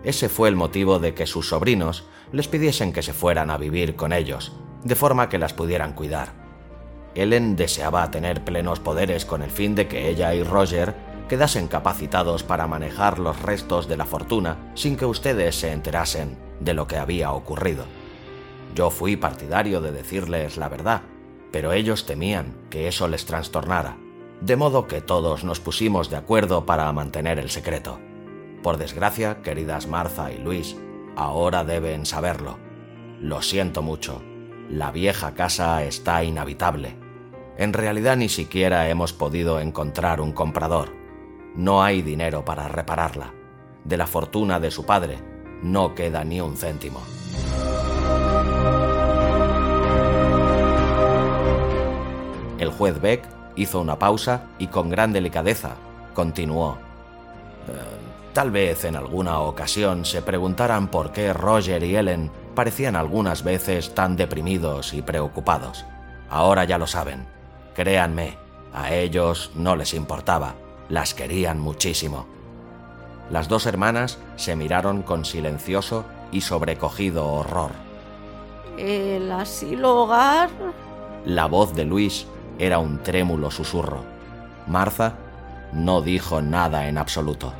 Ese 0.04 0.30
fue 0.30 0.49
el 0.49 0.56
motivo 0.56 0.99
de 0.99 1.14
que 1.14 1.28
sus 1.28 1.49
sobrinos 1.49 2.06
les 2.32 2.47
pidiesen 2.47 2.93
que 2.93 3.04
se 3.04 3.14
fueran 3.14 3.49
a 3.49 3.58
vivir 3.58 3.95
con 3.95 4.14
ellos, 4.14 4.54
de 4.84 4.95
forma 4.95 5.30
que 5.30 5.38
las 5.38 5.54
pudieran 5.54 5.93
cuidar. 5.93 6.34
Ellen 7.14 7.56
deseaba 7.56 8.10
tener 8.10 8.43
plenos 8.43 8.80
poderes 8.80 9.26
con 9.26 9.41
el 9.41 9.52
fin 9.52 9.76
de 9.76 9.88
que 9.88 10.10
ella 10.10 10.34
y 10.34 10.43
Roger 10.43 10.95
quedasen 11.28 11.68
capacitados 11.68 12.43
para 12.43 12.68
manejar 12.68 13.20
los 13.20 13.41
restos 13.41 13.88
de 13.88 13.97
la 13.97 14.06
fortuna 14.06 14.72
sin 14.76 14.97
que 14.97 15.06
ustedes 15.06 15.56
se 15.56 15.72
enterasen 15.72 16.38
de 16.60 16.74
lo 16.74 16.88
que 16.88 16.97
había 16.97 17.32
ocurrido. 17.32 17.86
Yo 18.76 18.89
fui 18.89 19.18
partidario 19.18 19.82
de 19.82 19.91
decirles 19.91 20.58
la 20.58 20.70
verdad, 20.70 21.02
pero 21.52 21.74
ellos 21.74 22.06
temían 22.06 22.56
que 22.70 22.88
eso 22.88 23.08
les 23.08 23.26
trastornara, 23.26 23.97
de 24.39 24.56
modo 24.56 24.88
que 24.88 25.02
todos 25.02 25.43
nos 25.43 25.60
pusimos 25.60 26.10
de 26.10 26.16
acuerdo 26.16 26.66
para 26.66 26.91
mantener 26.93 27.39
el 27.39 27.49
secreto. 27.49 27.99
Por 28.64 28.78
desgracia, 28.78 29.41
queridas 29.41 29.88
Martha 29.88 30.32
y 30.32 30.38
Luis, 30.38 30.78
ahora 31.16 31.64
deben 31.64 32.05
saberlo. 32.05 32.59
Lo 33.20 33.41
siento 33.41 33.82
mucho, 33.82 34.22
la 34.70 34.91
vieja 34.91 35.34
casa 35.34 35.84
está 35.84 36.24
inhabitable. 36.24 36.95
En 37.57 37.74
realidad 37.74 38.18
ni 38.18 38.30
siquiera 38.30 38.88
hemos 38.89 39.14
podido 39.14 39.59
encontrar 39.59 40.22
un 40.22 40.32
comprador. 40.32 40.93
No 41.55 41.84
hay 41.84 42.01
dinero 42.01 42.45
para 42.45 42.68
repararla. 42.68 43.34
De 43.84 43.97
la 43.97 44.07
fortuna 44.07 44.59
de 44.59 44.72
su 44.72 44.86
padre 44.86 45.20
no 45.62 45.93
queda 45.93 46.24
ni 46.24 46.39
un 46.39 46.55
céntimo. 46.55 47.01
El 52.59 52.70
juez 52.70 53.01
Beck 53.01 53.28
hizo 53.55 53.82
una 53.82 53.97
pausa 53.97 54.49
y 54.59 54.68
con 54.68 54.89
gran 54.89 55.12
delicadeza 55.12 55.76
continuó. 56.14 56.78
Eh, 57.68 58.01
tal 58.34 58.52
vez 58.52 58.86
en 58.86 58.96
alguna 58.96 59.40
ocasión 59.40 60.06
se 60.06 60.22
preguntaran 60.22 60.88
por 60.90 61.12
qué 61.12 61.34
Roger 61.34 61.84
y 61.84 61.96
Ellen 61.96 62.32
parecían 62.56 62.96
algunas 62.96 63.44
veces 63.44 63.94
tan 63.94 64.16
deprimidos 64.16 64.94
y 64.94 65.02
preocupados. 65.02 65.86
Ahora 66.30 66.64
ya 66.64 66.78
lo 66.78 66.88
saben. 66.88 67.28
Créanme, 67.76 68.38
a 68.74 68.94
ellos 68.94 69.52
no 69.56 69.76
les 69.76 69.94
importaba, 69.94 70.56
las 70.90 71.14
querían 71.14 71.60
muchísimo. 71.60 72.26
Las 73.30 73.48
dos 73.48 73.66
hermanas 73.66 74.18
se 74.36 74.56
miraron 74.56 75.04
con 75.04 75.24
silencioso 75.26 76.06
y 76.32 76.42
sobrecogido 76.42 77.28
horror. 77.28 77.72
¿El 78.78 79.32
asilo 79.32 80.04
hogar? 80.04 80.50
La 81.26 81.46
voz 81.46 81.74
de 81.76 81.86
Luis 81.86 82.26
era 82.60 82.80
un 82.80 83.04
trémulo 83.04 83.52
susurro. 83.52 84.04
Martha 84.68 85.16
no 85.74 86.02
dijo 86.02 86.42
nada 86.42 86.88
en 86.88 86.98
absoluto. 86.98 87.54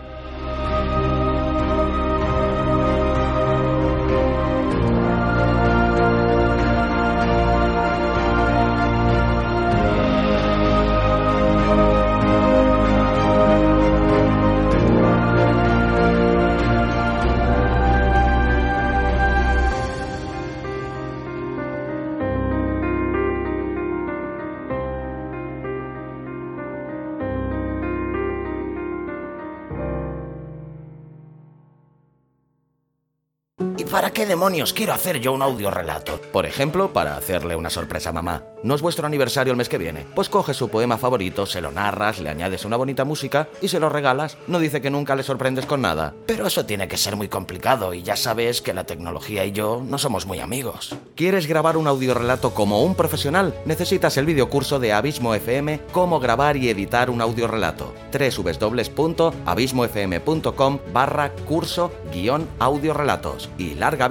Quiero 34.73 34.93
hacer 34.93 35.19
yo 35.19 35.33
un 35.33 35.43
audiorelato? 35.43 36.19
Por 36.31 36.47
ejemplo, 36.47 36.91
para 36.91 37.15
hacerle 37.15 37.55
una 37.55 37.69
sorpresa 37.69 38.09
a 38.09 38.13
mamá. 38.13 38.41
¿No 38.63 38.73
es 38.73 38.81
vuestro 38.81 39.05
aniversario 39.05 39.51
el 39.51 39.57
mes 39.57 39.69
que 39.69 39.77
viene? 39.77 40.07
Pues 40.15 40.29
coges 40.29 40.57
su 40.57 40.69
poema 40.69 40.97
favorito, 40.97 41.45
se 41.45 41.61
lo 41.61 41.71
narras, 41.71 42.19
le 42.19 42.29
añades 42.29 42.65
una 42.65 42.75
bonita 42.75 43.05
música 43.05 43.49
y 43.61 43.67
se 43.67 43.79
lo 43.79 43.89
regalas. 43.89 44.39
No 44.47 44.57
dice 44.57 44.81
que 44.81 44.89
nunca 44.89 45.15
le 45.15 45.21
sorprendes 45.21 45.67
con 45.67 45.81
nada. 45.81 46.15
Pero 46.25 46.47
eso 46.47 46.65
tiene 46.65 46.87
que 46.87 46.97
ser 46.97 47.15
muy 47.15 47.27
complicado 47.27 47.93
y 47.93 48.01
ya 48.01 48.15
sabes 48.15 48.63
que 48.63 48.73
la 48.73 48.85
tecnología 48.85 49.45
y 49.45 49.51
yo 49.51 49.83
no 49.85 49.99
somos 49.99 50.25
muy 50.25 50.39
amigos. 50.39 50.95
¿Quieres 51.15 51.45
grabar 51.45 51.77
un 51.77 51.85
audiorelato 51.87 52.55
como 52.55 52.83
un 52.83 52.95
profesional? 52.95 53.53
Necesitas 53.65 54.17
el 54.17 54.25
videocurso 54.25 54.79
de 54.79 54.93
Abismo 54.93 55.35
FM 55.35 55.81
Cómo 55.91 56.19
grabar 56.19 56.57
y 56.57 56.69
editar 56.69 57.11
un 57.11 57.21
audiorelato. 57.21 57.93
www.abismofm.com 58.11 60.79
barra 60.91 61.29
curso 61.47 61.91
guion 62.11 62.47
audiorelatos. 62.59 63.51
Y 63.57 63.75
larga 63.75 64.07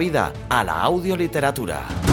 a 0.48 0.62
la 0.64 0.82
audioliteratura. 0.82 2.09